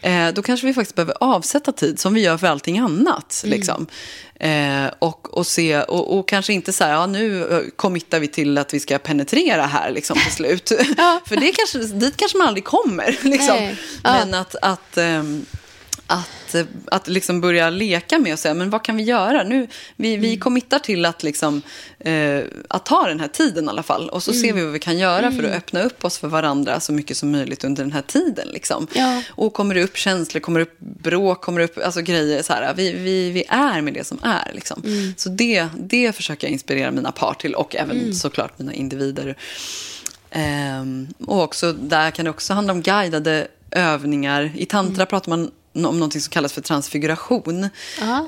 Eh, 0.00 0.28
då 0.28 0.42
kanske 0.42 0.66
vi 0.66 0.74
faktiskt 0.74 0.94
behöver 0.94 1.14
avsätta 1.20 1.72
tid 1.72 2.00
som 2.00 2.14
vi 2.14 2.20
gör 2.20 2.38
för 2.38 2.46
allting 2.46 2.78
annat. 2.78 3.42
Liksom. 3.46 3.86
Eh, 4.34 4.86
och, 4.98 5.38
och, 5.38 5.46
se, 5.46 5.82
och, 5.82 6.18
och 6.18 6.28
kanske 6.28 6.52
inte 6.52 6.72
så 6.72 6.84
här, 6.84 6.92
ja, 6.92 7.06
nu 7.06 7.46
eh, 7.46 7.60
committar 7.76 8.20
vi 8.20 8.28
till 8.28 8.58
att 8.58 8.74
vi 8.74 8.80
ska 8.80 8.98
penetrera 8.98 9.66
här 9.66 9.90
liksom, 9.90 10.18
till 10.18 10.32
slut. 10.32 10.68
för 11.26 11.36
det 11.36 11.52
kanske, 11.52 11.78
dit 11.78 12.16
kanske 12.16 12.38
man 12.38 12.48
aldrig 12.48 12.64
kommer. 12.64 13.18
Liksom. 13.22 13.74
Ja. 14.02 14.12
Men 14.12 14.34
att, 14.34 14.54
att, 14.62 14.98
ehm, 14.98 15.46
att, 16.06 16.28
att 16.86 17.08
liksom 17.08 17.40
börja 17.40 17.70
leka 17.70 18.18
med 18.18 18.32
och 18.32 18.38
säga, 18.38 18.54
men 18.54 18.70
vad 18.70 18.84
kan 18.84 18.96
vi 18.96 19.02
göra? 19.02 19.42
Nu, 19.42 19.66
vi, 19.96 20.16
vi 20.16 20.36
committar 20.36 20.78
till 20.78 21.06
att, 21.06 21.22
liksom, 21.22 21.62
eh, 21.98 22.40
att 22.68 22.86
ta 22.86 23.06
den 23.06 23.20
här 23.20 23.28
tiden 23.28 23.64
i 23.64 23.68
alla 23.68 23.82
fall. 23.82 24.08
Och 24.08 24.22
så 24.22 24.32
ser 24.32 24.52
vi 24.52 24.62
vad 24.62 24.72
vi 24.72 24.78
kan 24.78 24.98
göra 24.98 25.32
för 25.32 25.44
att 25.44 25.56
öppna 25.56 25.82
upp 25.82 26.04
oss 26.04 26.18
för 26.18 26.28
varandra 26.28 26.80
så 26.80 26.92
mycket 26.92 27.16
som 27.16 27.30
möjligt 27.30 27.64
under 27.64 27.82
den 27.82 27.92
här 27.92 28.02
tiden. 28.02 28.48
Liksom. 28.48 28.86
Ja. 28.92 29.22
Och 29.28 29.52
kommer 29.52 29.74
det 29.74 29.82
upp 29.82 29.96
känslor, 29.96 30.40
kommer 30.40 30.60
det 30.60 30.66
upp 30.66 30.78
bråk, 30.78 31.40
kommer 31.40 31.58
det 31.58 31.64
upp 31.64 31.78
alltså, 31.84 32.00
grejer 32.00 32.42
så 32.42 32.52
här. 32.52 32.74
Vi, 32.74 32.92
vi, 32.92 33.30
vi 33.30 33.44
är 33.48 33.80
med 33.80 33.94
det 33.94 34.04
som 34.04 34.18
är. 34.22 34.50
Liksom. 34.54 34.82
Så 35.16 35.28
det, 35.28 35.66
det 35.78 36.12
försöker 36.12 36.46
jag 36.46 36.52
inspirera 36.52 36.90
mina 36.90 37.12
par 37.12 37.34
till 37.34 37.54
och 37.54 37.76
även 37.76 38.14
såklart 38.14 38.58
mina 38.58 38.72
individer. 38.72 39.36
Ehm, 40.30 41.08
och 41.26 41.42
också, 41.42 41.72
där 41.72 42.10
kan 42.10 42.24
det 42.24 42.30
också 42.30 42.54
handla 42.54 42.72
om 42.72 42.82
guidade 42.82 43.48
övningar. 43.70 44.52
I 44.54 44.66
tantra 44.66 45.06
pratar 45.06 45.30
man 45.30 45.50
om 45.74 46.00
något 46.00 46.12
som 46.12 46.30
kallas 46.30 46.52
för 46.52 46.60
transfiguration. 46.60 47.68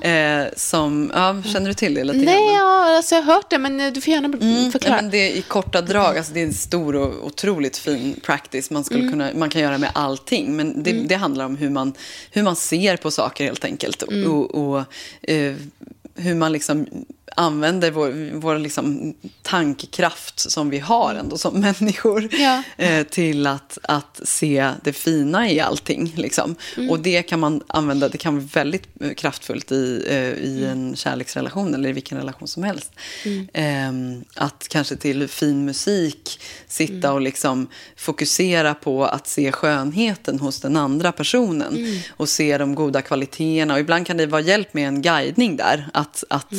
Eh, 0.02 0.44
som, 0.56 1.10
ja, 1.14 1.42
känner 1.52 1.68
du 1.68 1.74
till 1.74 1.94
det 1.94 2.04
lite 2.04 2.18
Nej, 2.18 2.54
ja, 2.54 2.96
alltså 2.96 3.14
jag 3.14 3.22
har 3.22 3.34
hört 3.34 3.50
det, 3.50 3.58
men 3.58 3.80
eh, 3.80 3.92
du 3.92 4.00
får 4.00 4.12
gärna 4.14 4.28
Ja, 4.40 4.70
förklara. 4.70 4.96
men 5.02 5.10
det 5.10 5.18
är 5.18 5.30
i 5.36 5.42
korta 5.42 5.82
drag, 5.82 6.18
alltså 6.18 6.32
det 6.32 6.40
är 6.40 6.44
en 6.46 6.54
stor 6.54 6.96
och 6.96 7.26
otroligt 7.26 7.76
fin 7.76 8.20
practice 8.22 8.70
man, 8.70 8.84
skulle 8.84 9.10
kunna, 9.10 9.30
man 9.34 9.50
kan 9.50 9.62
göra 9.62 9.78
med 9.78 9.90
allting. 9.94 10.56
Men 10.56 10.82
det, 10.82 10.92
det 10.92 11.14
handlar 11.14 11.44
om 11.44 11.56
hur 11.56 11.70
man, 11.70 11.92
hur 12.30 12.42
man 12.42 12.56
ser 12.56 12.96
på 12.96 13.10
saker 13.10 13.44
helt 13.44 13.64
enkelt. 13.64 14.02
Och, 14.02 14.54
och 14.54 14.82
eh, 15.22 15.54
hur 16.14 16.34
man 16.34 16.52
liksom 16.52 16.86
använder 17.36 17.90
vår, 17.90 18.30
vår 18.40 18.58
liksom 18.58 19.14
tankekraft 19.42 20.50
som 20.50 20.70
vi 20.70 20.78
har 20.78 21.14
ändå 21.14 21.38
som 21.38 21.60
människor 21.60 22.28
Ja. 22.32 22.62
eh, 22.76 23.06
till 23.06 23.46
att, 23.46 23.78
att 23.82 24.20
se 24.24 24.70
det 24.84 24.92
fina 24.92 25.50
i 25.50 25.60
allting. 25.60 26.12
Liksom. 26.16 26.54
Och 26.90 27.00
det 27.00 27.22
kan 27.22 27.40
man 27.40 27.62
använda, 27.66 28.08
det 28.08 28.18
kan 28.18 28.34
vara 28.38 28.48
väldigt 28.52 28.88
kraftfullt 29.16 29.72
i, 29.72 30.04
eh, 30.08 30.16
i 30.16 30.64
en 30.64 30.96
kärleksrelation 30.96 31.74
eller 31.74 31.88
i 31.88 31.92
vilken 31.92 32.18
relation 32.18 32.48
som 32.48 32.62
helst. 32.62 32.92
Ehm, 33.52 34.24
att 34.34 34.66
kanske 34.70 34.96
till 34.96 35.28
fin 35.28 35.64
musik 35.64 36.40
sitta 36.68 37.12
och 37.12 37.20
liksom 37.20 37.66
fokusera 37.96 38.74
på 38.74 39.04
att 39.04 39.26
se 39.28 39.52
skönheten 39.52 40.40
hos 40.40 40.60
den 40.60 40.76
andra 40.76 41.12
personen 41.12 41.86
och 42.10 42.28
se 42.28 42.58
de 42.58 42.74
goda 42.74 43.02
kvaliteterna. 43.02 43.74
Och 43.74 43.80
ibland 43.80 44.06
kan 44.06 44.16
det 44.16 44.26
vara 44.26 44.42
hjälp 44.42 44.74
med 44.74 44.88
en 44.88 45.02
guidning 45.02 45.56
där, 45.56 45.88
att, 45.92 46.24
att 46.30 46.52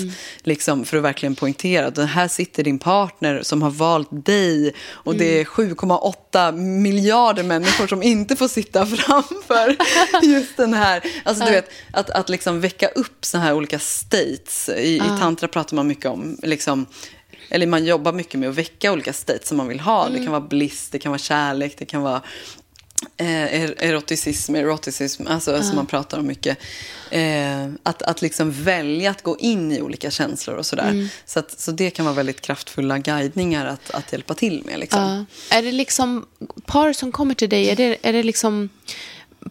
liksom, 0.43 0.66
för 0.85 0.97
att 0.97 1.03
verkligen 1.03 1.35
poängtera 1.35 1.87
att 1.87 1.97
här 1.97 2.27
sitter 2.27 2.63
din 2.63 2.79
partner 2.79 3.41
som 3.43 3.61
har 3.61 3.69
valt 3.69 4.09
dig 4.11 4.73
och 4.89 5.15
det 5.15 5.41
är 5.41 5.45
7,8 5.45 6.51
miljarder 6.57 7.43
människor 7.43 7.87
som 7.87 8.03
inte 8.03 8.35
får 8.35 8.47
sitta 8.47 8.85
framför 8.85 9.75
just 10.23 10.57
den 10.57 10.73
här. 10.73 11.03
Alltså 11.23 11.45
du 11.45 11.51
vet, 11.51 11.69
att, 11.91 12.09
att 12.09 12.29
liksom 12.29 12.59
väcka 12.59 12.87
upp 12.87 13.25
så 13.25 13.37
här 13.37 13.53
olika 13.53 13.79
states. 13.79 14.69
I, 14.69 14.95
i 14.95 15.19
tantra 15.19 15.47
pratar 15.47 15.75
man 15.75 15.87
mycket 15.87 16.05
om 16.05 16.37
liksom, 16.43 16.85
eller 17.49 17.67
man 17.67 17.85
jobbar 17.85 18.13
mycket 18.13 18.39
med 18.39 18.49
att 18.49 18.55
väcka 18.55 18.91
olika 18.91 19.13
states 19.13 19.47
som 19.47 19.57
man 19.57 19.67
vill 19.67 19.79
ha. 19.79 20.09
Det 20.09 20.17
kan 20.17 20.31
vara 20.31 20.41
bliss, 20.41 20.89
det 20.89 20.99
kan 20.99 21.11
vara 21.11 21.19
kärlek, 21.19 21.75
det 21.77 21.85
kan 21.85 22.01
vara 22.01 22.21
eroticism, 23.17 24.55
eroticism, 24.55 25.27
alltså 25.27 25.63
som 25.63 25.75
man 25.75 25.85
pratar 25.85 26.19
om 26.19 26.27
mycket. 26.27 26.57
Eh, 27.11 27.67
att, 27.83 28.01
att 28.01 28.21
liksom 28.21 28.51
välja 28.51 29.11
att 29.11 29.23
gå 29.23 29.37
in 29.37 29.71
i 29.71 29.81
olika 29.81 30.11
känslor 30.11 30.55
och 30.55 30.65
sådär. 30.65 31.09
Så, 31.25 31.39
att, 31.39 31.59
så 31.59 31.71
det 31.71 31.89
kan 31.89 32.05
vara 32.05 32.15
väldigt 32.15 32.41
kraftfulla 32.41 32.97
guidningar 32.97 33.65
att, 33.65 33.91
att 33.91 34.11
hjälpa 34.11 34.33
till 34.33 34.63
med. 34.65 34.79
Liksom. 34.79 35.25
Ja. 35.49 35.57
Är 35.57 35.63
det 35.63 35.71
liksom 35.71 36.25
par 36.65 36.93
som 36.93 37.11
kommer 37.11 37.33
till 37.33 37.49
dig, 37.49 37.69
är 37.69 37.75
det, 37.75 37.97
är 38.01 38.13
det 38.13 38.23
liksom 38.23 38.69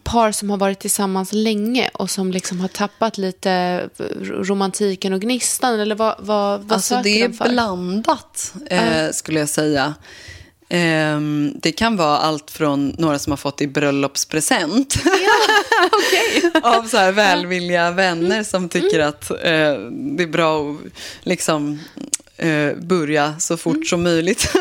par 0.03 0.31
som 0.31 0.49
har 0.49 0.57
varit 0.57 0.79
tillsammans 0.79 1.33
länge 1.33 1.89
och 1.93 2.09
som 2.09 2.31
liksom 2.31 2.59
har 2.59 2.67
tappat 2.67 3.17
lite 3.17 3.81
romantiken 4.21 5.13
och 5.13 5.21
gnistan? 5.21 5.79
Eller 5.79 5.95
vad, 5.95 6.15
vad, 6.19 6.61
vad 6.61 6.71
alltså, 6.71 6.95
söker 6.95 7.03
det 7.03 7.21
är 7.21 7.27
de 7.27 7.33
för? 7.33 7.49
blandat, 7.49 8.53
eh, 8.69 9.11
skulle 9.11 9.39
jag 9.39 9.49
säga. 9.49 9.93
Ehm, 10.69 11.53
det 11.61 11.71
kan 11.71 11.97
vara 11.97 12.17
allt 12.17 12.51
från 12.51 12.95
några 12.97 13.19
som 13.19 13.31
har 13.31 13.37
fått 13.37 13.61
i 13.61 13.67
bröllopspresent. 13.67 14.95
av 16.63 16.83
så 16.87 16.97
här 16.97 17.11
välvilliga 17.11 17.91
vänner 17.91 18.43
som 18.43 18.69
tycker 18.69 18.99
att 18.99 19.31
eh, 19.31 19.37
det 19.91 20.23
är 20.23 20.27
bra 20.27 20.71
att 20.71 20.77
liksom, 21.23 21.79
eh, 22.37 22.73
börja 22.75 23.39
så 23.39 23.57
fort 23.57 23.87
som 23.87 24.03
möjligt. 24.03 24.53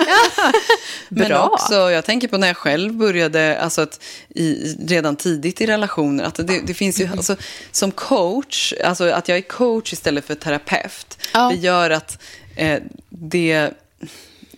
Men 1.09 1.29
Bra. 1.29 1.49
också, 1.49 1.75
jag 1.75 2.05
tänker 2.05 2.29
på 2.29 2.39
när 2.39 2.47
jag 2.47 2.57
själv 2.57 2.95
började, 2.95 3.61
alltså 3.61 3.81
att 3.83 4.01
i, 4.29 4.77
redan 4.87 5.17
tidigt 5.17 5.61
i 5.61 5.67
relationer, 5.67 6.25
att 6.25 6.35
det, 6.35 6.61
det 6.67 6.75
finns 6.75 7.01
ju, 7.01 7.09
alltså, 7.09 7.37
som 7.73 7.91
coach, 7.91 8.75
alltså 8.85 9.11
att 9.11 9.29
jag 9.29 9.39
är 9.39 9.43
coach 9.43 9.93
istället 9.93 10.25
för 10.25 10.35
terapeut, 10.35 11.19
Ja. 11.33 11.49
det 11.49 11.57
gör 11.57 11.91
att 11.91 12.23
eh, 12.57 12.79
det 13.09 13.71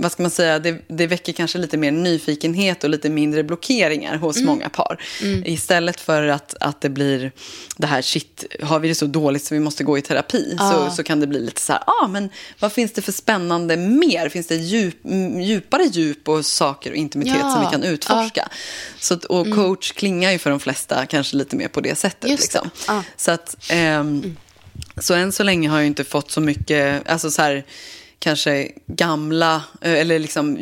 vad 0.00 0.12
ska 0.12 0.22
man 0.22 0.30
säga, 0.30 0.58
det, 0.58 0.78
det 0.88 1.06
väcker 1.06 1.32
kanske 1.32 1.58
lite 1.58 1.76
mer 1.76 1.90
nyfikenhet 1.92 2.84
och 2.84 2.90
lite 2.90 3.10
mindre 3.10 3.44
blockeringar 3.44 4.16
hos 4.16 4.42
många 4.42 4.68
par. 4.68 5.02
Istället 5.44 6.00
för 6.00 6.22
att, 6.26 6.54
att 6.60 6.80
det 6.80 6.88
blir 6.88 7.32
det 7.76 7.86
här, 7.86 8.02
shit, 8.02 8.44
har 8.62 8.78
vi 8.80 8.88
det 8.88 8.94
så 8.94 9.06
dåligt 9.06 9.44
så 9.44 9.54
vi 9.54 9.60
måste 9.60 9.84
gå 9.84 9.98
i 9.98 10.02
terapi, 10.02 10.56
så, 10.58 10.90
så 10.96 11.02
kan 11.02 11.20
det 11.20 11.26
bli 11.26 11.40
lite 11.40 11.60
så 11.60 11.72
här, 11.72 11.82
ah, 11.86 12.08
men 12.08 12.30
vad 12.58 12.72
finns 12.72 12.92
det 12.92 13.02
för 13.02 13.12
spännande 13.12 13.76
mer? 13.76 14.28
Finns 14.28 14.46
det 14.46 14.54
djup, 14.56 14.96
m- 15.04 15.40
djupare 15.40 15.84
djup 15.84 16.28
och 16.28 16.46
saker 16.46 16.90
och 16.90 16.96
intimitet 16.96 17.36
Ja, 17.40 17.50
som 17.54 17.60
vi 17.64 17.70
kan 17.70 17.82
utforska? 17.82 18.48
Så, 19.00 19.14
att- 19.14 19.24
och 19.24 19.54
coach 19.54 19.92
klingar 19.92 20.32
ju 20.32 20.38
för 20.38 20.50
de 20.50 20.60
flesta 20.60 21.06
kanske 21.06 21.36
lite 21.36 21.56
mer 21.56 21.68
på 21.68 21.80
det 21.80 21.94
sättet. 21.94 22.30
Just 22.30 22.52
det. 22.52 22.60
liksom. 22.62 22.94
Ja. 22.94 23.02
Så 23.16 23.30
att... 23.30 23.56
ehm, 23.70 24.36
så 25.00 25.14
än 25.14 25.32
så 25.32 25.42
länge 25.42 25.68
har 25.68 25.78
jag 25.78 25.86
inte 25.86 26.04
fått 26.04 26.30
så 26.30 26.40
mycket, 26.40 27.08
alltså 27.08 27.30
så 27.30 27.42
här, 27.42 27.64
kanske 28.20 28.68
gamla, 28.86 29.62
eh, 29.80 29.92
eller 29.92 30.18
liksom 30.18 30.56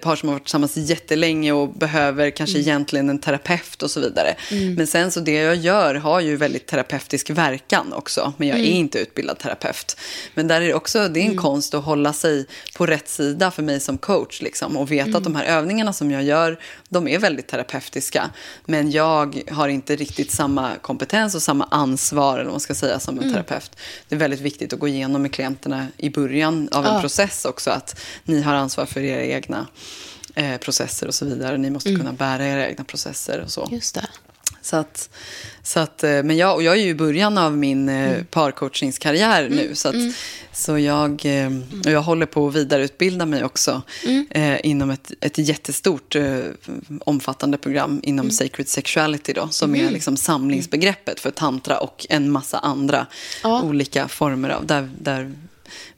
par 0.00 0.16
som 0.16 0.28
har 0.28 0.34
varit 0.34 0.44
tillsammans 0.44 0.76
jättelänge 0.76 1.52
och 1.52 1.68
behöver 1.68 2.30
kanske 2.30 2.58
egentligen 2.58 3.08
en 3.08 3.18
terapeut 3.18 3.82
och 3.82 3.90
så 3.90 4.00
vidare. 4.00 4.34
Men 4.76 4.86
sen 4.86 5.10
så 5.10 5.20
det 5.20 5.32
jag 5.32 5.56
gör 5.56 5.94
har 5.94 6.20
ju 6.20 6.36
väldigt 6.36 6.66
terapeutisk 6.66 7.30
verkan 7.30 7.92
också, 7.92 8.32
men 8.36 8.48
jag 8.48 8.58
är 8.58 8.64
inte 8.64 8.98
utbildad 8.98 9.38
terapeut. 9.38 9.96
Men 10.34 10.48
där 10.48 10.60
är 10.60 10.66
det 10.66 10.74
också, 10.74 11.08
det 11.08 11.20
är 11.20 11.24
en 11.24 11.36
konst 11.36 11.74
att 11.74 11.84
hålla 11.84 12.12
sig 12.12 12.46
på 12.76 12.86
rätt 12.86 13.08
sida 13.08 13.50
för 13.50 13.62
mig 13.62 13.80
som 13.80 13.98
coach 13.98 14.42
liksom, 14.42 14.76
och 14.76 14.92
veta 14.92 15.18
att 15.18 15.24
de 15.24 15.36
här 15.36 15.44
övningarna 15.44 15.92
som 15.92 16.10
jag 16.10 16.22
gör, 16.22 16.58
de 16.88 17.08
är 17.08 17.18
väldigt 17.18 17.46
terapeutiska. 17.46 18.30
Men 18.66 18.90
jag 18.90 19.42
har 19.50 19.68
inte 19.68 19.96
riktigt 19.96 20.30
samma 20.30 20.70
kompetens 20.80 21.34
och 21.34 21.42
samma 21.42 21.64
ansvar, 21.70 22.34
eller 22.34 22.44
vad 22.44 22.52
man 22.52 22.60
ska 22.60 22.74
säga, 22.74 22.98
som 22.98 23.18
en 23.18 23.32
terapeut. 23.32 23.76
Det 24.08 24.14
är 24.14 24.18
väldigt 24.18 24.40
viktigt 24.40 24.72
att 24.72 24.78
gå 24.78 24.88
igenom 24.88 25.22
med 25.22 25.32
klienterna 25.32 25.86
i 25.96 26.10
början 26.10 26.68
av 26.72 26.91
en 26.94 27.00
process 27.00 27.44
också, 27.44 27.70
att 27.70 28.00
ni 28.24 28.42
har 28.42 28.54
ansvar 28.54 28.86
för 28.86 29.00
era 29.00 29.22
egna 29.22 29.66
eh, 30.34 30.56
processer 30.56 31.06
och 31.06 31.14
så 31.14 31.24
vidare. 31.24 31.58
Ni 31.58 31.70
måste 31.70 31.94
kunna 31.96 32.12
bära 32.12 32.46
era 32.46 32.68
egna 32.68 32.84
processer 32.84 33.40
och 33.40 33.50
så. 33.50 33.68
Just 33.70 33.94
det. 33.94 34.06
Så 34.64 34.76
att, 34.76 35.08
så 35.62 35.80
att, 35.80 36.04
eh, 36.04 36.22
men 36.22 36.36
jag, 36.36 36.54
och 36.54 36.62
jag 36.62 36.76
är 36.76 36.82
ju 36.82 36.88
i 36.88 36.94
början 36.94 37.38
av 37.38 37.56
min 37.56 37.88
eh, 37.88 38.22
parcoachningskarriär 38.24 39.48
nu. 39.48 39.74
Så, 39.74 39.88
att, 39.88 39.94
så 40.52 40.78
jag, 40.78 41.10
eh, 41.24 41.50
och 41.84 41.90
jag 41.90 42.02
håller 42.02 42.26
på 42.26 42.48
att 42.48 42.54
vidareutbilda 42.54 43.26
mig 43.26 43.44
också 43.44 43.82
eh, 44.30 44.66
inom 44.66 44.90
ett, 44.90 45.12
ett 45.20 45.38
jättestort 45.38 46.14
eh, 46.16 46.38
omfattande 47.04 47.58
program 47.58 48.00
inom 48.02 48.30
Sacred 48.30 48.68
Sexuality 48.68 49.32
då, 49.32 49.48
som 49.48 49.74
är 49.76 49.90
liksom 49.90 50.16
samlingsbegreppet 50.16 51.20
för 51.20 51.30
tantra 51.30 51.78
och 51.78 52.06
en 52.08 52.30
massa 52.30 52.58
andra 52.58 53.06
Ja. 53.42 53.62
olika 53.62 54.08
former 54.08 54.48
av 54.50 54.66
där, 54.66 54.90
där 55.00 55.32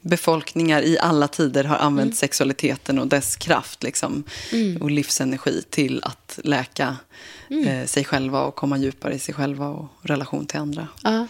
befolkningar 0.01 0.81
i 0.81 0.99
alla 0.99 1.27
tider 1.27 1.63
har 1.63 1.77
använt 1.77 2.15
sexualiteten 2.15 2.99
och 2.99 3.07
dess 3.07 3.35
kraft 3.35 3.83
liksom, 3.83 4.23
och 4.79 4.91
livsenergi 4.91 5.61
till 5.69 6.01
att 6.03 6.39
läka 6.43 6.97
eh, 7.65 7.85
sig 7.85 8.03
själva 8.03 8.41
och 8.41 8.55
komma 8.55 8.77
djupare 8.77 9.13
i 9.13 9.19
sig 9.19 9.33
själva 9.33 9.67
och 9.67 9.87
relation 10.01 10.45
till 10.45 10.59
andra. 10.59 10.87
Ja. 11.03 11.27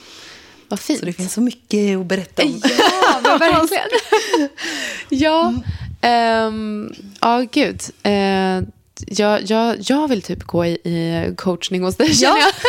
Vad 0.67 0.79
fint. 0.79 0.99
Så 0.99 1.05
det 1.05 1.13
finns 1.13 1.33
så 1.33 1.41
mycket 1.41 1.97
att 1.97 2.05
berätta 2.05 2.43
om. 2.43 2.61
Ja, 3.23 3.37
verkligen. 3.39 4.49
ja, 5.09 5.53
ehm, 6.01 6.93
ja 7.21 7.45
gud. 7.51 7.81
Eh, 8.03 8.61
jag, 9.07 9.41
jag, 9.51 9.75
jag 9.79 10.07
vill 10.07 10.21
typ 10.21 10.43
gå 10.43 10.65
i, 10.65 10.69
i 10.69 11.33
coachning 11.37 11.83
hos 11.83 11.95
dig, 11.95 12.15
känner 12.15 12.39
jag. 12.39 12.49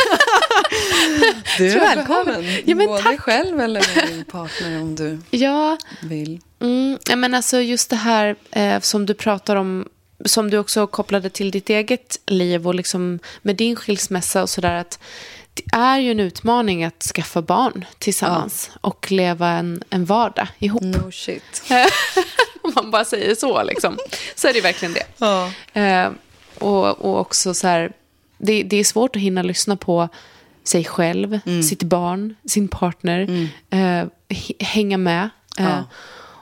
Du 1.59 1.71
är 1.71 1.81
välkommen. 1.81 2.45
Ja, 2.65 2.75
men 2.75 2.87
Både 2.87 3.03
tack. 3.03 3.21
själv 3.21 3.61
eller 3.61 3.97
med 3.97 4.09
din 4.09 4.25
partner 4.25 4.81
om 4.83 4.95
du 4.95 5.19
Ja, 5.31 5.79
vill. 6.03 6.41
mm, 6.61 6.99
ja, 7.09 7.17
men 7.17 7.35
alltså 7.35 7.61
just 7.61 7.91
det 7.91 7.97
här 7.97 8.37
eh, 8.51 8.81
som 8.81 9.07
du 9.07 9.15
pratar 9.15 9.57
om, 9.57 9.89
som 10.25 10.51
du 10.51 10.59
också 10.59 10.87
kopplade 10.87 11.31
till 11.31 11.51
ditt 11.51 11.71
eget 11.71 12.21
liv 12.27 12.67
och 12.69 12.75
liksom 12.75 13.19
med 13.43 13.57
din 13.57 13.77
skilsmässa 13.77 14.43
och 14.43 14.51
sådär 14.51 14.75
att 14.75 14.99
det 15.55 15.77
är 15.77 15.99
ju 15.99 16.11
en 16.11 16.21
utmaning 16.21 16.85
att 16.85 17.03
skaffa 17.15 17.43
barn 17.43 17.85
tillsammans 17.99 18.71
och 18.81 19.11
leva 19.13 19.49
en, 19.49 19.83
en 19.91 20.05
vardag 20.05 20.49
ihop. 20.59 20.83
No 20.83 21.11
shit. 21.13 21.63
Man 22.77 22.91
bara 22.91 23.05
säger 23.05 23.35
så 23.35 23.63
liksom. 23.63 23.99
Så 24.35 24.49
är 24.49 24.53
det 24.53 24.61
verkligen 24.61 24.95
det. 24.95 25.07
Ja. 25.19 25.51
Eh, 25.81 26.11
och, 26.59 26.87
och 27.05 27.21
också 27.21 27.55
så 27.55 27.67
här, 27.67 27.93
det, 28.39 28.63
det 28.63 28.77
är 28.77 28.85
svårt 28.85 29.17
att 29.17 29.23
hinna 29.23 29.43
lyssna 29.43 29.77
på 29.77 30.09
sig 30.65 30.85
själv, 30.85 31.39
Mm. 31.47 31.63
sitt 31.63 31.83
barn, 31.83 32.35
sin 32.45 32.69
partner, 32.69 33.49
eh, 33.71 34.05
h- 34.37 34.55
hänga 34.61 34.99
med. 34.99 35.31
Eh, 35.59 35.65
Ja. 35.65 35.85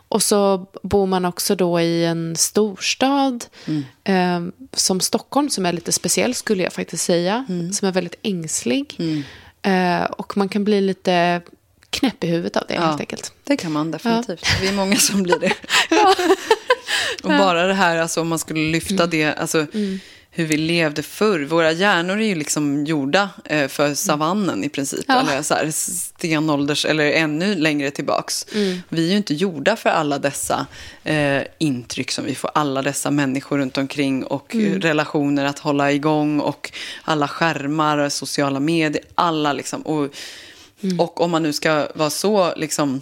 Och 0.09 0.22
så 0.22 0.66
bor 0.82 1.07
man 1.07 1.24
också 1.24 1.55
då 1.55 1.80
i 1.80 2.05
en 2.05 2.37
storstad 2.37 3.45
Mm. 3.66 3.85
eh, 4.05 4.53
som 4.72 5.01
Stockholm 5.01 5.51
som 5.51 5.66
är 5.66 5.72
lite 5.72 5.93
speciell 5.93 6.35
skulle 6.35 6.62
jag 6.62 6.72
faktiskt 6.72 7.05
säga. 7.05 7.45
Mm. 7.49 7.72
Som 7.72 7.89
är 7.89 7.93
väldigt 7.93 8.14
ängslig. 8.22 8.97
Eh, 9.62 10.05
och 10.05 10.37
man 10.37 10.49
kan 10.49 10.64
bli 10.64 10.80
lite 10.80 11.41
knäpp 11.95 12.24
i 12.24 12.26
huvudet 12.26 12.57
av 12.57 12.64
det 12.68 12.74
helt 12.74 13.01
enkelt. 13.01 13.32
Det 13.45 13.57
kan 13.57 13.72
man 13.72 13.90
definitivt. 13.90 14.47
Vi 14.61 14.68
är 14.68 14.72
många 14.72 14.97
som 14.97 15.22
blir 15.22 15.38
det. 15.38 15.53
och 17.22 17.28
bara 17.28 17.66
det 17.66 17.74
här, 17.74 17.97
alltså, 17.97 18.20
om 18.20 18.28
man 18.28 18.38
skulle 18.38 18.61
lyfta 18.61 19.07
det, 19.07 19.34
alltså, 19.34 19.66
hur 20.36 20.47
vi 20.47 20.57
levde 20.57 21.03
förr. 21.03 21.40
Våra 21.40 21.72
hjärnor 21.72 22.20
är 22.20 22.26
ju 22.26 22.34
liksom 22.34 22.84
gjorda 22.84 23.30
eh, 23.45 23.68
för 23.68 23.95
savannen 23.95 24.64
i 24.64 24.68
princip. 24.68 25.05
Ja. 25.09 25.20
Eller 25.20 25.42
så 25.42 25.55
här, 25.55 25.70
stenålders, 25.70 26.84
eller 26.84 27.12
ännu 27.12 27.55
längre 27.55 27.90
tillbaks. 27.90 28.47
Vi 28.88 29.07
är 29.07 29.11
ju 29.11 29.16
inte 29.16 29.34
gjorda 29.34 29.76
för 29.76 29.90
alla 29.90 30.18
dessa 30.18 30.66
eh, 31.05 31.42
intryck 31.59 32.11
som 32.11 32.24
vi 32.24 32.34
får. 32.34 32.51
Alla 32.55 32.82
dessa 32.82 33.11
människor 33.11 33.59
runt 33.59 33.78
omkring 33.78 34.24
och 34.24 34.57
eh, 34.57 34.78
relationer 34.78 35.45
att 35.45 35.59
hålla 35.59 35.92
igång. 35.92 36.40
Och 36.40 36.72
alla 37.05 37.28
skärmar, 37.28 38.09
sociala 38.09 38.61
medier, 38.61 39.03
alla 39.14 39.53
liksom. 39.53 39.82
Och, 39.82 40.14
och 40.99 41.20
om 41.20 41.31
man 41.31 41.43
nu 41.43 41.53
ska 41.53 41.89
vara 41.95 42.11
så 42.11 42.55
liksom 42.57 43.01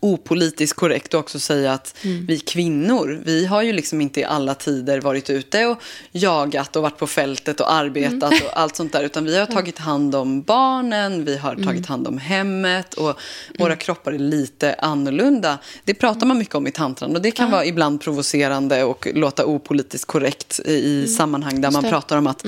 opolitiskt 0.00 0.78
korrekt 0.78 1.14
och 1.14 1.20
också 1.20 1.38
säga 1.38 1.72
att 1.72 1.96
vi 2.02 2.38
kvinnor, 2.38 3.22
vi 3.24 3.46
har 3.46 3.62
ju 3.62 3.72
liksom 3.72 4.00
inte 4.00 4.20
i 4.20 4.24
alla 4.24 4.54
tider 4.54 5.00
varit 5.00 5.30
ute 5.30 5.66
och 5.66 5.78
jagat 6.12 6.76
och 6.76 6.82
varit 6.82 6.98
på 6.98 7.06
fältet 7.06 7.60
och 7.60 7.72
arbetat 7.72 8.32
och 8.32 8.60
allt 8.60 8.76
sånt 8.76 8.92
där. 8.92 9.04
Utan 9.04 9.24
vi 9.24 9.38
har 9.38 9.46
tagit 9.46 9.78
hand 9.78 10.14
om 10.14 10.42
barnen, 10.42 11.24
vi 11.24 11.36
har 11.36 11.56
tagit 11.56 11.86
hand 11.86 12.06
om 12.06 12.18
hemmet 12.18 12.94
och 12.94 13.20
våra 13.58 13.76
kroppar 13.76 14.12
är 14.12 14.18
lite 14.18 14.74
annorlunda. 14.74 15.58
Det 15.84 15.94
pratar 15.94 16.26
man 16.26 16.38
mycket 16.38 16.54
om 16.54 16.66
i 16.66 16.70
tantran 16.70 17.16
och 17.16 17.22
det 17.22 17.30
kan 17.30 17.50
vara 17.50 17.64
ibland 17.64 18.00
provocerande 18.00 18.84
och 18.84 19.08
låta 19.14 19.46
opolitiskt 19.46 20.06
korrekt 20.06 20.60
i, 20.64 20.72
i 20.72 21.06
sammanhang 21.06 21.60
där 21.60 21.70
man 21.70 21.82
pratar 21.82 22.16
om 22.16 22.26
att 22.26 22.42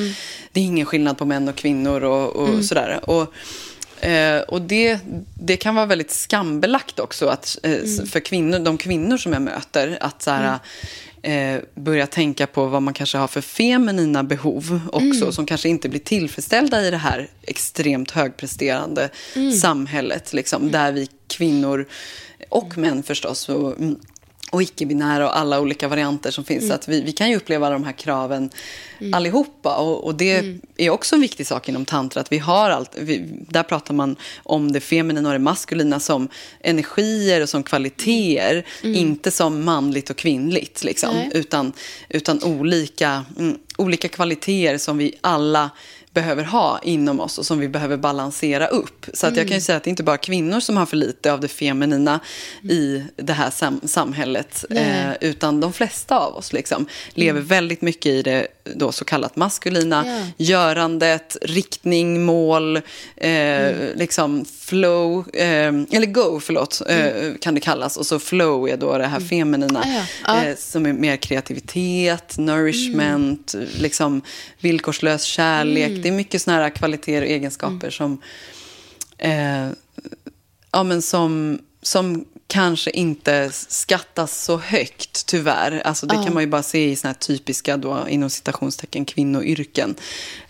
det 0.53 0.61
är 0.61 0.65
ingen 0.65 0.87
skillnad 0.87 1.19
på 1.19 1.25
män 1.25 1.49
och 1.49 1.57
kvinnor 1.57 2.05
och, 2.05 2.37
och 2.37 2.65
sådär. 2.65 3.01
Och, 3.11 3.35
Eh, 4.03 4.41
och 4.41 4.63
det, 4.63 4.99
det 5.41 5.57
kan 5.57 5.75
vara 5.75 5.87
väldigt 5.87 6.11
skambelagt 6.11 6.99
också 6.99 7.27
att, 7.27 7.59
eh, 7.63 7.71
s- 7.73 8.11
för 8.11 8.21
kvinnor, 8.21 8.59
de 8.59 8.79
kvinnor 8.79 9.17
som 9.17 9.33
jag 9.33 9.43
möter. 9.43 9.99
Att 10.01 10.23
så 10.23 10.31
här, 10.31 10.59
eh, 11.23 11.61
börja 11.75 12.07
tänka 12.07 12.47
på 12.47 12.67
vad 12.67 12.83
man 12.83 12.95
kanske 12.95 13.19
har 13.19 13.29
för 13.29 13.41
feminina 13.41 14.23
behov 14.25 14.81
också. 14.93 15.33
Som 15.33 15.47
kanske 15.47 15.69
inte 15.69 15.89
blir 15.89 16.01
tillfredsställda 16.01 16.83
i 16.87 16.91
det 16.91 16.97
här 16.97 17.29
extremt 17.43 18.11
högpresterande 18.11 19.09
samhället. 19.61 20.33
Liksom, 20.33 20.71
Där 20.71 20.93
vi 20.93 21.09
kvinnor, 21.29 21.87
och 22.49 22.79
män 22.79 23.03
förstås, 23.03 23.49
och, 23.49 23.79
mm, 23.79 23.97
och 24.53 24.63
icke-binära 24.63 25.29
och 25.29 25.39
alla 25.39 25.61
olika 25.61 25.89
varianter 25.89 26.31
som 26.31 26.45
finns. 26.45 26.69
Så 26.69 26.75
att 26.75 26.89
vi, 26.89 27.01
vi 27.01 27.13
kan 27.13 27.31
ju 27.31 27.37
uppleva 27.37 27.71
de 27.71 27.85
här 27.85 27.93
kraven 27.93 28.51
allihopa. 29.13 29.77
Och, 29.77 30.05
och 30.05 30.15
det 30.15 30.59
är 30.77 30.91
också 30.91 31.15
en 31.15 31.21
viktig 31.21 31.47
sak 31.47 31.69
inom 31.69 31.85
tantra. 31.85 32.21
Att 32.21 32.33
vi 32.33 32.39
har 32.39 32.71
allt, 32.71 32.91
vi, 33.01 33.25
där 33.49 33.63
pratar 33.63 33.95
man 33.95 34.17
om 34.43 34.73
det 34.73 34.81
feminina 34.81 35.29
och 35.29 35.33
det 35.33 35.39
maskulina 35.39 36.01
som 36.01 36.29
energier 36.61 37.41
och 37.41 37.49
som 37.49 37.63
kvaliteter. 37.63 38.67
Inte 38.83 39.31
som 39.31 39.65
manligt 39.65 40.11
och 40.11 40.17
kvinnligt. 40.17 40.85
Liksom, 40.85 41.15
Nej. 41.15 41.31
utan, 41.35 41.73
utan 42.09 42.43
olika, 42.43 43.25
mm, 43.39 43.59
olika 43.77 44.09
kvaliteter 44.09 44.79
som 44.79 44.99
vi 44.99 45.15
alla 45.21 45.71
behöver 46.15 46.45
ha 46.45 46.81
inom 46.83 47.21
oss 47.21 47.39
och 47.39 47.47
som 47.47 47.59
vi 47.59 47.69
behöver 47.69 47.97
balansera 47.97 48.67
upp. 48.67 49.07
Så 49.15 49.27
att 49.27 49.37
jag 49.37 49.49
kan 49.49 49.57
ju 49.57 49.61
säga 49.61 49.77
att 49.77 49.85
det 49.85 49.89
är 49.89 49.91
inte 49.91 50.03
bara 50.03 50.17
kvinnor 50.17 50.61
som 50.61 50.77
har 50.77 50.87
för 50.87 50.97
lite 50.97 51.33
av 51.33 51.41
det 51.41 51.49
feminina 51.49 52.21
i 52.63 53.03
det 53.17 53.33
här 53.33 53.51
sam 53.51 53.81
samhället. 53.85 54.65
Eh, 54.71 55.13
utan 55.21 55.61
de 55.61 55.73
flesta 55.73 56.19
av 56.19 56.37
oss 56.37 56.53
liksom, 56.53 56.87
lever 57.15 57.41
väldigt 57.41 57.83
mycket 57.83 58.07
i 58.07 58.23
det 58.23 58.47
då 58.75 58.93
så 58.93 59.05
kallat 59.05 59.37
maskulina. 59.37 60.05
Ja. 60.07 60.45
Görandet, 60.45 61.37
riktning, 61.43 62.25
mål, 62.25 62.77
eh, 63.17 63.73
liksom 63.95 64.45
flow, 64.59 65.25
eh, 65.35 65.69
eller 65.69 66.07
go 66.07 66.41
förlåt, 66.41 66.83
eh, 66.89 67.35
kan 67.41 67.55
det 67.55 67.61
kallas. 67.61 67.97
Och 67.97 68.07
så 68.07 68.19
flow 68.19 68.69
är 68.69 68.77
då 68.77 68.99
det 68.99 69.07
här 69.07 69.21
feminina. 69.21 69.81
Ah, 69.81 69.89
ja. 69.89 70.05
Ja. 70.27 70.45
Eh, 70.45 70.57
som 70.57 70.87
är 70.87 70.93
mer 70.93 71.17
kreativitet, 71.17 72.39
nourishment, 72.39 73.55
liksom 73.79 74.23
villkorslös 74.61 75.23
kärlek. 75.23 76.02
Det 76.03 76.09
är 76.09 76.13
mycket 76.13 76.43
såna 76.43 76.57
här 76.57 76.71
kvaliteter 76.71 77.23
och 77.23 77.29
egenskaper 77.29 77.91
som, 77.91 78.23
eh, 79.19 79.69
ja, 80.73 80.83
men 80.83 81.03
som, 81.03 81.59
som 81.83 82.25
kanske 82.47 82.91
inte 82.91 83.51
skattas 83.53 84.45
så 84.45 84.59
högt, 84.59 85.27
tyvärr. 85.27 85.83
Alltså, 85.85 86.07
det 86.07 86.15
kan 86.15 86.35
man 86.35 86.43
ju 86.43 86.47
bara 86.49 86.63
se 86.63 86.91
i 86.91 86.97
såna 86.97 87.13
här 87.13 87.19
typiska, 87.19 87.77
då, 87.77 88.07
inom 88.09 88.31
citationstecken, 88.31 89.05
kvinnoyrken. 89.05 89.95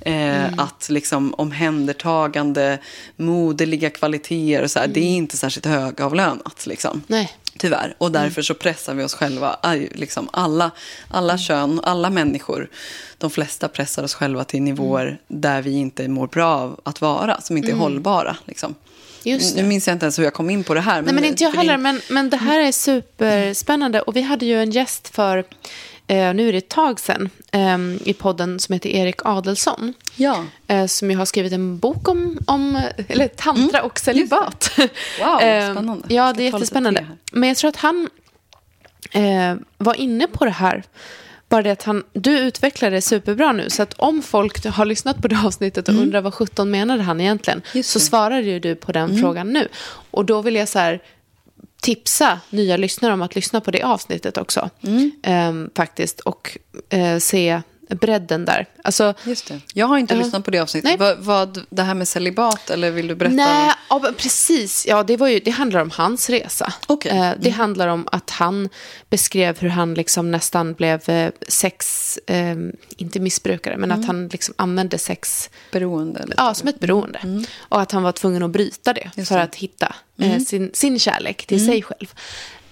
Eh, 0.01 0.59
Att 0.59 0.89
liksom 0.89 1.35
omhändertagande, 1.35 2.79
moderliga 3.17 3.91
kvaliteter 3.91 4.63
och 4.63 4.71
så 4.71 4.79
här, 4.79 4.87
det 4.87 5.01
är 5.01 5.17
inte 5.17 5.37
särskilt 5.37 5.67
högavlönat. 5.67 6.67
Liksom. 6.67 7.03
Nej. 7.07 7.33
Tyvärr. 7.59 7.95
Och 7.99 8.13
därför 8.13 8.43
så 8.43 8.55
pressar 8.55 8.95
vi 8.95 9.05
oss 9.05 9.15
själva, 9.15 9.57
liksom 9.95 10.29
alla, 10.33 10.71
alla 11.09 11.39
kön, 11.39 11.81
alla 11.83 12.11
människor, 12.11 12.69
de 13.19 13.31
flesta 13.31 13.69
pressar 13.69 14.03
oss 14.03 14.15
själva 14.15 14.45
till 14.45 14.63
nivåer 14.63 15.19
där 15.29 15.63
vi 15.63 15.73
inte 15.73 16.09
mår 16.09 16.27
bra 16.27 16.55
av 16.55 16.81
att 16.83 17.01
vara, 17.01 17.41
som 17.41 17.57
inte 17.57 17.71
är 17.71 17.77
hållbara. 17.77 18.37
Liksom. 18.45 18.75
Nu 19.25 19.63
minns 19.63 19.87
jag 19.87 19.95
inte 19.95 20.05
ens 20.05 20.19
hur 20.19 20.25
jag 20.25 20.35
kom 20.35 20.51
in 20.51 20.65
på 20.65 20.75
det 20.75 20.81
här. 20.81 21.03
Nej, 21.03 21.15
men 21.15 21.25
inte 21.25 21.45
jag 21.45 21.51
heller. 21.51 21.77
Men, 21.77 22.01
men 22.09 22.31
det 22.31 22.37
här 22.37 22.61
är 22.61 22.73
superspännande. 22.73 24.01
Och 24.01 24.17
vi 24.17 24.23
hade 24.23 24.47
ju 24.47 24.63
en 24.63 24.71
gäst 24.71 25.09
för, 25.09 25.45
nu 26.09 26.49
är 26.49 26.53
det 26.53 26.59
ett 26.59 26.69
tag 26.69 27.01
sedan, 27.01 27.31
eh, 27.53 28.09
i 28.09 28.15
podden 28.15 28.59
som 28.59 28.73
heter 28.73 28.91
Erik 28.91 29.21
Adelsson. 29.25 29.95
Ja. 30.17 30.45
Eh, 30.67 30.87
som 30.87 31.11
ju 31.11 31.17
har 31.17 31.25
skrivit 31.25 31.53
en 31.53 31.79
bok 31.79 32.09
om, 32.09 32.39
om 32.47 32.81
eller 33.09 33.29
tantra 33.29 33.83
och 33.83 33.99
celibat. 33.99 34.71
Mm. 34.77 34.89
Wow, 35.21 35.41
Eh, 35.43 35.73
spännande. 35.73 36.15
Ja, 36.15 36.33
det 36.33 36.43
är 36.43 36.53
jättespännande. 36.53 37.01
te 37.01 37.07
här. 37.07 37.17
Men 37.33 37.49
jag 37.49 37.59
tror 37.59 37.69
att 37.69 37.77
han 37.77 38.09
eh, 39.11 39.55
var 39.79 39.95
inne 39.95 40.27
på 40.27 40.45
det 40.45 40.51
här. 40.51 40.83
Bara 41.49 41.63
det 41.63 41.71
att 41.71 41.83
han, 41.83 42.05
du 42.13 42.39
utvecklar 42.39 42.91
det 42.91 43.01
superbra 43.01 43.53
nu. 43.53 43.71
Så 43.71 43.83
att 43.83 43.95
om 43.97 44.23
folk 44.23 44.67
har 44.67 44.85
lyssnat 44.85 45.23
på 45.23 45.29
det 45.29 45.39
avsnittet 45.45 45.89
och 45.89 45.95
undrar 45.95 46.21
vad 46.21 46.35
17 46.35 46.71
menade 46.71 47.03
han 47.03 47.21
egentligen. 47.21 47.63
Mm. 47.73 47.83
Så 47.83 47.99
det. 47.99 48.05
svarar 48.05 48.41
ju 48.41 48.59
du 48.59 48.75
på 48.75 48.93
den 48.93 49.19
frågan 49.21 49.53
nu. 49.53 49.69
Och 50.11 50.25
då 50.25 50.43
vill 50.43 50.55
jag 50.55 50.69
så 50.69 50.79
här 50.79 51.01
tipsa 51.83 52.41
nya 52.51 52.77
lyssnare 52.77 53.13
om 53.13 53.23
att 53.23 53.35
lyssna 53.35 53.61
på 53.61 53.71
det 53.71 53.83
avsnittet 53.83 54.37
också. 54.37 54.71
Mm. 54.83 55.13
Ehm, 55.23 55.71
faktiskt. 55.77 56.21
Och 56.21 56.59
eh, 56.89 57.19
se 57.19 57.63
bredden 57.91 58.45
där. 58.45 58.67
Alltså, 58.85 59.15
Just 59.25 59.49
det. 59.49 59.61
Jag 59.75 59.87
har 59.87 59.99
inte 59.99 60.15
Ja. 60.15 60.21
lyssnat 60.23 60.45
på 60.45 60.51
det 60.51 60.59
avsnittet. 60.59 61.01
Vad, 61.01 61.19
vad, 61.19 61.61
det 61.71 61.83
här 61.83 61.95
med 61.95 62.09
celibat, 62.09 62.71
eller 62.71 62.91
vill 62.91 63.07
du 63.09 63.15
berätta? 63.15 63.35
Nej, 63.35 63.73
ja, 63.89 63.99
men 64.03 64.15
precis. 64.15 64.87
Ja, 64.89 65.03
det, 65.03 65.17
var 65.17 65.29
ju, 65.29 65.39
det 65.41 65.51
handlar 65.51 65.81
om 65.81 65.91
hans 65.91 66.31
resa. 66.31 66.73
Okej. 66.87 67.11
Eh, 67.13 67.17
Mm. 67.23 67.39
det 67.41 67.51
handlar 67.51 67.89
om 67.89 68.09
att 68.13 68.31
han 68.31 68.69
beskrev 69.11 69.59
hur 69.59 69.69
han 69.69 69.95
liksom 69.95 70.31
nästan 70.31 70.75
blev 70.75 71.09
eh, 71.11 71.31
sex, 71.49 72.19
eh, 72.27 72.57
inte 72.97 73.21
missbrukare, 73.21 73.77
men 73.77 73.91
Mm. 73.91 74.01
att 74.01 74.07
han 74.07 74.29
liksom 74.29 74.55
använde 74.59 74.99
sex 74.99 75.51
Beroende? 75.73 76.25
Ja, 76.37 76.55
som 76.55 76.69
ett 76.69 76.81
beroende. 76.81 77.45
Och 77.59 77.81
att 77.81 77.93
han 77.93 78.03
var 78.03 78.13
tvungen 78.13 78.43
att 78.43 78.51
bryta 78.51 78.93
det 78.93 79.01
Mm. 79.01 79.13
Just 79.17 79.29
för 79.29 79.35
det. 79.35 79.41
Mm. 79.41 79.49
att 79.49 79.55
hitta 79.57 79.95
eh, 80.19 80.39
sin, 80.39 80.71
sin 80.75 80.99
kärlek 80.99 81.47
till 81.47 81.67
sig 81.67 81.83
själv. 81.83 82.15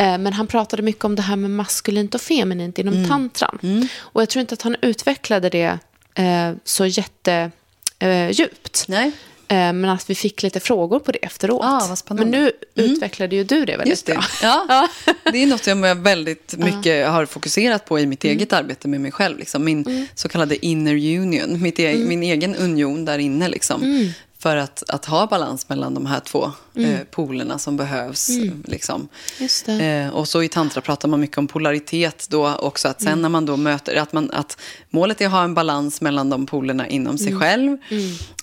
Eh, 0.00 0.18
men 0.18 0.32
han 0.32 0.46
pratade 0.46 0.82
mycket 0.82 1.04
om 1.04 1.16
det 1.16 1.22
här 1.22 1.36
med 1.36 1.50
maskulint 1.50 2.14
och 2.14 2.20
feminint 2.20 2.78
inom 2.78 2.94
Mm. 2.94 3.08
tantran. 3.08 3.88
Och 3.98 4.22
jag 4.22 4.28
tror 4.28 4.40
inte 4.40 4.54
att 4.54 4.62
han 4.62 4.76
utvecklade 4.82 5.48
det 5.48 5.78
eh, 6.14 6.52
så 6.64 6.86
jättedjupt. 6.86 8.84
Eh. 8.88 8.88
Nej. 8.88 9.12
Men 9.52 9.84
att 9.84 10.10
vi 10.10 10.14
fick 10.14 10.42
lite 10.42 10.60
frågor 10.60 10.98
på 10.98 11.12
det 11.12 11.18
efteråt. 11.18 11.60
Ah. 11.64 11.96
Men 12.08 12.28
nu 12.30 12.52
utvecklade 12.74 13.36
ju 13.36 13.44
du 13.44 13.64
det 13.64 13.72
väldigt 13.76 13.88
Just 13.88 14.06
det. 14.06 14.12
bra. 14.12 14.22
Ja. 14.42 14.88
Det 15.32 15.38
är 15.42 15.46
något 15.46 15.66
jag 15.66 15.94
väldigt 16.02 16.54
mycket 16.58 17.08
har 17.08 17.26
fokuserat 17.26 17.84
på 17.84 17.98
i 18.00 18.06
mitt 18.06 18.24
Mm. 18.24 18.36
eget 18.36 18.52
arbete 18.52 18.88
med 18.88 19.00
mig 19.00 19.12
själv. 19.12 19.38
Liksom. 19.38 19.64
Min 19.64 20.06
så 20.14 20.28
kallade 20.28 20.66
inner 20.66 20.94
union, 20.94 21.62
mitt 21.62 21.78
e- 21.78 21.86
Mm. 21.92 22.08
min 22.08 22.22
egen 22.22 22.56
union 22.56 23.04
där 23.04 23.18
inne. 23.18 23.48
Liksom. 23.48 24.12
För 24.42 24.56
att, 24.56 24.82
att 24.90 25.04
ha 25.04 25.26
balans 25.26 25.68
mellan 25.68 25.94
de 25.94 26.06
här 26.06 26.20
två 26.20 26.52
Mm. 26.76 26.90
eh, 26.94 27.00
polerna 27.10 27.58
som 27.58 27.76
behövs. 27.76 28.28
Liksom. 28.64 29.08
Just 29.38 29.66
det. 29.66 29.84
Eh, 29.86 30.08
och 30.08 30.28
så 30.28 30.42
i 30.42 30.48
tantra 30.48 30.80
pratar 30.80 31.08
man 31.08 31.20
mycket 31.20 31.38
om 31.38 31.46
polaritet 31.46 32.26
då 32.30 32.54
också. 32.54 32.88
Att 32.88 33.00
Mm. 33.02 33.12
sen 33.12 33.22
när 33.22 33.28
man 33.28 33.46
då 33.46 33.56
möter, 33.56 33.96
att, 33.96 34.12
man, 34.12 34.30
att 34.30 34.56
målet 34.90 35.20
är 35.20 35.26
att 35.26 35.32
ha 35.32 35.42
en 35.44 35.54
balans 35.54 36.00
mellan 36.00 36.30
de 36.30 36.46
polerna 36.46 36.88
inom 36.88 37.18
sig 37.18 37.26
Mm. 37.28 37.40
själv. 37.40 37.76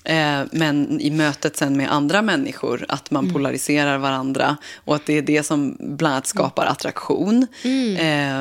Eh, 0.10 0.42
men 0.52 1.02
i 1.02 1.10
mötet 1.12 1.58
sen 1.58 1.78
med 1.78 1.92
andra 1.92 2.22
människor, 2.22 2.86
att 2.88 3.12
Mm. 3.12 3.26
man 3.26 3.34
polariserar 3.34 3.98
varandra. 3.98 4.58
Och 4.86 4.96
att 4.96 5.06
det 5.06 5.18
är 5.18 5.22
det 5.22 5.44
som 5.44 5.78
bland 5.80 6.14
annat 6.14 6.28
skapar 6.28 6.66
attraktion. 6.66 7.48
Mm. 7.64 7.96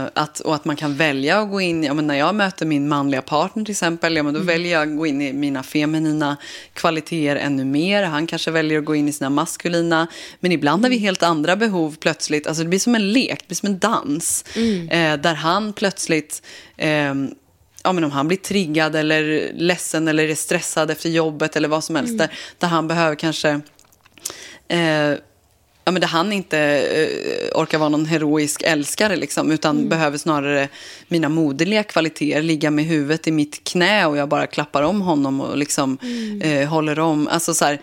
Eh, 0.04 0.10
att, 0.14 0.40
och 0.40 0.54
att 0.54 0.64
man 0.64 0.76
kan 0.76 0.94
välja 0.96 1.38
att 1.38 1.50
gå 1.50 1.60
in, 1.60 1.84
ja, 1.84 1.94
men 1.94 2.06
när 2.06 2.14
jag 2.14 2.34
möter 2.34 2.66
min 2.66 2.88
manliga 2.88 3.22
partner 3.22 3.64
till 3.64 3.72
exempel, 3.72 4.16
ja, 4.16 4.22
men 4.22 4.34
då 4.34 4.40
Mm. 4.40 4.46
väljer 4.46 4.72
jag 4.72 4.90
att 4.92 4.96
gå 4.98 5.06
in 5.06 5.22
i 5.22 5.32
mina 5.32 5.62
feminina 5.62 6.36
kvaliteter 6.72 7.36
ännu 7.36 7.64
mer. 7.64 8.02
Han 8.02 8.26
kanske 8.26 8.50
väljer 8.50 8.78
att 8.78 8.84
gå 8.84 8.94
in 8.94 9.08
i 9.08 9.12
sina 9.12 9.30
maskulina. 9.30 10.06
Men 10.40 10.52
ibland 10.52 10.84
har 10.84 10.90
vi 10.90 10.98
helt 10.98 11.22
andra 11.22 11.56
behov 11.56 11.96
plötsligt. 12.00 12.46
Alltså 12.46 12.62
det 12.62 12.68
blir 12.68 12.78
som 12.78 12.94
en 12.94 13.12
lek, 13.12 13.38
det 13.40 13.46
blir 13.48 13.56
som 13.56 13.66
en 13.68 13.78
dans. 13.78 14.44
Eh, 14.90 15.16
där 15.16 15.34
han 15.34 15.72
plötsligt, 15.72 16.42
ehm, 16.76 17.30
ja, 17.86 17.92
men 17.92 18.04
om 18.04 18.10
han 18.10 18.28
blir 18.28 18.38
triggad 18.38 18.96
eller 18.96 19.52
ledsen 19.54 20.08
eller 20.08 20.28
är 20.28 20.34
stressad 20.34 20.90
efter 20.90 21.08
jobbet 21.08 21.56
eller 21.56 21.68
vad 21.68 21.84
som 21.84 21.96
helst. 21.96 22.18
Där, 22.18 22.30
där 22.58 22.68
han 22.68 22.88
behöver 22.88 23.16
kanske 23.16 23.60
eh, 24.68 25.14
ja, 25.84 25.92
men 25.92 26.00
där 26.00 26.08
han 26.08 26.32
inte 26.32 26.58
eh, 26.58 27.60
orkar 27.60 27.78
vara 27.78 27.88
någon 27.88 28.06
heroisk 28.06 28.62
älskare, 28.62 29.16
liksom, 29.16 29.50
utan 29.50 29.88
behöver 29.88 30.18
snarare 30.18 30.68
mina 31.08 31.28
moderliga 31.28 31.82
kvaliteter, 31.82 32.42
ligga 32.42 32.70
med 32.70 32.84
huvudet 32.84 33.26
i 33.26 33.32
mitt 33.32 33.64
knä 33.64 34.06
och 34.06 34.16
jag 34.16 34.28
bara 34.28 34.46
klappar 34.46 34.82
om 34.82 35.00
honom 35.00 35.40
och 35.40 35.56
liksom, 35.56 35.98
eh, 36.42 36.68
håller 36.68 36.98
om. 36.98 37.28
Alltså, 37.28 37.54
så 37.54 37.64
här, 37.64 37.78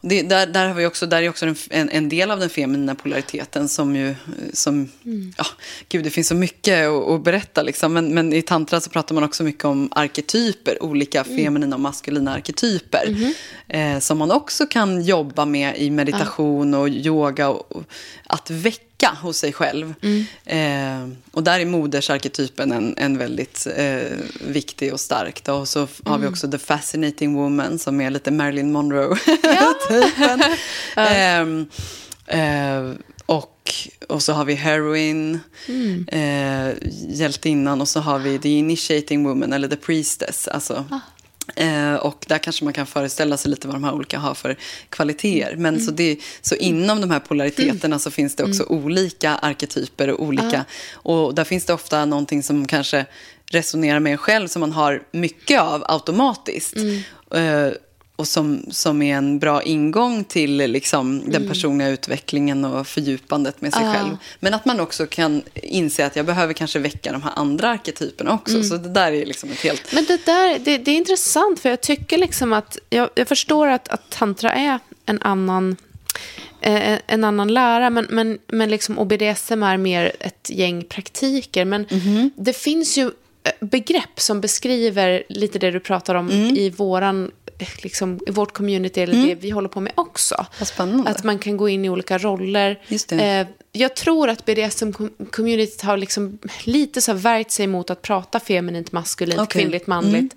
det, 0.00 0.22
där, 0.22 0.46
där, 0.46 0.66
har 0.66 0.74
vi 0.74 0.86
också, 0.86 1.06
där 1.06 1.22
är 1.22 1.28
också 1.28 1.46
en, 1.70 1.88
en, 1.88 2.08
del 2.08 2.30
av 2.30 2.40
den 2.40 2.50
feminina 2.50 2.94
polariteten 2.94 3.68
som 3.68 3.96
ju... 3.96 4.14
Som, 4.52 4.88
ja, 5.36 5.44
gud, 5.88 6.04
det 6.04 6.10
finns 6.10 6.28
så 6.28 6.34
mycket 6.34 6.88
att, 6.88 7.08
att 7.08 7.24
berätta. 7.24 7.62
Liksom. 7.62 7.92
Men, 7.92 8.14
men 8.14 8.32
i 8.32 8.42
tantra 8.42 8.80
så 8.80 8.90
pratar 8.90 9.14
man 9.14 9.24
också 9.24 9.44
mycket 9.44 9.64
om 9.64 9.88
arketyper, 9.92 10.82
olika 10.82 11.24
feminina 11.24 11.76
och 11.76 11.80
maskulina 11.80 12.34
arketyper. 12.34 13.16
Eh, 13.68 13.98
som 13.98 14.18
man 14.18 14.30
också 14.30 14.66
kan 14.66 15.02
jobba 15.02 15.44
med 15.44 15.78
i 15.78 15.90
meditation 15.90 16.74
och 16.74 16.88
yoga. 16.88 17.48
Och, 17.48 17.76
och 17.76 17.82
att 18.26 18.50
väcka 18.50 18.87
hos 19.06 19.36
sig 19.38 19.52
själv. 19.52 19.94
Eh, 20.44 21.08
och 21.30 21.42
där 21.42 21.60
är 21.60 21.64
modersarketypen 21.66 22.72
en, 22.72 22.94
en 22.98 23.18
väldigt 23.18 23.66
eh, 23.76 24.18
viktig 24.40 24.92
och 24.92 25.00
stark. 25.00 25.44
Då. 25.44 25.52
Och 25.54 25.68
så 25.68 25.84
f- 25.84 26.00
har 26.04 26.18
vi 26.18 26.26
också 26.26 26.50
The 26.50 26.58
Fascinating 26.58 27.34
Woman 27.34 27.78
som 27.78 28.00
är 28.00 28.10
lite 28.10 28.30
Marilyn 28.30 28.72
Monroe-typen. 28.72 30.42
Ehm, 30.96 31.66
eh, 32.26 32.92
och, 33.26 33.74
och 34.08 34.22
så 34.22 34.32
har 34.32 34.44
vi 34.44 34.54
Heroin, 34.54 35.40
eh, 36.08 36.68
hjältinnan 37.08 37.80
och 37.80 37.88
så 37.88 38.00
har 38.00 38.18
vi 38.18 38.38
The 38.38 38.48
Initiating 38.48 39.24
Woman 39.24 39.52
eller 39.52 39.68
The 39.68 39.76
Priestess. 39.76 40.48
Alltså, 40.48 40.84
Eh, 41.56 41.94
och 41.94 42.24
där 42.28 42.38
kanske 42.38 42.64
man 42.64 42.72
kan 42.72 42.86
föreställa 42.86 43.36
sig 43.36 43.50
lite 43.50 43.66
vad 43.66 43.76
de 43.76 43.84
här 43.84 43.94
olika 43.94 44.18
har 44.18 44.34
för 44.34 44.56
kvaliteter. 44.90 45.56
Men 45.56 45.80
så, 45.80 45.90
det, 45.90 46.18
så 46.40 46.54
inom 46.54 47.00
de 47.00 47.10
här 47.10 47.20
polariteterna 47.20 47.98
så 47.98 48.10
finns 48.10 48.36
det 48.36 48.44
också 48.44 48.64
olika 48.64 49.30
arketyper 49.34 50.10
och 50.10 50.22
olika. 50.22 50.64
Och 50.92 51.34
där 51.34 51.44
finns 51.44 51.64
det 51.64 51.72
ofta 51.72 52.04
någonting 52.04 52.42
som 52.42 52.66
kanske 52.66 53.06
resonerar 53.50 54.00
med 54.00 54.12
en 54.12 54.18
själv 54.18 54.48
som 54.48 54.60
man 54.60 54.72
har 54.72 55.02
mycket 55.12 55.60
av 55.60 55.84
automatiskt. 55.88 56.76
Eh, 57.34 57.68
och 58.18 58.28
som, 58.28 58.62
som 58.70 59.02
är 59.02 59.16
en 59.16 59.38
bra 59.38 59.62
ingång 59.62 60.24
till 60.24 60.56
liksom, 60.56 61.22
den 61.30 61.48
personliga 61.48 61.88
utvecklingen 61.88 62.64
och 62.64 62.86
fördjupandet 62.86 63.60
med 63.60 63.72
sig 63.74 63.82
Ja. 63.84 63.92
själv. 63.92 64.16
Men 64.40 64.54
att 64.54 64.64
man 64.64 64.80
också 64.80 65.06
kan 65.06 65.42
inse 65.54 66.06
att 66.06 66.16
jag 66.16 66.26
behöver 66.26 66.52
kanske 66.52 66.78
väcka 66.78 67.12
de 67.12 67.22
här 67.22 67.32
andra 67.36 67.68
arketyperna 67.70 68.32
också. 68.32 68.62
Så 68.62 68.76
det 68.76 68.88
där 68.88 69.12
är 69.12 69.26
liksom 69.26 69.50
ett 69.50 69.60
helt... 69.60 69.92
Men 69.92 70.04
det 70.04 70.26
där, 70.26 70.58
det, 70.58 70.78
det 70.78 70.90
är 70.90 70.96
intressant 70.96 71.60
för 71.60 71.68
jag 71.68 71.80
tycker 71.80 72.18
liksom 72.18 72.52
att, 72.52 72.78
jag, 72.90 73.10
jag 73.14 73.28
förstår 73.28 73.68
att, 73.68 73.88
att 73.88 74.10
tantra 74.10 74.52
är 74.52 74.78
en 75.06 75.22
annan, 75.22 75.76
eh, 76.60 76.98
en 77.06 77.24
annan 77.24 77.48
lära, 77.54 77.90
men, 77.90 78.06
men, 78.10 78.38
men 78.46 78.70
liksom 78.70 78.98
OBDSM 78.98 79.62
är 79.62 79.76
mer 79.76 80.12
ett 80.20 80.50
gäng 80.50 80.84
praktiker. 80.84 81.64
Men 81.64 81.86
det 82.36 82.56
finns 82.56 82.98
ju 82.98 83.10
begrepp 83.60 84.20
som 84.20 84.40
beskriver 84.40 85.22
lite 85.28 85.58
det 85.58 85.70
du 85.70 85.80
pratar 85.80 86.14
om 86.14 86.30
Mm. 86.30 86.56
i 86.56 86.70
våran 86.70 87.30
eh, 87.58 87.68
Liksom, 87.82 88.20
i 88.26 88.30
vårt 88.30 88.52
community, 88.52 89.00
eller 89.00 89.26
det 89.26 89.34
vi 89.34 89.50
håller 89.50 89.68
på 89.68 89.80
med 89.80 89.92
också. 89.94 90.46
Att 91.08 91.24
man 91.24 91.38
kan 91.38 91.56
gå 91.56 91.68
in 91.68 91.84
i 91.84 91.88
olika 91.90 92.18
roller. 92.18 92.80
Eh, 93.40 93.46
jag 93.72 93.96
tror 93.96 94.28
att 94.28 94.44
BDSM-communityt 94.44 95.84
har 95.84 95.96
liksom 95.96 96.38
lite 96.64 97.00
så 97.02 97.12
värjt 97.12 97.50
sig 97.50 97.66
mot 97.66 97.90
att 97.90 98.02
prata 98.02 98.40
feminint, 98.40 98.92
maskulint, 98.92 99.40
Okej. 99.40 99.60
kvinnligt, 99.62 99.86
manligt. 99.86 100.36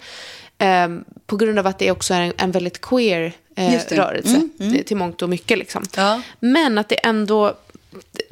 Eh, 0.57 0.87
på 1.25 1.37
grund 1.37 1.59
av 1.59 1.67
att 1.67 1.79
det 1.79 1.91
också 1.91 2.13
är 2.13 2.21
en, 2.21 2.33
en 2.37 2.51
väldigt 2.51 2.81
queer 2.81 3.33
eh, 3.55 3.79
rörelse 3.89 4.49
eh, 4.59 4.83
till 4.83 4.97
mångt 4.97 5.21
och 5.21 5.29
mycket. 5.29 5.57
Liksom. 5.57 5.83
Ja. 5.95 6.21
Men 6.39 6.77
att 6.77 6.89
det 6.89 6.95
ändå 6.95 7.57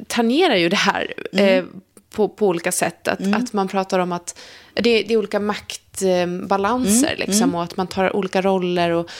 tangerar 0.06 0.56
ju 0.56 0.68
det 0.68 0.76
här 0.76 1.14
eh, 1.32 1.64
på, 2.10 2.28
på 2.28 2.46
olika 2.48 2.72
sätt. 2.72 3.08
Att, 3.08 3.34
att 3.34 3.52
man 3.52 3.68
pratar 3.68 3.98
om 3.98 4.12
att 4.12 4.38
det, 4.74 5.02
det 5.02 5.14
är 5.14 5.16
olika 5.16 5.40
maktbalanser 5.40 7.14
liksom, 7.18 7.54
och 7.54 7.62
att 7.62 7.76
man 7.76 7.86
tar 7.86 8.16
olika 8.16 8.42
roller. 8.42 8.90
Och 8.90 9.10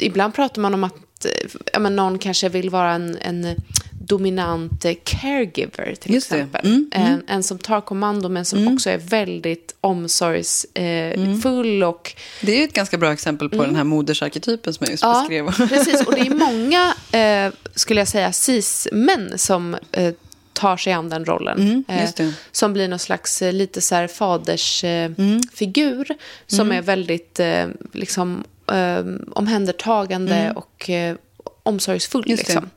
ibland 0.00 0.34
pratar 0.34 0.62
man 0.62 0.74
om 0.74 0.84
att 0.84 1.24
eh, 1.24 1.30
ja, 1.72 1.78
men 1.78 1.96
någon 1.96 2.18
kanske 2.18 2.48
vill 2.48 2.70
vara 2.70 2.92
en, 2.92 3.18
en 3.20 3.56
dominant 4.00 4.84
eh, 4.84 4.94
caregiver 5.04 5.94
till 6.00 6.14
Just 6.14 6.32
exempel. 6.32 6.66
Mm, 6.66 6.90
En, 6.94 7.22
en 7.28 7.42
som 7.42 7.58
tar 7.58 7.80
kommando 7.80 8.28
men 8.28 8.44
som 8.44 8.74
också 8.74 8.90
är 8.90 8.98
väldigt 8.98 9.74
omsorgsfull 9.80 11.82
och 11.84 12.14
Det 12.40 12.52
är 12.52 12.56
ju 12.58 12.64
ett 12.64 12.72
ganska 12.72 12.98
bra 12.98 13.12
exempel 13.12 13.48
på 13.48 13.64
den 13.64 13.76
här 13.76 13.84
modersarketypen 13.84 14.74
som 14.74 14.84
jag 14.84 14.90
just 14.90 15.04
Mm. 15.04 15.16
Ja, 15.16 15.20
beskrev. 15.52 15.68
precis. 15.68 16.06
Och 16.06 16.14
det 16.14 16.20
är 16.20 16.30
många, 16.34 16.94
eh, 17.12 17.52
skulle 17.74 18.00
jag 18.00 18.08
säga, 18.08 18.32
cis-män 18.32 19.32
som 19.38 19.76
eh, 19.92 20.14
tar 20.58 20.76
sig 20.76 20.92
an 20.92 21.08
den 21.08 21.24
rollen. 21.24 21.84
Mm. 21.88 22.04
Eh, 22.18 22.30
som 22.52 22.72
blir 22.72 22.88
någon 22.88 22.98
slags 22.98 23.42
eh, 23.42 23.52
lite 23.52 23.80
så 23.80 23.94
här 23.94 24.06
fadersfigur. 24.06 25.20
Eh, 25.20 25.26
Mm. 25.28 25.40
figur, 25.54 26.06
som 26.46 26.72
är 26.72 26.82
väldigt 26.82 27.40
eh, 27.40 27.66
liksom, 27.92 28.44
eh, 28.72 29.04
omhändertagande 29.32 30.52
och 30.56 30.90
eh, 30.90 31.16
omsorgsfull. 31.62 32.24
Mm. 32.26 32.36
Liksom. 32.38 32.70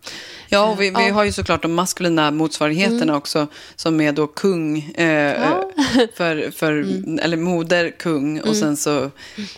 Ja, 0.49 0.65
och 0.71 0.81
vi, 0.81 0.89
vi 0.89 0.93
Ja. 0.95 1.01
Mm. 1.01 1.15
har 1.15 1.23
ju 1.23 1.31
såklart 1.31 1.61
de 1.61 1.73
maskulina 1.73 2.31
motsvarigheterna 2.31 3.15
också, 3.17 3.47
som 3.75 4.01
är 4.01 4.11
då 4.11 4.27
kung, 4.27 4.79
eh, 4.79 5.53
för, 6.15 6.51
för, 6.51 6.71
Mm. 6.71 7.19
eller 7.19 7.37
moder, 7.37 7.91
kung, 7.99 8.41
och 8.41 8.55
sen 8.55 8.77
så 8.77 9.03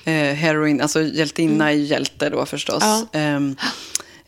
eh, 0.05 0.13
heroin, 0.13 0.81
alltså 0.81 1.01
hjältinna 1.01 1.69
är 1.71 1.75
ju 1.75 1.83
hjälte 1.83 2.29
då 2.29 2.45
förstås. 2.45 2.83
Mm. 2.83 3.05
Ja. 3.11 3.19
Ehm, 3.19 3.55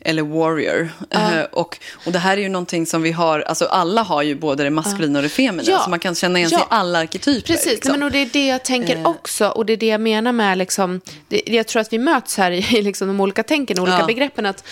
eller 0.00 0.22
warrior. 0.22 0.88
Eh, 1.10 1.40
och, 1.52 1.78
och 2.06 2.12
det 2.12 2.18
här 2.18 2.36
är 2.36 2.40
ju 2.42 2.48
någonting 2.48 2.86
som 2.86 3.02
vi 3.02 3.12
har, 3.12 3.40
alltså 3.40 3.64
alla 3.64 4.02
har 4.02 4.22
ju 4.22 4.34
både 4.34 4.64
det 4.64 4.70
maskulina 4.70 5.18
och 5.18 5.22
det 5.22 5.28
feminina, 5.28 5.62
Ja. 5.72 5.78
så 5.84 5.90
man 5.90 5.98
kan 5.98 6.14
känna 6.14 6.38
igen 6.38 6.50
sig 6.50 6.58
Ja. 6.58 6.64
i 6.64 6.66
alla 6.70 6.98
arketyper. 6.98 7.46
Precis, 7.46 7.72
liksom. 7.72 7.92
men 7.92 8.02
och 8.02 8.10
det 8.10 8.18
är 8.18 8.28
det 8.32 8.46
jag 8.46 8.64
tänker 8.64 8.96
Eh. 8.96 9.06
också. 9.06 9.48
Och 9.48 9.66
det 9.66 9.72
är 9.72 9.76
det 9.76 9.86
jag 9.86 10.00
menar 10.00 10.32
med, 10.32 10.58
liksom, 10.58 11.00
det, 11.28 11.42
jag 11.46 11.66
tror 11.66 11.80
att 11.82 11.92
vi 11.92 11.98
möts 11.98 12.36
här 12.36 12.50
i 12.50 12.62
liksom, 12.82 13.08
de 13.08 13.20
olika 13.20 13.42
tänken, 13.42 13.78
olika 13.80 13.98
Ja. 13.98 14.06
begreppen. 14.06 14.46
Att, 14.46 14.64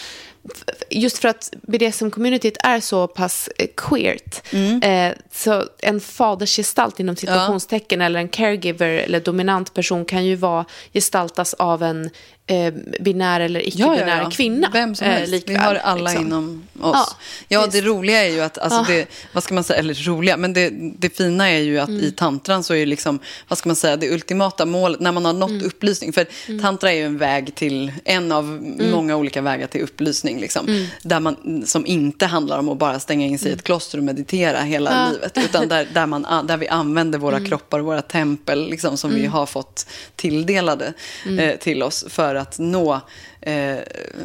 just 0.90 1.18
för 1.18 1.28
att 1.28 1.50
BDSM-communityt 1.62 2.56
är 2.64 2.80
så 2.80 3.06
pass 3.06 3.48
eh, 3.58 3.66
queert. 3.76 4.42
Mm. 4.52 4.82
Eh, 4.82 5.16
så 5.32 5.64
en 5.78 6.00
fadersgestalt 6.00 7.00
inom 7.00 7.16
citationstecken 7.16 8.00
eller 8.00 8.20
en 8.20 8.28
caregiver 8.28 8.88
eller 8.88 9.20
dominant 9.20 9.74
person 9.74 10.04
kan 10.04 10.24
ju 10.26 10.36
vara 10.36 10.64
gestaltas 10.92 11.54
av 11.54 11.82
en 11.82 12.10
eh, 12.46 12.74
binär 13.00 13.40
eller 13.40 13.68
icke-binär 13.68 14.30
kvinna. 14.30 14.70
Vem 14.72 14.94
som 14.94 15.06
eh, 15.06 15.12
helst. 15.12 15.32
vi 15.32 15.36
likväl, 15.36 15.56
har 15.56 15.74
alla 15.74 16.10
liksom. 16.10 16.26
inom 16.26 16.66
oss. 16.80 16.92
Ja, 16.94 17.06
Ja, 17.48 17.66
det 17.72 17.80
roliga 17.80 18.24
är 18.24 18.30
ju 18.30 18.40
att, 18.40 18.58
alltså 18.58 18.78
Ja. 18.78 18.84
det, 18.88 19.06
vad 19.32 19.42
ska 19.44 19.54
man 19.54 19.64
säga, 19.64 19.78
eller 19.78 19.94
roliga, 19.94 20.36
men 20.36 20.52
det, 20.52 20.70
det 20.98 21.16
fina 21.16 21.50
är 21.50 21.58
ju 21.58 21.78
att 21.78 21.88
Mm. 21.88 22.00
i 22.04 22.10
tantran 22.12 22.64
så 22.64 22.74
är 22.74 22.78
det 22.78 22.86
liksom, 22.86 23.18
vad 23.48 23.58
ska 23.58 23.68
man 23.68 23.76
säga, 23.76 23.96
det 23.96 24.10
ultimata 24.10 24.66
målet, 24.66 25.00
när 25.00 25.12
man 25.12 25.24
har 25.24 25.32
nått 25.32 25.50
Mm. 25.50 25.66
upplysning, 25.66 26.12
för 26.12 26.26
tantra 26.62 26.92
är 26.92 26.96
ju 26.96 27.04
en 27.04 27.18
väg 27.18 27.54
till, 27.54 27.92
en 28.04 28.32
av 28.32 28.44
Mm. 28.44 28.90
många 28.90 29.16
olika 29.16 29.40
vägar 29.42 29.66
till 29.66 29.80
upplysning, 29.82 30.40
liksom, 30.40 30.88
där 31.02 31.20
man, 31.20 31.62
som 31.66 31.86
inte 31.86 32.26
handlar 32.26 32.58
om 32.58 32.68
att 32.68 32.78
bara 32.78 33.00
stänga 33.00 33.26
in 33.26 33.38
sig 33.38 33.50
i 33.50 33.54
ett 33.54 33.62
kloster 33.62 33.98
och 33.98 34.04
meditera 34.04 34.60
hela 34.60 34.90
Mm. 34.90 35.02
Ja. 35.06 35.12
livet, 35.12 35.38
utan 35.44 35.68
där, 35.68 35.88
där, 35.92 36.06
man, 36.06 36.46
där 36.46 36.56
vi 36.56 36.68
använder 36.68 37.18
våra 37.18 37.36
Mm. 37.36 37.48
kroppar 37.48 37.80
våra 37.80 38.02
tempel, 38.02 38.68
liksom, 38.70 38.96
som 38.96 39.14
vi 39.14 39.26
har 39.26 39.46
fått 39.46 39.86
tilldelade 40.16 40.92
Mm. 41.26 41.38
eh, 41.38 41.56
till 41.56 41.82
oss 41.82 42.04
för 42.08 42.33
att 42.34 42.58
nå 42.58 43.00
Eh, 43.46 43.78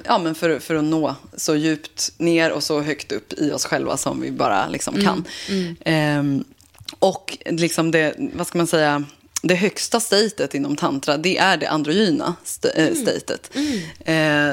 ja, 0.06 0.18
men 0.18 0.36
för, 0.36 0.60
för 0.60 0.76
att 0.76 0.84
nå 0.84 1.16
så 1.36 1.56
djupt 1.56 2.12
ner 2.18 2.52
och 2.52 2.64
så 2.64 2.82
högt 2.82 3.12
upp 3.12 3.34
i 3.34 3.52
oss 3.52 3.66
själva 3.66 3.98
som 3.98 4.22
vi 4.22 4.32
bara 4.32 4.68
liksom 4.68 5.02
kan. 5.02 5.26
Ehm, 5.86 6.44
och 7.00 7.38
liksom 7.46 7.92
det, 7.92 8.14
vad 8.18 8.48
ska 8.48 8.58
man 8.58 8.68
säga, 8.68 9.04
det 9.42 9.56
högsta 9.56 10.00
statet 10.00 10.56
inom 10.56 10.76
tantra, 10.76 11.18
det 11.18 11.38
är 11.38 11.58
det 11.58 11.68
androgyna 11.68 12.36
st- 12.44 12.72
äh, 12.76 12.94
statet. 12.94 13.52
Eh, 14.06 14.52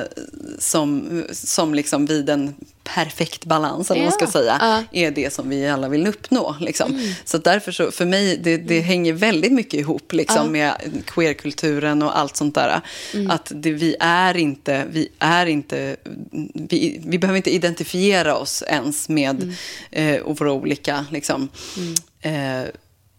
som, 0.59 1.23
som 1.33 1.75
liksom 1.75 2.07
vid 2.07 2.31
en 2.31 2.55
perfekt 2.95 3.45
balans, 3.45 3.91
eller 3.91 4.01
vad 4.01 4.11
man 4.11 4.29
ska 4.29 4.39
säga, 4.39 4.57
ja. 4.61 4.83
är 4.93 5.11
det 5.11 5.33
som 5.33 5.49
vi 5.49 5.69
alla 5.69 5.89
vill 5.89 6.07
uppnå. 6.07 6.57
Liksom. 6.61 7.13
Så 7.25 7.39
därför 7.39 7.73
så, 7.73 7.91
för 7.91 8.05
mig, 8.05 8.37
det, 8.43 8.57
det 8.57 8.81
hänger 8.81 9.13
väldigt 9.13 9.53
mycket 9.53 9.81
ihop 9.81 10.13
liksom, 10.13 10.53
med 10.53 10.75
queerkulturen 11.07 12.03
och 12.03 12.19
allt 12.19 12.37
sånt 12.37 12.55
där. 12.55 12.81
Att 13.29 13.53
det, 13.55 13.73
vi 13.73 13.97
är 14.01 14.37
inte, 14.37 14.87
vi 14.91 15.09
är 15.19 15.47
inte, 15.47 15.97
vi, 16.55 17.01
vi 17.07 17.19
behöver 17.19 17.37
inte 17.37 17.55
identifiera 17.55 18.37
oss 18.37 18.63
ens 18.67 19.09
med 19.09 19.55
eh, 19.91 20.23
våra 20.27 20.53
olika, 20.53 21.07
liksom, 21.11 21.49
eh, 22.21 22.63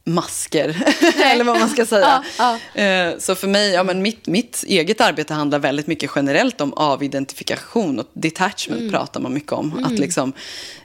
masker, 0.08 0.84
eller 1.32 1.43
vad 1.43 1.60
man 1.60 1.70
ska 1.70 1.86
säga. 1.86 2.24
Ja, 2.38 2.60
Eh, 2.82 3.18
Så 3.20 3.36
för 3.36 3.47
mig, 3.47 3.72
ja, 3.72 3.84
men 3.84 4.01
mitt, 4.01 4.28
mitt 4.28 4.64
eget 4.68 5.01
arbete 5.01 5.34
handlar 5.34 5.60
väldigt 5.60 5.88
mycket 5.88 6.12
generellt 6.16 6.62
om 6.62 6.74
avidentifikation 6.74 7.99
och 7.99 8.08
detachment 8.14 8.80
Mm. 8.82 8.91
pratar 8.91 9.20
man 9.20 9.34
mycket 9.34 9.51
om. 9.51 9.84
Att 9.86 9.99
liksom, 9.99 10.34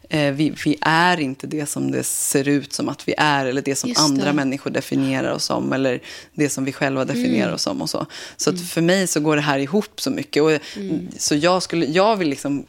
eh, 0.08 0.32
vi, 0.32 0.52
vi 0.64 0.78
är 0.80 1.20
inte 1.20 1.46
det 1.46 1.66
som 1.66 1.90
det 1.90 2.04
ser 2.04 2.48
ut 2.48 2.72
som 2.72 2.88
att 2.88 3.08
vi 3.08 3.14
är 3.18 3.46
eller 3.46 3.62
det 3.62 3.76
som 3.76 3.88
Just 3.88 4.00
andra 4.00 4.24
det. 4.26 4.32
människor 4.32 4.70
definierar 4.70 5.32
oss 5.32 5.44
som 5.44 5.72
eller 5.72 6.00
det 6.34 6.48
som 6.50 6.64
vi 6.64 6.72
själva 6.72 7.04
definierar 7.04 7.42
Mm. 7.44 7.54
oss 7.54 7.62
som 7.62 7.82
och 7.82 7.90
så. 7.90 8.06
Så 8.36 8.50
att 8.50 8.60
för 8.70 8.80
mig 8.80 9.06
så 9.06 9.20
går 9.20 9.36
det 9.36 9.42
här 9.42 9.58
ihop 9.58 10.00
så 10.00 10.10
mycket. 10.10 10.42
Och, 10.42 10.52
Mm. 10.76 11.08
Så 11.18 11.34
jag, 11.34 11.62
skulle, 11.62 11.86
jag 11.86 12.16
vill 12.16 12.28
liksom 12.28 12.66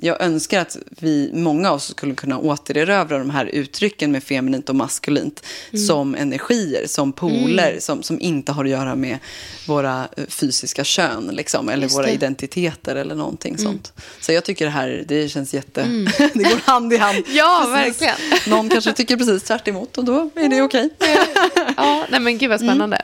jag 0.00 0.22
önskar 0.22 0.60
att 0.60 0.76
vi, 0.88 1.30
många 1.34 1.70
av 1.70 1.76
oss 1.76 1.88
skulle 1.88 2.14
kunna 2.14 2.38
återerövra 2.38 3.18
de 3.18 3.30
här 3.30 3.46
uttrycken 3.46 4.12
med 4.12 4.22
feminint 4.22 4.68
och 4.68 4.74
maskulint 4.76 5.44
Mm. 5.72 5.86
som 5.86 6.14
energier, 6.14 6.86
som 6.86 7.12
poler, 7.12 7.76
som, 7.80 8.02
som 8.02 8.20
inte 8.20 8.52
har 8.52 8.64
att 8.64 8.70
göra 8.70 8.94
med 8.94 9.18
våra 9.66 10.08
eh, 10.16 10.24
fysiska 10.28 10.84
kön, 10.84 11.30
liksom, 11.32 11.68
eller 11.68 11.88
våra 11.88 12.10
identiteter 12.10 12.96
eller 12.96 13.14
någonting 13.14 13.58
sånt. 13.58 13.92
Så 14.20 14.32
jag 14.32 14.44
tycker 14.44 14.64
det 14.64 14.70
här, 14.70 15.04
det 15.08 15.28
känns 15.28 15.54
jätte... 15.54 15.82
det 16.18 16.42
går 16.42 16.60
hand 16.70 16.92
i 16.92 16.96
hand. 16.96 17.24
Ja, 17.28 17.72
Precis. 17.74 18.02
verkligen. 18.02 18.40
Någon 18.56 18.68
kanske 18.68 18.92
tycker 18.92 19.16
precis 19.16 19.42
tvärt 19.42 19.68
emot 19.68 19.98
och 19.98 20.04
då 20.04 20.30
är 20.34 20.48
det 20.48 20.62
okej. 20.62 20.90
Ja, 21.78 22.06
nej 22.10 22.20
men 22.20 22.38
gud 22.38 22.50
vad 22.50 22.60
spännande. 22.60 23.02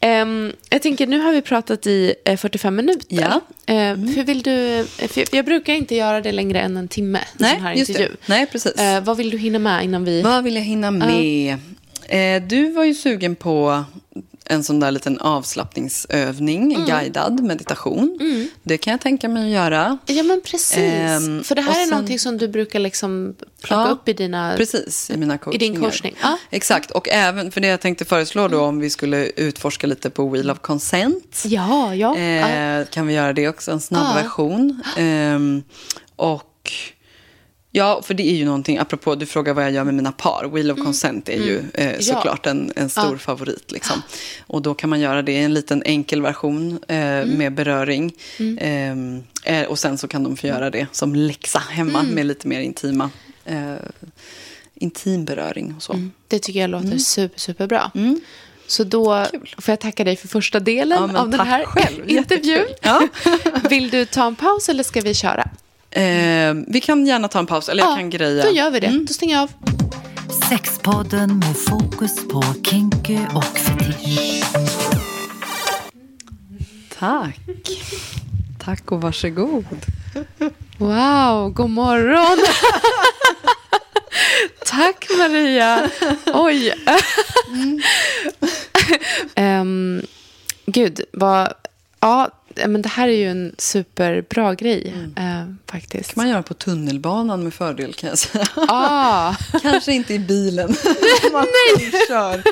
Ehm, 0.00 0.52
jag 0.70 0.82
tänker, 0.82 1.06
nu 1.06 1.18
har 1.18 1.32
vi 1.32 1.42
pratat 1.42 1.86
i 1.86 2.14
eh, 2.24 2.36
45 2.36 2.76
minuter. 2.76 3.06
Ja. 3.08 3.40
Ehm, 3.66 4.08
hur 4.08 4.24
vill 4.24 4.42
du, 4.42 4.86
för 5.08 5.36
jag 5.36 5.44
brukar 5.44 5.74
inte 5.74 5.94
göra 5.94 6.20
det 6.20 6.32
längre 6.32 6.60
än 6.60 6.76
en 6.76 6.88
timme, 6.88 7.18
en 7.38 7.38
sån 7.38 7.62
här 7.62 7.74
just 7.74 7.90
intervju. 7.90 8.08
det. 8.08 8.16
Nej, 8.26 8.46
precis. 8.46 8.72
Eh, 8.72 9.04
vad 9.04 9.16
vill 9.16 9.30
du 9.30 9.38
hinna 9.38 9.58
med 9.58 9.84
innan 9.84 10.04
vi... 10.04 10.22
Vad 10.22 10.44
vill 10.44 10.54
jag 10.54 10.62
hinna 10.62 10.90
med? 10.90 11.58
Eh, 12.08 12.42
du 12.42 12.70
var 12.70 12.84
ju 12.84 12.94
sugen 12.94 13.36
på 13.36 13.84
en 14.46 14.64
sån 14.64 14.80
där 14.80 14.90
liten 14.90 15.18
avslappningsövning, 15.20 16.74
Mm. 16.74 16.86
guidad 16.86 17.40
meditation. 17.42 18.18
Det 18.62 18.78
kan 18.78 18.90
jag 18.90 19.00
tänka 19.00 19.28
mig 19.28 19.44
att 19.44 19.50
göra. 19.62 19.98
Ja, 20.06 20.22
men 20.22 20.40
precis. 20.44 20.76
Ehm, 20.76 21.44
för 21.44 21.54
det 21.54 21.60
här 21.62 21.70
och 21.70 21.76
är 21.76 21.80
sen- 21.80 21.90
någonting 21.90 22.18
som 22.18 22.38
du 22.38 22.48
brukar 22.48 22.78
liksom 22.78 23.34
plocka 23.62 23.80
Ja, 23.82 23.88
upp 23.88 24.08
i 24.08 24.12
dina... 24.12 24.54
Precis, 24.56 25.10
i 25.10 25.16
mina 25.16 25.34
I 25.34 25.38
coachningar. 25.38 25.72
din 25.72 25.82
coachning. 25.82 26.14
Ja. 26.22 26.38
Exakt, 26.50 26.90
och 26.90 27.08
även 27.08 27.50
för 27.50 27.60
det 27.60 27.68
jag 27.68 27.80
tänkte 27.80 28.04
föreslå 28.04 28.48
då 28.48 28.60
om 28.60 28.78
vi 28.78 28.90
skulle 28.90 29.26
utforska 29.26 29.86
lite 29.86 30.10
på 30.10 30.28
Wheel 30.28 30.50
of 30.50 30.58
Consent. 30.60 31.42
Ja, 31.46 31.94
ja. 31.94 32.18
ja. 32.18 32.48
Eh, 32.48 32.86
kan 32.86 33.06
vi 33.06 33.14
göra 33.14 33.32
det 33.32 33.48
också, 33.48 33.70
en 33.70 33.80
snabb 33.80 34.14
version. 34.16 34.82
Ehm, 34.96 35.62
och 36.16 36.42
ja, 37.76 38.02
för 38.02 38.14
det 38.14 38.22
är 38.30 38.34
ju 38.36 38.44
någonting, 38.44 38.78
apropå 38.78 39.14
du 39.14 39.26
frågar 39.26 39.54
vad 39.54 39.64
jag 39.64 39.72
gör 39.72 39.84
med 39.84 39.94
mina 39.94 40.12
par. 40.12 40.48
Wheel 40.52 40.70
of 40.70 40.78
Consent 40.78 41.28
är 41.28 41.32
ju 41.42 41.58
eh, 41.74 41.86
Mm. 41.86 41.94
Ja. 41.98 42.14
såklart 42.14 42.46
en, 42.46 42.72
en 42.76 42.88
stor 42.88 43.12
Ja. 43.12 43.18
favorit. 43.18 43.72
Liksom. 43.72 44.02
Och 44.46 44.62
då 44.62 44.74
kan 44.74 44.90
man 44.90 45.00
göra 45.00 45.22
det 45.22 45.32
i 45.32 45.36
en 45.36 45.54
liten 45.54 45.82
enkel 45.82 46.22
version 46.22 46.78
eh, 46.88 46.96
Mm. 46.96 47.28
med 47.38 47.54
beröring. 47.54 48.12
Ehm, 48.60 49.22
eh, 49.44 49.62
och 49.66 49.78
sen 49.78 49.98
så 49.98 50.08
kan 50.08 50.22
de 50.24 50.36
få 50.36 50.46
göra 50.46 50.70
det 50.70 50.86
som 50.92 51.14
läxa 51.14 51.58
hemma 51.58 52.00
Mm. 52.00 52.14
med 52.14 52.26
lite 52.26 52.48
mer 52.48 52.60
intima 52.60 53.10
eh, 53.44 53.74
intim 54.74 55.24
beröring 55.24 55.74
och 55.76 55.82
så. 55.82 56.08
Det 56.28 56.38
tycker 56.38 56.60
jag 56.60 56.70
låter 56.70 56.98
super, 56.98 57.38
superbra. 57.40 57.90
Mm. 57.94 58.20
Så 58.66 58.84
då 58.84 59.26
Kul. 59.30 59.54
får 59.58 59.72
jag 59.72 59.80
tacka 59.80 60.04
dig 60.04 60.16
för 60.16 60.28
första 60.28 60.60
delen 60.60 61.10
Ja, 61.14 61.20
av 61.20 61.28
den 61.30 61.40
här 61.40 61.64
själv. 61.64 62.10
intervjun. 62.10 62.66
Ja. 62.82 63.08
Vill 63.70 63.90
du 63.90 64.04
ta 64.06 64.26
en 64.26 64.36
paus 64.36 64.68
eller 64.68 64.82
ska 64.82 65.00
vi 65.00 65.14
köra? 65.14 65.48
Eh, 65.96 66.54
vi 66.66 66.80
kan 66.80 67.06
gärna 67.06 67.28
ta 67.28 67.38
en 67.38 67.46
paus, 67.46 67.68
eller 67.68 67.82
jag 67.82 67.96
kan 67.96 68.10
greja. 68.10 68.44
Då 68.44 68.50
gör 68.50 68.70
vi 68.70 68.80
det. 68.80 69.04
Då 69.06 69.12
stänger 69.12 69.34
jag 69.34 69.42
av. 69.42 69.50
Sexpodden 70.48 71.38
med 71.38 71.56
fokus 71.56 72.28
på 72.28 72.42
kinky 72.62 73.18
och 73.34 73.44
fetisch. 73.44 74.44
Tack. 76.98 77.40
Tack 78.64 78.92
och 78.92 79.00
varsågod. 79.00 79.64
Wow, 80.78 81.50
god 81.50 81.70
morgon. 81.70 82.38
Tack 84.66 85.06
Maria. 85.18 85.90
Oj. 86.26 86.72
um, 89.36 90.02
gud, 90.66 91.00
vad... 91.12 91.52
Ja, 92.00 92.30
men 92.66 92.82
det 92.82 92.88
här 92.88 93.08
är 93.08 93.12
ju 93.12 93.30
en 93.30 93.54
superbra 93.58 94.54
grej 94.54 94.94
mm. 94.94 95.48
uh, 95.48 95.54
faktiskt. 95.66 96.14
kan 96.14 96.22
man 96.22 96.28
göra 96.28 96.42
på 96.42 96.54
tunnelbanan 96.54 97.44
med 97.44 97.54
fördel 97.54 97.94
kan 97.94 98.08
jag 98.08 98.18
säga. 98.18 98.46
Ah. 98.54 99.34
Kanske 99.62 99.92
inte 99.92 100.14
i 100.14 100.18
bilen. 100.18 100.68
man 101.32 101.46
Nej. 101.78 101.92
kör. 102.08 102.42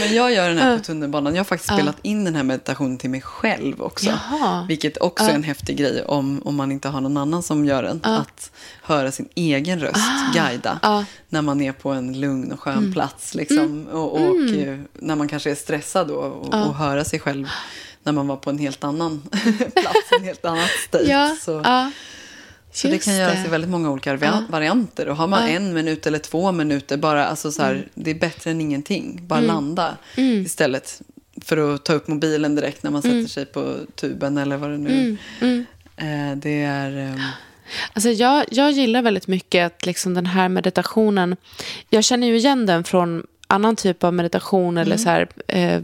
Men 0.00 0.14
jag 0.14 0.32
gör 0.32 0.48
den 0.48 0.58
här 0.58 0.78
på 0.78 0.84
tunnelbanan. 0.84 1.34
Jag 1.34 1.40
har 1.40 1.44
faktiskt 1.44 1.72
spelat 1.72 1.96
in 2.02 2.24
den 2.24 2.34
här 2.34 2.42
meditationen 2.42 2.98
till 2.98 3.10
mig 3.10 3.20
själv 3.20 3.82
också. 3.82 4.06
Jaha. 4.06 4.64
Vilket 4.68 4.96
också 4.98 5.24
är 5.24 5.34
en 5.34 5.42
häftig 5.42 5.76
grej 5.76 6.04
om, 6.04 6.42
om 6.44 6.56
man 6.56 6.72
inte 6.72 6.88
har 6.88 7.00
någon 7.00 7.16
annan 7.16 7.42
som 7.42 7.64
gör 7.64 7.82
den. 7.82 8.00
Att 8.02 8.50
höra 8.82 9.12
sin 9.12 9.28
egen 9.34 9.80
röst 9.80 10.34
guida. 10.34 11.04
När 11.28 11.42
man 11.42 11.60
är 11.60 11.72
på 11.72 11.90
en 11.90 12.20
lugn 12.20 12.52
och 12.52 12.60
skön 12.60 12.92
plats. 12.92 13.34
Liksom. 13.34 13.86
Och, 13.86 14.14
och 14.14 14.50
eh, 14.50 14.78
när 14.94 15.16
man 15.16 15.28
kanske 15.28 15.50
är 15.50 15.54
stressad 15.54 16.08
då, 16.08 16.14
och, 16.14 16.54
och 16.66 16.74
höra 16.74 17.04
sig 17.04 17.18
själv 17.18 17.48
när 18.02 18.12
man 18.12 18.26
var 18.26 18.36
på 18.36 18.50
en 18.50 18.58
helt 18.58 18.84
annan 18.84 19.22
plats, 19.74 20.12
en 20.18 20.24
helt 20.24 20.44
annat 20.44 20.70
state. 20.88 21.04
Ja, 21.04 21.36
så, 21.40 21.60
ja. 21.64 21.90
så 22.72 22.88
det 22.88 22.98
kan 22.98 23.16
göras 23.16 23.46
i 23.46 23.48
väldigt 23.48 23.70
många 23.70 23.90
olika 23.90 24.16
varianter. 24.48 25.08
Och 25.08 25.16
har 25.16 25.26
man 25.26 25.48
en 25.48 25.74
minut 25.74 26.06
eller 26.06 26.18
två 26.18 26.52
minuter, 26.52 26.96
bara, 26.96 27.26
alltså 27.26 27.52
så 27.52 27.62
här, 27.62 27.88
det 27.94 28.10
är 28.10 28.14
bättre 28.14 28.50
än 28.50 28.60
ingenting. 28.60 29.20
Bara 29.26 29.40
landa 29.40 29.96
istället 30.16 31.02
för 31.44 31.74
att 31.74 31.84
ta 31.84 31.92
upp 31.92 32.08
mobilen 32.08 32.54
direkt 32.54 32.82
när 32.82 32.90
man 32.90 33.02
sätter 33.02 33.26
sig 33.26 33.46
på 33.46 33.76
tuben 33.94 34.38
eller 34.38 34.56
vad 34.56 34.70
det 34.70 34.78
nu 34.78 35.16
eh, 35.96 36.36
Det 36.36 36.62
är... 36.62 36.96
ehm, 36.98 37.20
Alltså 37.92 38.08
jag, 38.10 38.44
jag 38.50 38.70
gillar 38.70 39.02
väldigt 39.02 39.26
mycket 39.26 39.66
att 39.66 39.86
liksom 39.86 40.14
den 40.14 40.26
här 40.26 40.48
meditationen, 40.48 41.36
jag 41.90 42.04
känner 42.04 42.26
ju 42.26 42.36
igen 42.36 42.66
den 42.66 42.84
från 42.84 43.26
annan 43.46 43.76
typ 43.76 44.04
av 44.04 44.14
meditation 44.14 44.78
eller 44.78 44.96
så 44.96 45.08
här, 45.08 45.28
eh, 45.46 45.80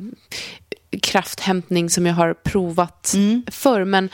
krafthämtning 1.03 1.91
som 1.91 2.07
jag 2.07 2.15
har 2.15 2.35
provat 2.35 3.15
förr. 3.51 3.85
Men 3.85 4.09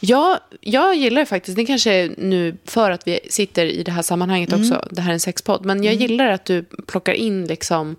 jag, 0.00 0.38
jag 0.60 0.94
gillar 0.96 1.24
faktiskt, 1.24 1.56
det 1.56 1.64
kanske 1.66 1.92
är 1.92 2.14
nu 2.18 2.56
för 2.64 2.90
att 2.90 3.06
vi 3.06 3.20
sitter 3.30 3.66
i 3.66 3.82
det 3.82 3.92
här 3.92 4.02
sammanhanget 4.02 4.52
också, 4.52 4.88
det 4.90 5.00
här 5.02 5.08
är 5.10 5.14
en 5.14 5.20
sexpodd, 5.20 5.64
men 5.64 5.84
jag 5.84 5.94
gillar 5.94 6.28
att 6.28 6.44
du 6.44 6.64
plockar 6.86 7.12
in 7.12 7.44
liksom 7.46 7.96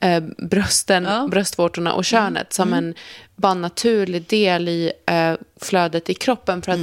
eh, 0.00 0.20
brösten, 0.38 1.04
Ja. 1.04 1.28
bröstvårtorna 1.30 1.92
och 1.92 2.04
könet 2.04 2.52
som 2.52 2.72
en 2.72 2.94
bara 3.36 3.54
naturlig 3.54 4.26
del 4.26 4.68
i 4.68 4.92
eh, 5.06 5.32
flödet 5.60 6.10
i 6.10 6.14
kroppen. 6.14 6.62
För 6.62 6.72
att 6.72 6.78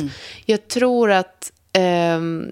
jag 0.45 0.67
tror 0.67 1.11
att 1.11 1.51
ehm, 1.73 2.51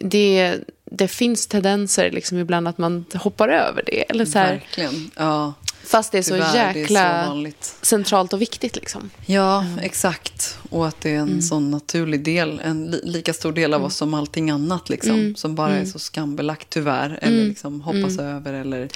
det, 0.00 0.54
det 0.90 1.08
finns 1.08 1.46
tendenser 1.46 2.10
liksom 2.10 2.38
ibland 2.38 2.68
att 2.68 2.78
man 2.78 3.04
hoppar 3.14 3.48
över 3.48 3.82
det. 3.86 4.10
Eller 4.10 4.24
så 4.24 4.38
här, 4.38 4.52
Verkligen. 4.52 5.10
Ja, 5.16 5.54
fast 5.86 6.12
det 6.12 6.18
är 6.18 6.22
så 6.22 6.34
tyvärr, 6.34 6.52
det 6.52 6.58
är 6.58 6.74
jäkla 6.74 7.34
så 7.60 7.86
centralt 7.86 8.32
och 8.32 8.42
viktigt. 8.42 8.76
Liksom. 8.76 9.10
Ja, 9.26 9.64
exakt. 9.82 10.58
Och 10.70 10.86
att 10.86 11.00
det 11.00 11.14
är 11.14 11.18
en 11.18 11.42
sån 11.42 11.70
naturlig 11.70 12.24
del, 12.24 12.60
en 12.64 12.90
li 12.90 13.00
lika 13.04 13.32
stor 13.32 13.52
del 13.52 13.74
av 13.74 13.84
oss 13.84 13.96
som 13.96 14.14
allting 14.14 14.50
annat. 14.50 14.88
Liksom, 14.88 15.34
Som 15.36 15.54
bara 15.54 15.74
är 15.76 15.84
så 15.84 15.98
skambelagt 15.98 16.70
tyvärr. 16.70 17.18
Eller 17.22 17.44
liksom 17.44 17.80
hoppas 17.80 18.18
över. 18.18 18.52
Eller, 18.52 18.88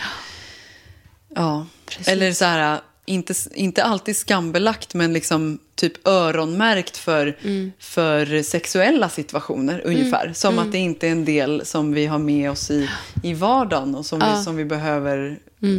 ja. 1.35 1.67
Precis. 1.87 2.09
eller 2.09 2.33
så 2.33 2.45
här, 2.45 2.81
inte, 3.11 3.35
inte 3.55 3.85
alltid 3.85 4.17
skambelagt 4.17 4.95
men 4.95 5.13
liksom 5.13 5.59
typ 5.75 6.09
öronmärkt 6.09 6.97
för, 6.97 7.37
för 7.79 8.43
sexuella 8.43 9.09
situationer 9.09 9.83
ungefär. 9.85 10.33
Som 10.35 10.59
att 10.59 10.73
det 10.73 10.79
inte 10.79 11.07
är 11.09 11.13
en 11.13 11.25
del 11.25 11.63
som 11.67 11.93
vi 11.93 12.07
har 12.07 12.19
med 12.19 12.51
oss 12.51 12.71
i, 12.71 12.89
i 13.23 13.35
vardagen 13.35 13.95
och 13.95 14.07
som, 14.07 14.19
vi, 14.19 14.45
som 14.45 14.57
vi 14.57 14.65
behöver 14.65 15.39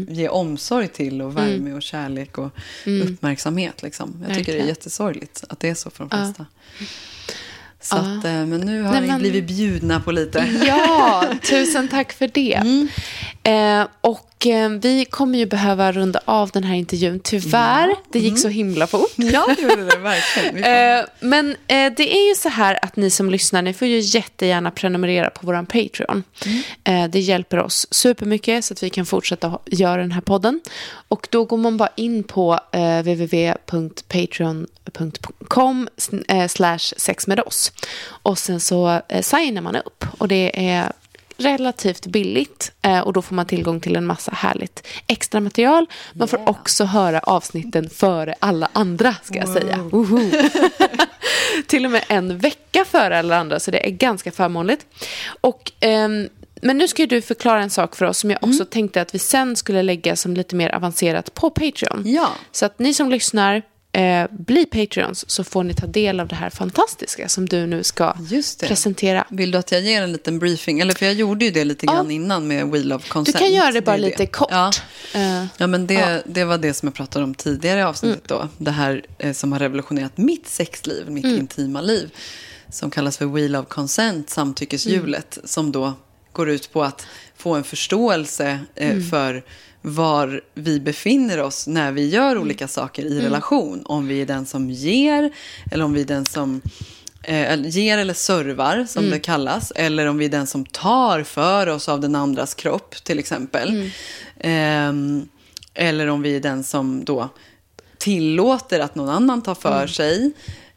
ge 0.10 0.30
omsorg 0.30 0.88
till 0.88 1.22
och 1.22 1.38
värme 1.38 1.74
och 1.74 1.82
kärlek 1.82 2.38
och 2.38 2.50
uppmärksamhet. 3.04 3.84
Liksom. 3.84 4.26
Jag 4.28 4.38
tycker 4.38 4.54
det 4.54 4.60
är 4.60 4.68
jättesorgligt 4.68 5.44
att 5.50 5.60
det 5.60 5.70
är 5.70 5.76
så 5.76 5.90
för 5.90 6.04
de 6.04 6.10
flesta. 6.10 6.46
Så 7.84 7.96
Ja. 7.96 8.00
att, 8.00 8.26
eh, 8.26 8.32
men 8.46 8.50
nu 8.62 8.82
har 8.82 8.92
Nej, 8.94 9.02
men- 9.08 9.20
blivit 9.20 9.44
bjudna 9.48 10.00
på 10.00 10.12
lite. 10.12 10.60
Ja, 10.68 11.26
tusen 11.50 11.88
tack 11.88 12.14
för 12.14 12.28
det. 12.28 12.62
Eh, 13.44 13.88
och 14.02 14.48
eh, 14.48 14.70
vi 14.70 15.06
kommer 15.06 15.40
ju 15.40 15.46
behöva 15.46 15.92
runda 15.92 16.22
av 16.26 16.50
den 16.50 16.64
här 16.64 16.76
intervjun, 16.76 17.20
tyvärr. 17.24 17.96
Det 18.12 18.20
gick 18.20 18.40
så 18.40 18.48
himla 18.48 18.88
fort. 18.88 19.12
Ja, 19.16 19.48
det 19.56 19.62
gjorde 19.62 19.86
det 19.86 19.98
verkligen. 19.98 20.64
Eh, 20.72 21.04
men 21.20 21.50
eh, 21.50 21.94
det 21.98 22.16
är 22.16 22.30
ju 22.30 22.36
så 22.36 22.50
här 22.50 22.80
att 22.82 22.96
ni 22.96 23.10
som 23.10 23.30
lyssnar, 23.30 23.62
ni 23.62 23.74
får 23.74 23.88
ju 23.88 24.00
jättegärna 24.00 24.72
prenumerera 24.72 25.30
på 25.30 25.46
vår 25.46 25.66
Patreon. 25.66 26.24
Eh, 26.84 27.06
det 27.10 27.20
hjälper 27.20 27.60
oss 27.60 27.88
supermycket 27.92 28.66
så 28.66 28.74
att 28.74 28.84
vi 28.84 28.90
kan 28.90 29.06
fortsätta 29.06 29.60
göra 29.66 30.02
den 30.02 30.12
här 30.12 30.22
podden. 30.22 30.62
Och 31.08 31.28
då 31.32 31.46
går 31.46 31.58
man 31.58 31.78
bara 31.78 31.90
in 31.96 32.24
på 32.24 32.60
www.patreon.com 33.04 35.90
slash 36.50 36.94
sex 36.98 37.28
med 37.28 37.40
oss. 37.40 37.72
Och 38.04 38.40
sen 38.40 38.60
så 38.60 39.02
signar 39.22 39.62
man 39.62 39.76
upp 39.76 40.06
och 40.18 40.28
det 40.28 40.70
är 40.70 40.92
relativt 41.42 42.06
billigt 42.06 42.72
eh, 42.82 43.00
och 43.00 43.14
då 43.14 43.22
får 43.22 43.36
man 43.36 43.46
tillgång 43.46 43.80
till 43.80 43.96
en 43.96 44.06
massa 44.06 44.32
härligt 44.32 44.88
extra 45.08 45.40
material. 45.40 45.86
Man 46.14 46.28
får 46.28 46.50
också 46.50 46.86
höra 46.86 47.20
avsnitten 47.20 47.90
före 47.90 48.36
alla 48.40 48.70
andra 48.74 49.16
ska 49.24 49.38
jag 49.38 49.50
säga. 49.50 49.78
Woho. 49.78 50.20
till 51.68 51.86
och 51.86 51.92
med 51.92 52.04
en 52.08 52.38
vecka 52.38 52.86
före 52.86 53.20
alla 53.20 53.38
andra 53.38 53.60
så 53.60 53.72
det 53.72 53.88
är 53.88 53.92
ganska 53.92 54.32
förmånligt. 54.32 54.86
Och, 55.42 55.72
ehm, 55.80 56.30
men 56.62 56.78
nu 56.78 56.88
ska 56.88 57.06
du 57.06 57.22
förklara 57.22 57.64
en 57.64 57.70
sak 57.70 57.96
för 57.96 58.06
oss 58.06 58.18
som 58.18 58.32
jag 58.32 58.44
också 58.44 58.66
tänkte 58.66 59.02
att 59.02 59.16
vi 59.16 59.20
sen 59.20 59.56
skulle 59.56 59.84
lägga 59.84 60.16
som 60.16 60.34
lite 60.34 60.56
mer 60.56 60.76
avancerat 60.76 61.34
på 61.34 61.50
Patreon. 61.50 62.04
Ja. 62.06 62.30
Så 62.52 62.66
att 62.66 62.80
ni 62.80 62.94
som 62.94 63.10
lyssnar, 63.10 63.62
eh, 63.92 64.28
bli 64.32 64.66
Patreons 64.66 65.30
så 65.30 65.44
får 65.44 65.64
ni 65.64 65.74
ta 65.74 65.88
del 65.88 66.20
av 66.20 66.28
det 66.28 66.36
här 66.36 66.50
fantastiska 66.50 67.30
som 67.30 67.46
du 67.50 67.66
nu 67.68 67.84
ska 67.84 68.14
det. 68.30 68.68
presentera. 68.68 69.28
Vill 69.30 69.52
du 69.52 69.58
att 69.58 69.72
jag 69.72 69.82
ger 69.82 70.02
en 70.02 70.12
liten 70.12 70.40
briefing? 70.40 70.80
Eller 70.80 70.94
för 70.94 71.06
jag 71.06 71.16
gjorde 71.16 71.46
ju 71.46 71.52
det 71.52 71.64
lite 71.66 71.86
grann 71.86 72.12
innan 72.12 72.48
med 72.48 72.68
Wheel 72.68 72.94
of 72.94 73.04
Du 73.04 73.10
Consent. 73.10 73.38
kan 73.38 73.54
göra 73.54 73.72
det 73.72 73.82
bara 73.82 73.96
är 73.96 74.00
lite 74.00 74.26
kort. 74.26 74.48
Ja. 74.52 74.72
Eh, 75.14 75.46
Ja, 75.58 75.68
men 75.68 75.88
det, 75.88 75.94
Ja. 75.94 76.22
det 76.26 76.44
var 76.44 76.58
det 76.58 76.74
som 76.74 76.88
jag 76.88 76.94
pratade 76.94 77.24
om 77.26 77.36
tidigare 77.36 77.80
i 77.80 77.84
avsnittet 77.84 78.28
då. 78.28 78.48
Det 78.58 78.72
här 78.72 79.06
eh, 79.18 79.34
som 79.34 79.52
har 79.52 79.60
revolutionerat 79.60 80.18
mitt 80.18 80.48
sexliv, 80.48 81.10
mitt 81.10 81.26
intima 81.26 81.82
liv. 81.82 82.10
Som 82.70 82.92
kallas 82.92 83.18
för 83.18 83.26
Wheel 83.26 83.56
of 83.56 83.68
Consent, 83.68 84.30
samtyckeshjulet. 84.30 85.38
Som 85.44 85.72
då 85.72 85.94
går 86.34 86.50
ut 86.50 86.74
på 86.74 86.84
att 86.84 87.06
få 87.38 87.56
en 87.56 87.64
förståelse 87.64 88.60
eh, 88.76 89.00
för 89.12 89.44
var 89.82 90.42
vi 90.54 90.80
befinner 90.80 91.42
oss 91.42 91.68
när 91.68 91.92
vi 91.92 92.10
gör 92.10 92.38
olika 92.38 92.68
saker 92.68 93.06
i 93.06 93.22
relation. 93.22 93.84
Om 93.86 94.08
vi 94.08 94.22
är 94.22 94.26
den 94.26 94.46
som 94.46 94.70
ger 94.70 95.32
eller 95.72 95.86
om 95.86 95.94
vi 95.94 96.02
är 96.02 96.06
den 96.06 96.26
som 96.26 96.62
eh, 97.24 97.66
ger 97.66 97.98
eller 97.98 98.14
servar, 98.14 98.86
som 98.90 99.10
det 99.10 99.20
kallas. 99.20 99.72
Eller 99.76 100.06
om 100.06 100.18
vi 100.18 100.26
är 100.26 100.30
den 100.30 100.48
som 100.48 100.66
tar 100.66 101.24
för 101.24 101.68
oss 101.68 101.90
av 101.90 102.00
den 102.00 102.16
andras 102.16 102.54
kropp, 102.54 102.96
till 103.04 103.20
exempel. 103.20 103.90
Ehm, 104.40 105.28
eller 105.74 106.08
om 106.08 106.22
vi 106.22 106.36
är 106.36 106.40
den 106.40 106.64
som 106.64 107.04
då 107.04 107.30
tillåter 107.98 108.80
att 108.80 108.96
någon 108.96 109.10
annan 109.10 109.42
tar 109.42 109.56
för 109.56 109.88
sig 109.88 110.26
eh, 110.26 110.32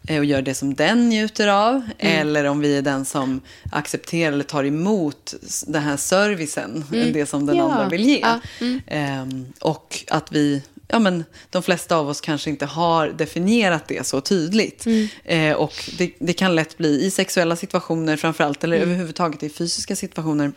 och 0.08 0.24
gör 0.24 0.42
det 0.42 0.54
som 0.54 0.74
den 0.74 1.08
njuter 1.08 1.48
av. 1.48 1.82
Eller 1.98 2.44
om 2.44 2.60
vi 2.60 2.76
är 2.76 2.82
den 2.82 3.04
som 3.04 3.40
accepterar 3.72 4.32
eller 4.32 4.44
tar 4.44 4.64
emot 4.64 5.34
den 5.66 5.82
här 5.82 5.96
servicen, 5.96 6.84
det 6.90 7.26
som 7.26 7.46
den 7.46 7.56
Ja. 7.56 7.72
andra 7.72 7.88
vill 7.88 8.04
ge. 8.08 8.18
Ja. 8.20 8.40
Ehm, 8.86 9.46
och 9.60 10.04
att 10.08 10.32
vi, 10.32 10.62
ja 10.88 10.98
men 10.98 11.24
de 11.50 11.62
flesta 11.62 11.96
av 11.96 12.08
oss 12.08 12.20
kanske 12.20 12.50
inte 12.50 12.66
har 12.66 13.08
definierat 13.08 13.88
det 13.88 14.06
så 14.06 14.20
tydligt. 14.20 14.86
Eh, 15.24 15.52
och 15.52 15.90
det, 15.98 16.10
det 16.18 16.32
kan 16.32 16.54
lätt 16.54 16.76
bli 16.78 17.04
i 17.04 17.10
sexuella 17.10 17.56
situationer 17.56 18.16
framförallt, 18.16 18.64
eller 18.64 18.76
överhuvudtaget 18.76 19.42
i 19.42 19.48
fysiska 19.48 19.96
situationer, 19.96 20.52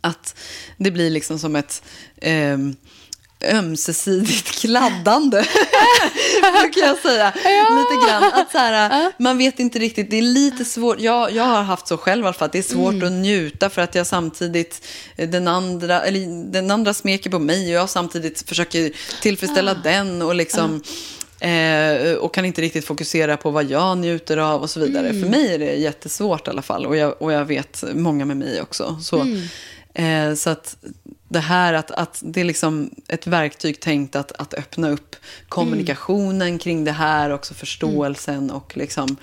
att 0.00 0.36
det 0.76 0.90
blir 0.90 1.10
liksom 1.10 1.38
som 1.38 1.56
ett 1.56 1.82
ehm, 2.20 2.76
ömsesidigt 3.52 4.50
kladdande. 4.60 5.44
brukar 6.62 6.80
jag 6.80 6.98
säga. 6.98 7.32
Lite 7.70 8.06
grann. 8.06 8.24
Att 8.34 8.52
så 8.52 8.58
här, 8.58 9.12
Man 9.18 9.38
vet 9.38 9.58
inte 9.58 9.78
riktigt, 9.78 10.10
det 10.10 10.18
är 10.18 10.22
lite 10.22 10.64
svårt. 10.64 11.00
Jag, 11.00 11.32
jag 11.32 11.44
har 11.44 11.62
haft 11.62 11.86
så 11.86 11.96
själv 11.96 12.22
i 12.22 12.26
alla 12.26 12.32
fall, 12.32 12.46
att 12.46 12.52
det 12.52 12.58
är 12.58 12.62
svårt 12.62 13.02
att 13.02 13.12
njuta 13.12 13.70
för 13.70 13.82
att 13.82 13.94
jag 13.94 14.06
samtidigt, 14.06 14.86
eh, 15.16 15.28
den 15.28 15.48
andra, 15.48 16.02
eller 16.02 16.50
den 16.52 16.70
andra 16.70 16.94
smeker 16.94 17.30
på 17.30 17.38
mig 17.38 17.76
och 17.76 17.82
jag 17.82 17.90
samtidigt 17.90 18.48
försöker 18.48 18.92
tillfredsställa 19.22 19.74
den 19.74 20.22
och 20.22 20.34
liksom 20.34 20.82
Eh, 21.40 22.12
och 22.12 22.34
kan 22.34 22.44
inte 22.44 22.62
riktigt 22.62 22.84
fokusera 22.84 23.36
på 23.36 23.50
vad 23.50 23.64
jag 23.64 23.98
njuter 23.98 24.36
av 24.36 24.62
och 24.62 24.70
så 24.70 24.80
vidare. 24.80 25.12
För 25.12 25.28
mig 25.28 25.54
är 25.54 25.58
det 25.58 25.74
jättesvårt 25.74 26.48
i 26.48 26.50
alla 26.50 26.62
fall. 26.62 26.86
Och 26.86 26.96
jag, 26.96 27.22
och 27.22 27.32
jag 27.32 27.44
vet 27.44 27.84
många 27.94 28.24
med 28.24 28.36
mig 28.36 28.62
också. 28.62 28.98
Så, 29.02 29.26
Eh, 29.94 30.34
så 30.34 30.50
att 30.50 30.76
det 31.32 31.40
här 31.40 31.72
att, 31.72 31.90
att 31.90 32.20
det 32.24 32.40
är 32.40 32.44
liksom 32.44 32.90
ett 33.08 33.26
verktyg 33.26 33.80
tänkt 33.80 34.16
att, 34.16 34.32
att 34.32 34.54
öppna 34.54 34.90
upp 34.90 35.16
kommunikationen 35.48 36.48
mm. 36.48 36.58
kring 36.58 36.84
det 36.84 36.92
här, 36.92 37.30
också 37.30 37.54
förståelsen 37.54 38.34
mm. 38.34 38.56
och 38.56 38.76
liksom 38.76 39.16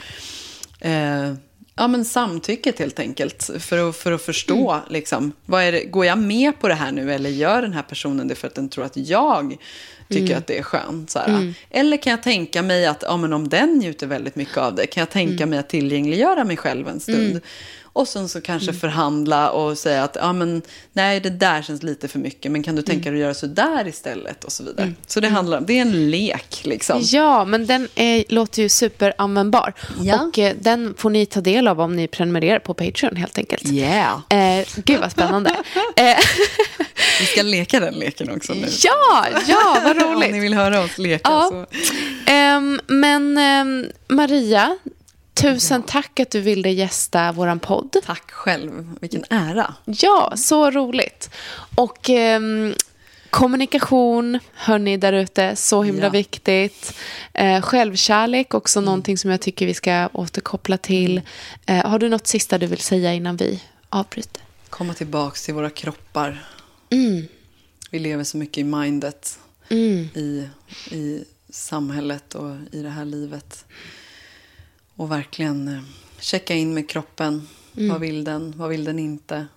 eh, 0.79 1.33
ja, 1.75 1.87
men 1.87 2.05
samtycket 2.05 2.79
helt 2.79 2.99
enkelt. 2.99 3.49
För 3.59 3.89
att, 3.89 3.95
för 3.95 4.11
att 4.11 4.21
förstå, 4.21 4.71
mm. 4.71 4.83
liksom, 4.89 5.31
vad 5.45 5.63
är 5.63 5.71
det, 5.71 5.83
går 5.83 6.05
jag 6.05 6.17
med 6.17 6.59
på 6.59 6.67
det 6.67 6.73
här 6.73 6.91
nu 6.91 7.13
eller 7.13 7.29
gör 7.29 7.61
den 7.61 7.73
här 7.73 7.81
personen 7.81 8.27
det 8.27 8.35
för 8.35 8.47
att 8.47 8.55
den 8.55 8.69
tror 8.69 8.85
att 8.85 8.97
jag 8.97 9.57
tycker 10.09 10.25
mm. 10.25 10.37
att 10.37 10.47
det 10.47 10.57
är 10.57 10.63
skönt? 10.63 11.09
Så 11.09 11.19
mm. 11.19 11.53
Eller 11.69 11.97
kan 11.97 12.11
jag 12.11 12.23
tänka 12.23 12.61
mig 12.61 12.85
att 12.85 13.03
ja, 13.07 13.17
men 13.17 13.33
om 13.33 13.49
den 13.49 13.69
njuter 13.69 14.07
väldigt 14.07 14.35
mycket 14.35 14.57
av 14.57 14.75
det, 14.75 14.87
kan 14.87 15.01
jag 15.01 15.09
tänka 15.09 15.43
mm. 15.43 15.49
mig 15.49 15.59
att 15.59 15.69
tillgängliggöra 15.69 16.43
mig 16.43 16.57
själv 16.57 16.87
en 16.87 16.99
stund? 16.99 17.41
Mm. 17.99 18.01
Och 18.01 18.07
sen 18.07 18.29
så 18.29 18.41
kanske 18.41 18.69
mm. 18.69 18.79
förhandla 18.79 19.51
och 19.51 19.77
säga 19.77 20.03
att 20.03 20.17
ja, 20.19 20.33
men, 20.33 20.61
nej, 20.93 21.19
det 21.19 21.29
där 21.29 21.61
känns 21.61 21.83
lite 21.83 22.07
för 22.07 22.19
mycket, 22.19 22.51
men 22.51 22.63
kan 22.63 22.75
du 22.75 22.81
tänka 22.81 23.09
mm. 23.09 23.13
dig 23.13 23.21
att 23.21 23.25
göra 23.25 23.33
så 23.33 23.47
där 23.47 23.87
istället? 23.87 24.43
Och 24.43 24.51
så 24.51 24.63
vidare. 24.63 24.83
Mm. 24.83 24.95
Så 25.07 25.19
det, 25.19 25.27
handlar, 25.27 25.61
det 25.61 25.73
är 25.77 25.81
en 25.81 26.11
lek. 26.11 26.61
Liksom. 26.63 26.99
Ja, 27.03 27.45
men 27.45 27.65
den 27.65 27.87
är, 27.95 28.23
låter 28.29 28.61
ju 28.61 28.69
superanvändbar. 28.69 29.73
Ja. 30.01 30.23
Och 30.23 30.39
eh, 30.39 30.55
den 30.59 30.93
får 30.97 31.09
ni 31.09 31.25
ta 31.25 31.41
del 31.41 31.67
av 31.67 31.81
om 31.81 31.95
ni 31.95 32.07
prenumererar 32.07 32.59
på 32.59 32.73
Patreon 32.73 33.15
helt 33.15 33.37
enkelt. 33.37 33.71
Yeah. 33.71 34.21
Eh, 34.29 34.67
gud 34.85 34.99
vad 34.99 35.11
spännande. 35.11 35.55
Eh, 35.95 36.17
Vi 37.19 37.25
ska 37.25 37.41
leka 37.41 37.79
den 37.79 37.93
leken 37.93 38.31
också 38.31 38.53
nu. 38.53 38.67
Ja, 38.83 39.27
ja 39.47 39.81
vad 39.83 40.01
roligt. 40.01 40.25
om 40.27 40.31
ni 40.31 40.39
vill 40.39 40.53
höra 40.53 40.81
oss 40.81 40.97
leka. 40.97 41.29
Ja. 41.29 41.49
Så. 41.49 42.33
Um, 42.33 42.79
men 42.87 43.37
um, 43.37 43.85
Maria, 44.07 44.77
Tusen 45.41 45.83
tack 45.83 46.19
att 46.19 46.31
du 46.31 46.39
ville 46.41 46.69
gästa 46.69 47.31
vår 47.31 47.59
podd. 47.59 47.95
Tack 48.05 48.31
själv. 48.31 48.95
Vilken 49.01 49.23
ära. 49.29 49.75
Ja, 49.85 50.33
så 50.35 50.71
roligt. 50.71 51.29
Och 51.75 52.09
eh, 52.09 52.41
kommunikation, 53.29 54.39
hörni 54.53 54.97
där 54.97 55.13
ute, 55.13 55.55
så 55.55 55.83
himla 55.83 56.03
ja. 56.03 56.09
viktigt. 56.09 56.93
Eh, 57.33 57.61
självkärlek, 57.61 58.53
också 58.53 58.79
mm. 58.79 58.85
någonting 58.85 59.17
som 59.17 59.31
jag 59.31 59.41
tycker 59.41 59.65
vi 59.65 59.73
ska 59.73 60.09
återkoppla 60.13 60.77
till. 60.77 61.21
Eh, 61.65 61.85
har 61.85 61.99
du 61.99 62.09
något 62.09 62.27
sista 62.27 62.57
du 62.57 62.67
vill 62.67 62.79
säga 62.79 63.13
innan 63.13 63.37
vi 63.37 63.63
avbryter? 63.89 64.43
Komma 64.69 64.93
tillbaka 64.93 65.35
till 65.45 65.53
våra 65.53 65.69
kroppar. 65.69 66.45
Mm. 66.89 67.27
Vi 67.91 67.99
lever 67.99 68.23
så 68.23 68.37
mycket 68.37 68.57
i 68.57 68.63
mindet. 68.63 69.39
Mm. 69.69 70.09
I, 70.13 70.49
I 70.91 71.23
samhället 71.49 72.35
och 72.35 72.55
i 72.71 72.81
det 72.81 72.89
här 72.89 73.05
livet. 73.05 73.65
Och 74.99 75.11
verkligen 75.11 75.67
eh, 75.67 75.81
checka 76.19 76.53
in 76.53 76.73
med 76.73 76.89
kroppen. 76.89 77.47
Mm. 77.77 77.89
Vad 77.89 78.01
vill 78.01 78.23
den? 78.23 78.53
Vad 78.57 78.69
vill 78.69 78.83
den 78.83 78.99
inte? 78.99 79.47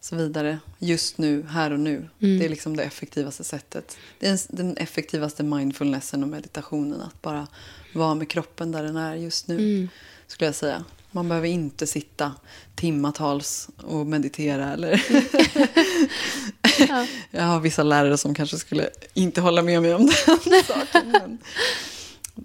Så 0.00 0.16
vidare. 0.16 0.58
Just 0.78 1.18
nu, 1.18 1.46
här 1.48 1.70
och 1.70 1.80
nu. 1.80 2.08
Mm. 2.20 2.38
Det 2.38 2.44
är 2.44 2.48
liksom 2.48 2.76
det 2.76 2.82
effektivaste 2.82 3.44
sättet. 3.44 3.96
Det 4.18 4.28
är 4.28 4.38
den 4.48 4.76
effektivaste 4.76 5.42
mindfulnessen 5.42 6.22
och 6.22 6.28
meditationen. 6.28 7.00
Att 7.00 7.22
bara 7.22 7.46
vara 7.94 8.14
med 8.14 8.28
kroppen 8.28 8.72
där 8.72 8.82
den 8.82 8.96
är 8.96 9.14
just 9.14 9.48
nu. 9.48 9.54
Mm. 9.54 9.88
Skulle 10.26 10.48
jag 10.48 10.54
säga. 10.54 10.84
Man 11.10 11.28
behöver 11.28 11.48
inte 11.48 11.86
sitta 11.86 12.32
timmatals 12.74 13.68
och 13.76 14.06
meditera. 14.06 14.72
Eller 14.72 15.04
ja. 16.88 17.06
Jag 17.30 17.42
har 17.42 17.60
vissa 17.60 17.82
lärare 17.82 18.18
som 18.18 18.34
kanske 18.34 18.58
skulle 18.58 18.90
inte 19.14 19.40
hålla 19.40 19.62
med 19.62 19.82
mig 19.82 19.94
om 19.94 20.10
den 20.26 20.62
saken. 20.64 21.12
Men 21.12 21.38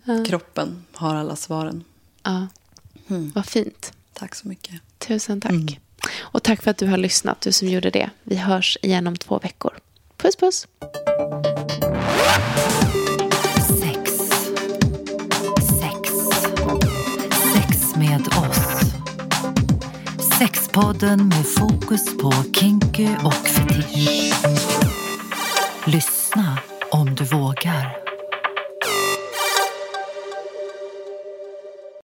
ja. 0.04 0.26
Kroppen 0.26 0.84
har 0.94 1.16
alla 1.16 1.36
svaren. 1.36 1.84
Ja, 2.30 2.48
mm. 3.08 3.32
vad 3.36 3.46
fint. 3.46 3.94
Tack 4.14 4.36
så 4.36 4.48
mycket. 4.48 4.74
Tusen 4.98 5.42
tack. 5.42 5.52
Mm. 5.52 5.68
Och 6.20 6.44
tack 6.44 6.62
för 6.62 6.72
att 6.72 6.78
du 6.78 6.88
har 6.88 6.98
lyssnat, 6.98 7.42
du 7.42 7.52
som 7.52 7.68
gjorde 7.68 7.90
det. 7.90 8.10
Vi 8.24 8.36
hörs 8.36 8.78
igen 8.82 9.08
om 9.08 9.18
två 9.18 9.40
veckor. 9.40 9.74
Puss, 10.18 10.36
puss. 10.36 10.68
Sex. 13.80 14.12
Sex. 15.80 16.14
Sex 17.54 17.96
med 17.96 18.28
oss. 18.28 18.80
Sexpodden 20.40 21.28
med 21.28 21.46
fokus 21.58 22.18
på 22.18 22.32
kinky 22.54 23.08
och 23.24 23.48
fetisch. 23.48 24.34
Lyssna 25.86 26.58